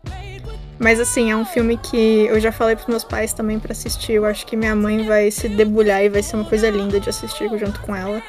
[0.81, 4.13] Mas assim, é um filme que eu já falei pros meus pais também pra assistir.
[4.13, 7.07] Eu acho que minha mãe vai se debulhar e vai ser uma coisa linda de
[7.07, 8.19] assistir junto com ela.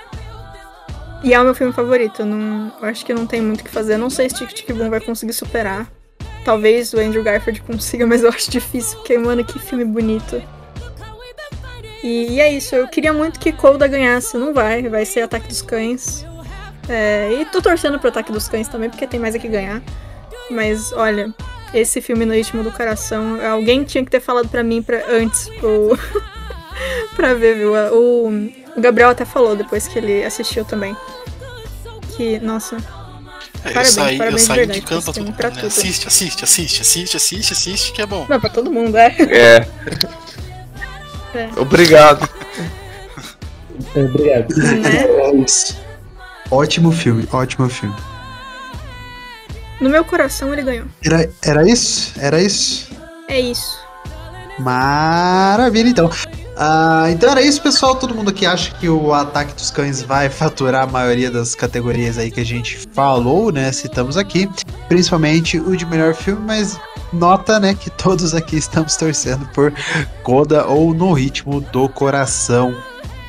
[1.24, 2.20] E é o meu filme favorito.
[2.20, 3.94] eu Não, eu acho que não tem muito o que fazer.
[3.94, 5.90] Eu não sei se Tic Tic Boom vai conseguir superar.
[6.44, 10.42] Talvez o Andrew Garfield consiga, mas eu acho difícil, porque, mano, que filme bonito.
[12.02, 14.36] E, e é isso, eu queria muito que Colda ganhasse.
[14.36, 16.26] Não vai, vai ser Ataque dos Cães.
[16.86, 19.80] É, e tô torcendo pro Ataque dos Cães também, porque tem mais a que ganhar.
[20.50, 21.32] Mas, olha,
[21.74, 25.48] esse filme no ritmo do coração, alguém tinha que ter falado pra mim pra, antes,
[25.60, 25.98] pro,
[27.16, 27.72] pra ver, viu?
[27.94, 28.28] O,
[28.76, 30.96] o Gabriel até falou depois que ele assistiu também.
[32.16, 32.76] Que, nossa,
[33.64, 35.54] É, eu Parabéns, saí, eu parabéns de saí verdade de canto pra filme, pra né?
[35.56, 35.66] tudo.
[35.68, 38.26] Assiste, assiste, assiste, assiste, assiste, assiste, que é bom.
[38.28, 39.14] não, pra todo mundo, é.
[39.18, 39.68] É.
[41.34, 41.48] É.
[41.58, 42.28] Obrigado.
[43.96, 44.54] É, Obrigado.
[44.54, 45.04] né?
[45.06, 45.44] É.
[46.50, 47.96] Ótimo filme, ótimo filme.
[49.82, 50.86] No meu coração ele ganhou.
[51.04, 52.12] Era, era isso?
[52.16, 52.88] Era isso?
[53.26, 53.76] É isso.
[54.56, 56.08] Maravilha, então.
[56.56, 57.96] Ah, então era isso, pessoal.
[57.96, 62.16] Todo mundo que acha que o Ataque dos Cães vai faturar a maioria das categorias
[62.16, 63.72] aí que a gente falou, né?
[63.72, 64.48] Citamos aqui.
[64.88, 66.78] Principalmente o de melhor filme, mas
[67.12, 69.74] nota, né, que todos aqui estamos torcendo por
[70.22, 72.72] Coda ou No Ritmo do Coração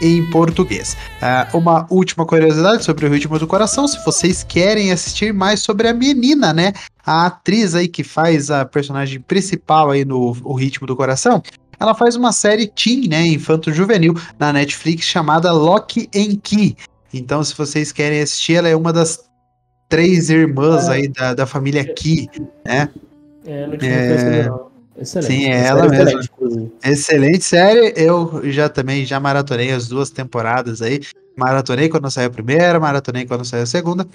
[0.04, 0.98] em português.
[1.22, 5.88] Ah, uma última curiosidade sobre o Ritmo do Coração, se vocês querem assistir mais sobre
[5.88, 6.74] a menina, né?
[7.06, 11.42] A atriz aí que faz a personagem principal aí no O Ritmo do Coração,
[11.80, 16.76] ela faz uma série teen, né, infanto-juvenil, na Netflix chamada Lock and Key.
[17.14, 19.24] Então, se vocês querem assistir, ela é uma das
[19.88, 22.28] três irmãs aí da, da família Key,
[22.66, 22.90] né?
[23.46, 24.50] É, não tinha É.
[24.50, 24.73] não.
[24.98, 25.34] Excelente.
[25.34, 26.20] Sim, é ela mesma.
[26.22, 26.72] excelente.
[26.84, 27.94] Excelente série.
[27.95, 31.02] Eu já também já maratonei as duas temporadas aí.
[31.38, 34.07] Maratonei quando saiu a primeira, maratonei quando saiu a segunda.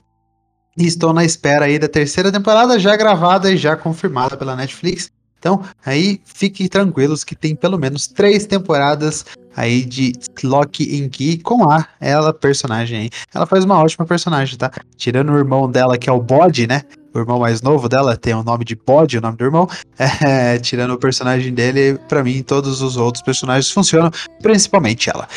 [0.76, 5.10] E estou na espera aí da terceira temporada, já gravada e já confirmada pela Netflix.
[5.38, 9.24] Então, aí fiquem tranquilos que tem pelo menos três temporadas
[9.56, 13.10] aí de Lock and Key com a ela personagem aí.
[13.34, 14.70] Ela faz uma ótima personagem, tá?
[14.96, 16.82] Tirando o irmão dela, que é o Bode, né?
[17.18, 19.68] O irmão mais novo dela tem o nome de Bode, o nome do irmão.
[20.20, 25.28] É, tirando o personagem dele, pra mim todos os outros personagens funcionam, principalmente ela.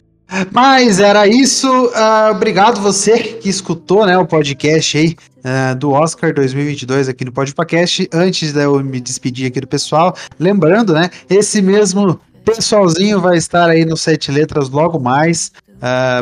[0.52, 1.68] Mas era isso.
[1.94, 7.32] ah, obrigado você que escutou né, o podcast aí ah, do Oscar 2022 aqui no
[7.32, 8.08] Podcast.
[8.14, 11.10] Antes de eu me despedir aqui do pessoal, lembrando, né?
[11.30, 15.52] Esse mesmo pessoalzinho vai estar aí no Sete Letras logo mais.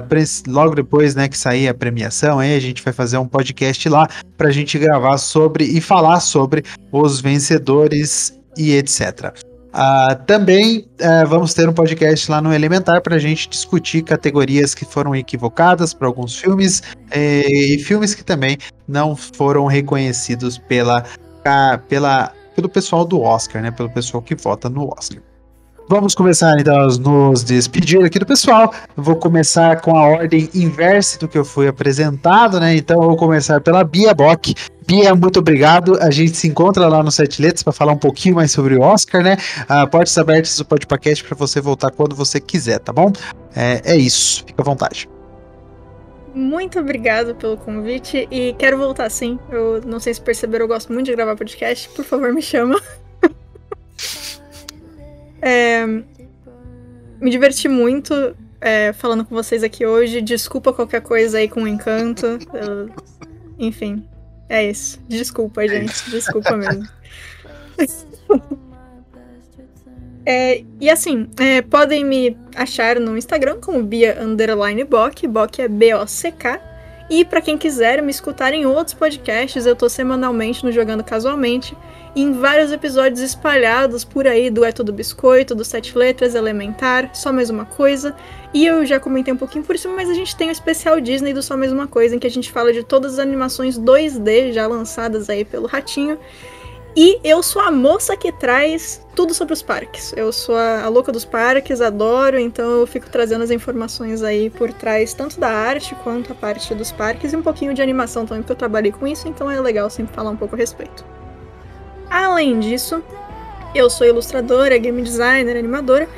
[0.07, 3.88] Pres- logo depois né, que sair a premiação, aí a gente vai fazer um podcast
[3.90, 4.07] lá
[4.38, 9.34] pra gente gravar sobre e falar sobre os vencedores e etc.
[9.72, 14.73] Ah, também ah, vamos ter um podcast lá no Elementar para a gente discutir categorias
[14.73, 16.81] que foram equivocadas para alguns filmes
[17.11, 17.45] eh,
[17.76, 18.57] e filmes que também
[18.88, 21.03] não foram reconhecidos pela,
[21.44, 23.69] ca- pela, pelo pessoal do Oscar, né?
[23.69, 25.22] Pelo pessoal que vota no Oscar.
[25.90, 28.72] Vamos começar então a nos despedir aqui do pessoal.
[28.95, 32.76] Vou começar com a ordem inversa do que eu fui apresentado, né?
[32.76, 34.53] Então vou começar pela Bia Bock.
[34.86, 35.98] Bia, muito obrigado.
[35.99, 38.82] A gente se encontra lá no Sete Letras para falar um pouquinho mais sobre o
[38.82, 39.36] Oscar, né?
[39.68, 43.11] Ah, portas abertas do podcast para você voltar quando você quiser, tá bom?
[43.56, 44.44] É, é isso.
[44.45, 45.10] Fica à vontade.
[46.36, 49.40] Muito obrigado pelo convite e quero voltar sim.
[49.49, 51.90] Eu não sei se perceberam, eu gosto muito de gravar podcast.
[51.90, 52.80] Por favor, me chama.
[55.41, 60.22] É, me diverti muito é, falando com vocês aqui hoje.
[60.22, 62.26] Desculpa qualquer coisa aí com o encanto.
[62.53, 62.90] Eu-
[63.57, 64.06] enfim,
[64.48, 65.02] é isso.
[65.07, 66.10] Desculpa, gente.
[66.10, 66.88] Desculpa mesmo.
[70.26, 75.26] É, e assim, é, podem me achar no Instagram como Bia Underline Bock.
[75.28, 76.61] Bock é B-O-C-K.
[77.10, 81.76] E para quem quiser me escutar em outros podcasts, eu tô semanalmente no Jogando Casualmente,
[82.15, 87.34] em vários episódios espalhados por aí do É Tudo Biscoito, do Sete Letras, Elementar, Só
[87.34, 88.15] Mais Uma Coisa.
[88.53, 91.34] E eu já comentei um pouquinho por cima, mas a gente tem o especial Disney
[91.34, 94.53] do Só Mais Uma Coisa, em que a gente fala de todas as animações 2D
[94.53, 96.19] já lançadas aí pelo Ratinho.
[96.95, 100.14] E eu sou a moça que traz tudo sobre os parques.
[100.18, 104.49] Eu sou a, a, louca dos parques, adoro, então eu fico trazendo as informações aí
[104.49, 108.26] por trás, tanto da arte quanto a parte dos parques, e um pouquinho de animação
[108.26, 111.06] também, porque eu trabalhei com isso, então é legal sempre falar um pouco a respeito.
[112.10, 113.03] Além disso,
[113.76, 116.10] eu sou ilustradora, game designer, animadora,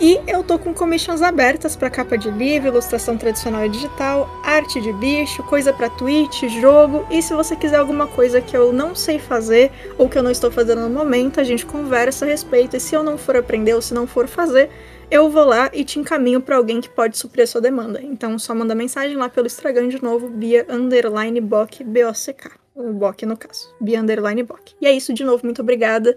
[0.00, 4.80] e eu tô com commissions abertas para capa de livro, ilustração tradicional e digital, arte
[4.80, 7.04] de bicho, coisa para Twitch, jogo.
[7.10, 10.30] E se você quiser alguma coisa que eu não sei fazer ou que eu não
[10.30, 12.76] estou fazendo no momento, a gente conversa a respeito.
[12.76, 14.70] E se eu não for aprender ou se não for fazer,
[15.10, 18.00] eu vou lá e te encaminho para alguém que pode suprir a sua demanda.
[18.00, 22.52] Então só manda mensagem lá pelo Instagram de novo, Bia Underline Bock, B-O-C-K.
[22.74, 23.74] O Bock no caso.
[23.80, 24.74] Bia Underline Bock.
[24.80, 26.16] E é isso, de novo, muito obrigada.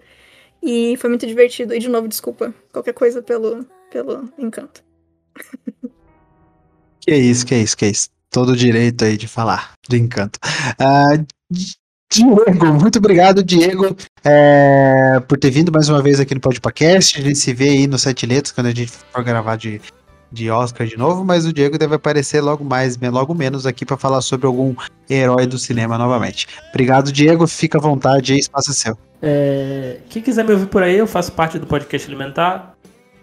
[0.61, 1.73] E foi muito divertido.
[1.73, 4.83] E de novo, desculpa qualquer coisa pelo, pelo encanto.
[6.99, 8.09] que isso, que isso, que isso.
[8.29, 10.39] Todo direito aí de falar do encanto.
[10.79, 11.25] Uh,
[12.13, 17.17] Diego, muito obrigado, Diego, é, por ter vindo mais uma vez aqui no podcast.
[17.17, 19.81] A gente se vê aí no Sete Letras quando a gente for gravar de,
[20.31, 23.97] de Oscar de novo, mas o Diego deve aparecer logo mais, logo menos aqui para
[23.97, 24.73] falar sobre algum
[25.09, 26.47] herói do cinema novamente.
[26.69, 27.45] Obrigado, Diego.
[27.47, 28.97] Fica à vontade espaço é seu.
[29.21, 32.75] É, quem quiser me ouvir por aí, eu faço parte do podcast Alimentar,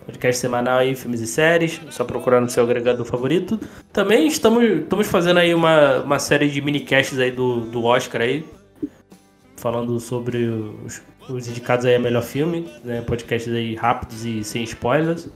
[0.06, 3.58] podcast semanal aí, filmes e séries, só procurar no seu agregador favorito.
[3.92, 8.44] Também estamos, estamos fazendo aí uma, uma série de minicasts aí do, do Oscar aí,
[9.56, 14.62] falando sobre os, os indicados aí a melhor filme, né, podcasts aí rápidos e sem
[14.62, 15.28] spoilers.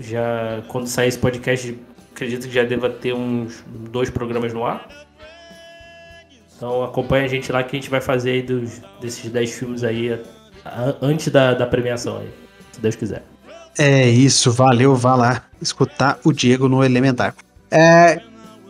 [0.00, 1.78] Já quando sair esse podcast,
[2.12, 4.88] acredito que já deva ter uns dois programas no ar.
[6.56, 9.84] Então acompanha a gente lá que a gente vai fazer aí dos, desses 10 filmes
[9.84, 10.20] aí
[10.64, 12.28] a, antes da, da premiação aí,
[12.72, 13.22] se Deus quiser.
[13.78, 17.34] É isso, valeu, vá lá escutar o Diego no Elementar.
[17.70, 18.20] É,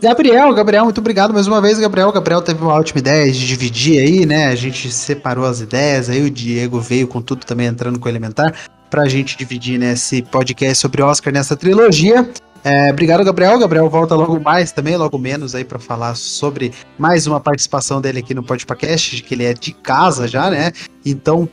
[0.00, 2.12] Gabriel, Gabriel, muito obrigado mais uma vez, Gabriel.
[2.12, 4.46] Gabriel teve uma ótima ideia de dividir aí, né?
[4.46, 8.10] A gente separou as ideias, aí o Diego veio com tudo também entrando com o
[8.10, 8.54] Elementar,
[8.90, 12.28] pra gente dividir nesse podcast sobre Oscar nessa trilogia.
[12.62, 13.58] É, obrigado, Gabriel.
[13.58, 18.18] Gabriel volta logo mais também, logo menos aí para falar sobre mais uma participação dele
[18.18, 20.72] aqui no podcast, que ele é de casa já, né?
[21.06, 21.48] Então,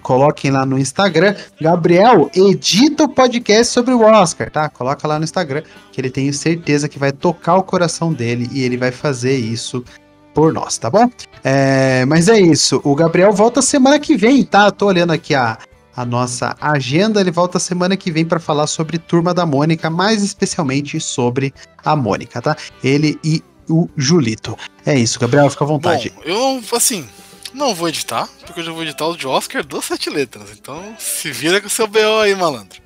[0.00, 1.34] coloquem lá no Instagram.
[1.60, 4.68] Gabriel, edita o podcast sobre o Oscar, tá?
[4.68, 8.62] Coloca lá no Instagram, que ele tem certeza que vai tocar o coração dele e
[8.62, 9.84] ele vai fazer isso
[10.32, 11.08] por nós, tá bom?
[11.42, 12.80] É, mas é isso.
[12.84, 14.70] O Gabriel volta semana que vem, tá?
[14.70, 15.58] tô olhando aqui a,
[15.96, 17.20] a nossa agenda.
[17.20, 21.52] Ele volta semana que vem para falar sobre Turma da Mônica, mais especialmente sobre
[21.84, 22.56] a Mônica, tá?
[22.82, 24.56] Ele e o Julito.
[24.84, 26.12] É isso, Gabriel, fica à vontade.
[26.16, 27.08] Bom, eu, assim,
[27.52, 30.50] não vou editar, porque eu já vou editar o de Oscar dos sete letras.
[30.52, 32.82] Então, se vira com o seu BO aí, malandro.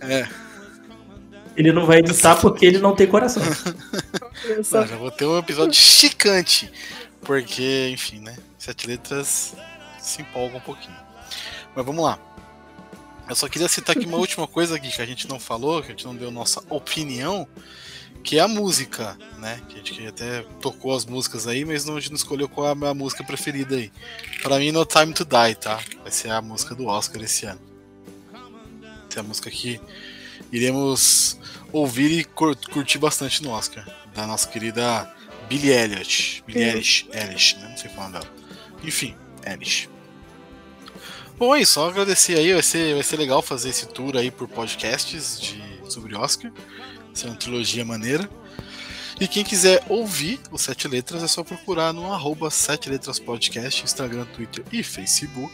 [0.00, 0.28] É.
[1.56, 3.42] Ele não vai editar porque ele não tem coração.
[4.72, 6.70] não, já vou ter um episódio chicante.
[7.22, 8.36] Porque, enfim, né?
[8.58, 9.54] Sete letras
[9.98, 10.96] se empolga um pouquinho.
[11.74, 12.18] Mas vamos lá.
[13.28, 15.88] Eu só queria citar aqui uma última coisa aqui que a gente não falou, que
[15.88, 17.46] a gente não deu nossa opinião,
[18.24, 19.60] que é a música, né?
[19.68, 22.68] Que a gente até tocou as músicas aí, mas não, a gente não escolheu qual
[22.68, 23.92] é a minha música preferida aí.
[24.42, 25.78] Pra mim, No Time to Die, tá?
[26.02, 27.60] Vai ser a música do Oscar esse ano.
[29.10, 29.80] Essa é a música que
[30.50, 31.38] iremos
[31.70, 33.86] ouvir e curtir bastante no Oscar.
[34.14, 35.14] Da nossa querida
[35.48, 36.44] Billie Elliot.
[36.46, 37.68] Billie Eilish, Eilish, né?
[37.68, 38.30] Não sei falar dela.
[38.82, 39.14] Enfim,
[39.46, 39.88] Eilish.
[41.38, 41.64] Bom, é.
[41.64, 42.52] Só agradecer aí.
[42.52, 46.50] Vai ser, vai ser legal fazer esse tour aí por podcasts de, sobre Oscar.
[46.50, 48.28] Vai ser uma trilogia maneira.
[49.20, 53.84] E quem quiser ouvir o Sete Letras é só procurar no arroba Sete Letras Podcast,
[53.84, 55.52] Instagram, Twitter e Facebook.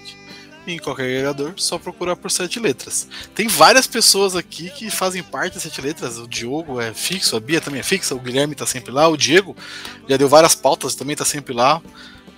[0.66, 3.06] E em qualquer agregador, só procurar por Sete Letras.
[3.34, 6.18] Tem várias pessoas aqui que fazem parte das Sete Letras.
[6.18, 9.16] O Diogo é fixo, a Bia também é fixa, o Guilherme tá sempre lá, o
[9.16, 9.54] Diego
[10.08, 11.82] já deu várias pautas, também tá sempre lá.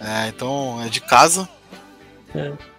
[0.00, 1.48] É, então é de casa.
[2.34, 2.75] É.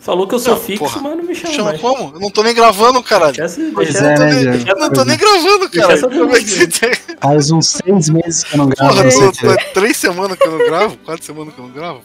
[0.00, 1.02] Falou que eu sou não, fixo, porra.
[1.02, 1.54] mas não me chama.
[1.54, 1.80] Chama mais.
[1.82, 2.14] como?
[2.14, 3.36] Eu não tô nem gravando, caralho.
[3.36, 6.00] Deixa, pois é, né, nem, não tô nem gravando, cara.
[6.00, 6.94] Como é que você tem?
[7.20, 8.94] Faz uns seis meses que eu não gravo.
[8.94, 12.02] Porra, tô, tô, três semanas que eu não gravo, quatro semanas que eu não gravo.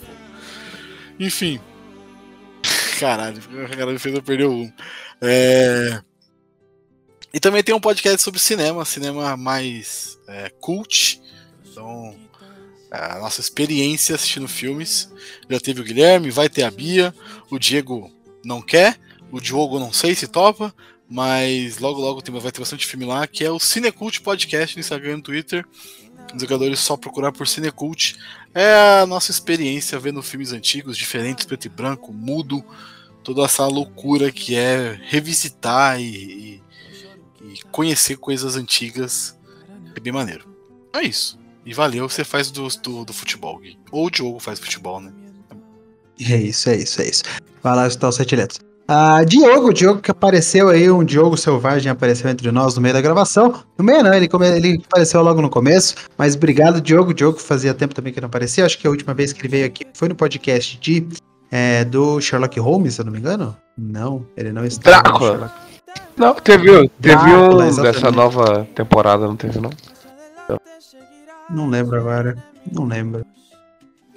[1.17, 1.57] Enfim.
[2.99, 4.69] Caralho, o cara me fez eu perder um.
[5.21, 6.01] É...
[7.33, 11.21] E também tem um podcast sobre cinema, cinema mais é, cult.
[11.65, 12.13] Então,
[12.95, 15.11] a nossa experiência assistindo filmes.
[15.49, 17.13] Já teve o Guilherme, vai ter a Bia,
[17.49, 18.11] o Diego
[18.43, 18.99] não quer,
[19.31, 20.73] o Diogo não sei se topa,
[21.09, 24.79] mas logo logo tem, vai ter bastante filme lá, que é o Cinecult Podcast no
[24.79, 25.65] Instagram e no Twitter.
[26.33, 28.15] Os jogadores só procurar por Cinecult.
[28.53, 32.63] É a nossa experiência vendo filmes antigos, diferentes, preto e branco, mudo,
[33.23, 39.37] toda essa loucura que é revisitar e, e, e conhecer coisas antigas.
[39.95, 40.47] É bem maneiro.
[40.93, 41.37] É isso.
[41.65, 43.77] E valeu, você faz do, do, do futebol, Gui.
[43.91, 45.11] Ou o Diogo faz futebol, né?
[46.19, 47.23] É isso, é isso, é isso.
[47.63, 48.59] Vai lá escutar os sete letras.
[48.87, 53.01] Ah, Diogo, Diogo que apareceu aí, um Diogo Selvagem apareceu entre nós no meio da
[53.01, 53.63] gravação.
[53.77, 57.11] No meio não, ele, come- ele apareceu logo no começo, mas obrigado, Diogo.
[57.13, 58.63] Diogo fazia tempo também que não aparecia.
[58.63, 61.07] Acho que a última vez que ele veio aqui foi no podcast de
[61.51, 63.57] é, do Sherlock Holmes, se eu não me engano.
[63.75, 65.01] Não, ele não está.
[65.01, 65.51] Drácula.
[66.15, 67.95] Não, teve, teve Drácula, um exatamente.
[67.95, 69.71] dessa nova temporada, não teve não?
[71.49, 72.37] Não lembro agora.
[72.71, 73.25] Não lembro.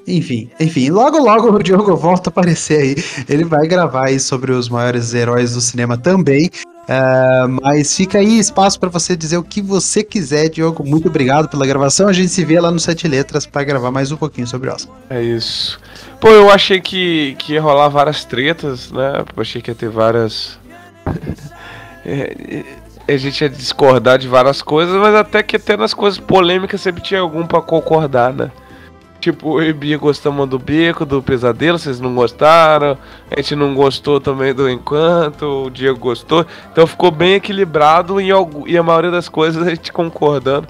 [0.06, 2.96] Enfim, enfim, logo logo o Diogo volta a aparecer aí.
[3.28, 6.50] Ele vai gravar aí sobre os maiores heróis do cinema também.
[6.88, 10.82] Ah, mas fica aí espaço para você dizer o que você quiser, Diogo.
[10.82, 12.08] Muito obrigado pela gravação.
[12.08, 14.96] A gente se vê lá no Sete Letras para gravar mais um pouquinho sobre Oscar.
[15.10, 15.78] É isso.
[16.18, 19.22] Pô, eu achei que, que ia rolar várias tretas, né?
[19.36, 20.58] Eu achei que ia ter várias.
[22.10, 22.64] É,
[23.14, 27.02] a gente ia discordar de várias coisas, mas até que até nas coisas polêmicas sempre
[27.02, 28.50] tinha algum pra concordar, né?
[29.20, 32.96] Tipo, eu e Bia gostamos do Beco, do Pesadelo, vocês não gostaram.
[33.30, 36.46] A gente não gostou também do Encanto, o Diego gostou.
[36.70, 38.28] Então ficou bem equilibrado e,
[38.66, 40.68] e a maioria das coisas a gente concordando.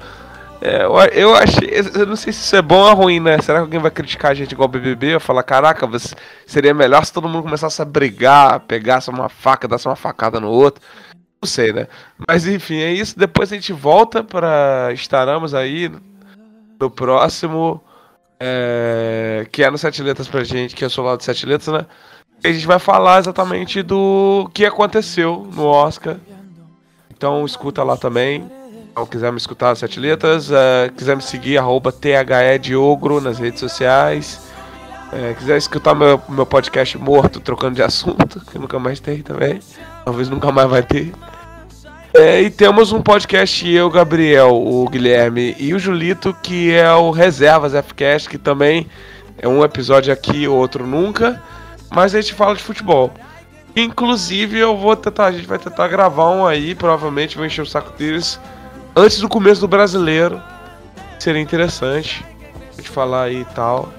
[0.60, 1.70] É, eu, eu achei.
[1.94, 3.38] Eu não sei se isso é bom ou ruim, né?
[3.40, 5.14] Será que alguém vai criticar a gente igual o BBB?
[5.14, 6.16] Eu falar, caraca, você-
[6.46, 10.48] seria melhor se todo mundo começasse a brigar, pegasse uma faca, desse uma facada no
[10.48, 10.82] outro.
[11.40, 11.86] Não sei, né?
[12.26, 13.18] Mas enfim, é isso.
[13.18, 14.90] Depois a gente volta para.
[14.92, 15.90] Estaremos aí
[16.80, 17.82] no próximo.
[18.40, 21.68] é, que é no Sete Letras pra gente, que o seu lado de Sete Letras,
[21.68, 21.86] né?
[22.44, 26.16] E a gente vai falar exatamente do que aconteceu no Oscar.
[27.10, 28.48] Então escuta lá também.
[28.90, 31.92] Então, quiser me escutar sete letras, eh, quiser me seguir, arroba
[33.22, 34.47] nas redes sociais.
[35.12, 39.60] Eh, quiser escutar meu, meu podcast morto, trocando de assunto, que nunca mais tem também.
[40.04, 41.12] Talvez nunca mais vai ter.
[42.14, 47.10] Eh, e temos um podcast, eu, Gabriel, o Guilherme e o Julito, que é o
[47.10, 48.86] Reservas Fcast, que também
[49.38, 51.42] é um episódio aqui, outro nunca.
[51.90, 53.10] Mas a gente fala de futebol.
[53.74, 57.66] Inclusive, eu vou tentar, a gente vai tentar gravar um aí, provavelmente vou encher o
[57.66, 58.38] saco deles
[58.94, 60.42] antes do começo do brasileiro.
[61.18, 62.24] Seria interessante
[62.72, 63.97] a gente falar aí e tal.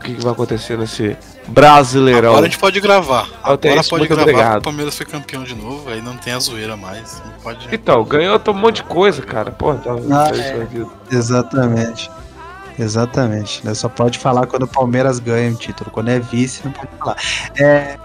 [0.00, 1.14] O que, que vai acontecer nesse
[1.46, 2.30] brasileirão.
[2.30, 3.24] Agora a gente pode gravar.
[3.26, 4.22] Tenho Agora isso, pode gravar.
[4.22, 4.58] obrigado.
[4.60, 7.22] O Palmeiras foi campeão de novo, aí não tem a zoeira mais.
[7.24, 7.68] Não pode.
[7.70, 9.50] Então, ganhou um monte de coisa, cara.
[9.50, 9.90] Pô, tá.
[10.10, 10.62] Ah, isso é.
[10.62, 10.86] aqui.
[11.12, 12.10] Exatamente.
[12.78, 13.64] Exatamente.
[13.64, 13.74] Né?
[13.74, 15.90] Só pode falar quando o Palmeiras ganha um título.
[15.90, 17.16] Quando é vice, não pode falar.
[17.58, 17.98] É,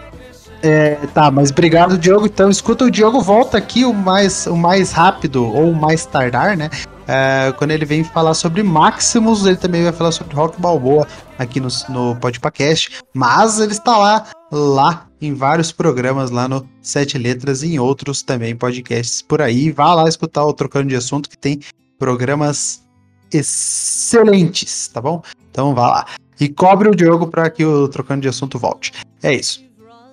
[0.61, 2.25] é, tá, mas obrigado, Diogo.
[2.25, 6.57] Então, escuta, o Diogo volta aqui o mais, o mais rápido ou o mais tardar,
[6.57, 6.69] né?
[7.07, 11.07] É, quando ele vem falar sobre Maximus, ele também vai falar sobre Rock Balboa
[11.37, 12.99] aqui no, no Podpacast.
[13.13, 18.23] Mas ele está lá, lá em vários programas lá no Sete Letras e em outros
[18.23, 19.71] também podcasts por aí.
[19.71, 21.59] Vá lá escutar o Trocando de Assunto, que tem
[21.97, 22.83] programas
[23.31, 25.21] excelentes, tá bom?
[25.49, 26.05] Então vá lá.
[26.39, 28.91] E cobre o Diogo para que o Trocando de Assunto volte.
[29.23, 29.63] É isso.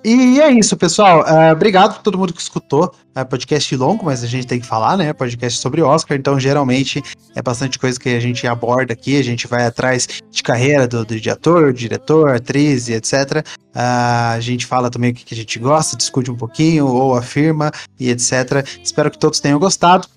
[0.04, 1.22] E é isso, pessoal.
[1.24, 2.92] Ah, obrigado por todo mundo que escutou.
[3.14, 5.12] É podcast longo, mas a gente tem que falar, né?
[5.12, 6.16] Podcast sobre Oscar.
[6.16, 7.00] Então, geralmente,
[7.36, 9.16] é bastante coisa que a gente aborda aqui.
[9.16, 13.46] A gente vai atrás de carreira do, do de ator, diretor, atriz e etc.
[13.72, 17.14] Ah, a gente fala também o que, que a gente gosta, discute um pouquinho ou
[17.14, 17.70] afirma
[18.00, 18.66] e etc.
[18.82, 20.08] Espero que todos tenham gostado.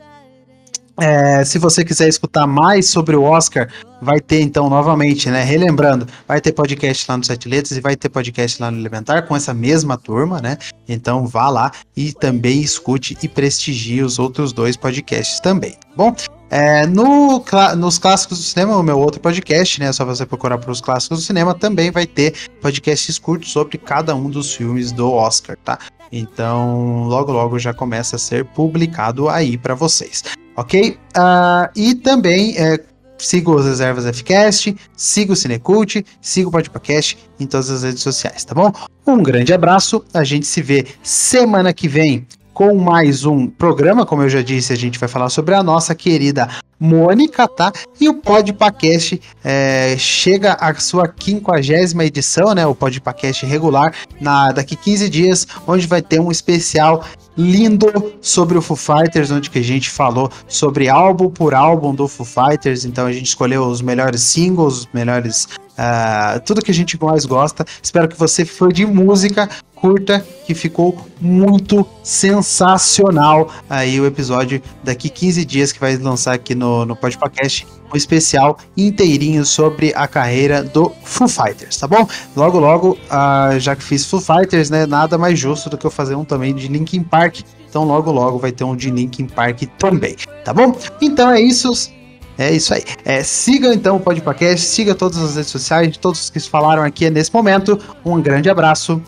[1.00, 3.70] É, se você quiser escutar mais sobre o Oscar,
[4.02, 5.44] vai ter então novamente, né?
[5.44, 9.28] Relembrando, vai ter podcast lá no Sete Letras e vai ter podcast lá no Elementar
[9.28, 10.58] com essa mesma turma, né?
[10.88, 16.16] Então vá lá e também escute e prestigie os outros dois podcasts também, tá bom?
[16.50, 17.44] É, no,
[17.76, 19.88] nos clássicos do cinema, o meu outro podcast, né?
[19.88, 23.78] É só você procurar para os clássicos do cinema, também vai ter podcasts curtos sobre
[23.78, 25.80] cada um dos filmes do Oscar, tá?
[26.18, 30.24] Então, logo logo já começa a ser publicado aí para vocês.
[30.56, 30.98] Ok?
[31.14, 32.80] Ah, e também é,
[33.18, 38.46] siga os Reservas Fcast, siga o Cinecult, siga o Podpacast em todas as redes sociais,
[38.46, 38.72] tá bom?
[39.06, 42.26] Um grande abraço, a gente se vê semana que vem
[42.56, 45.94] com mais um programa, como eu já disse, a gente vai falar sobre a nossa
[45.94, 46.48] querida
[46.80, 47.72] Mônica, tá?
[48.00, 52.66] E o Podpacast é, chega à sua quinquagésima edição, né?
[52.66, 57.04] O Podpacast regular, na, daqui 15 dias, onde vai ter um especial
[57.38, 62.08] lindo sobre o Foo Fighters, onde que a gente falou sobre álbum por álbum do
[62.08, 62.86] Foo Fighters.
[62.86, 67.26] Então a gente escolheu os melhores singles, os melhores ah, tudo que a gente mais
[67.26, 67.66] gosta.
[67.84, 69.50] Espero que você for de música
[69.86, 73.52] curta, que ficou muito sensacional.
[73.70, 78.58] Aí o episódio daqui 15 dias que vai lançar aqui no, no Podcast, um especial
[78.76, 82.08] inteirinho sobre a carreira do Foo Fighters, tá bom?
[82.36, 85.92] Logo, logo, ah, já que fiz Foo Fighters, né, nada mais justo do que eu
[85.92, 87.42] fazer um também de Linkin Park.
[87.70, 90.76] Então logo, logo vai ter um de Linkin Park também, tá bom?
[91.00, 91.94] Então é isso.
[92.38, 92.84] É isso aí.
[93.06, 97.34] É, siga então o Podcast, siga todas as redes sociais, todos que falaram aqui nesse
[97.34, 97.80] momento.
[98.04, 99.02] Um grande abraço.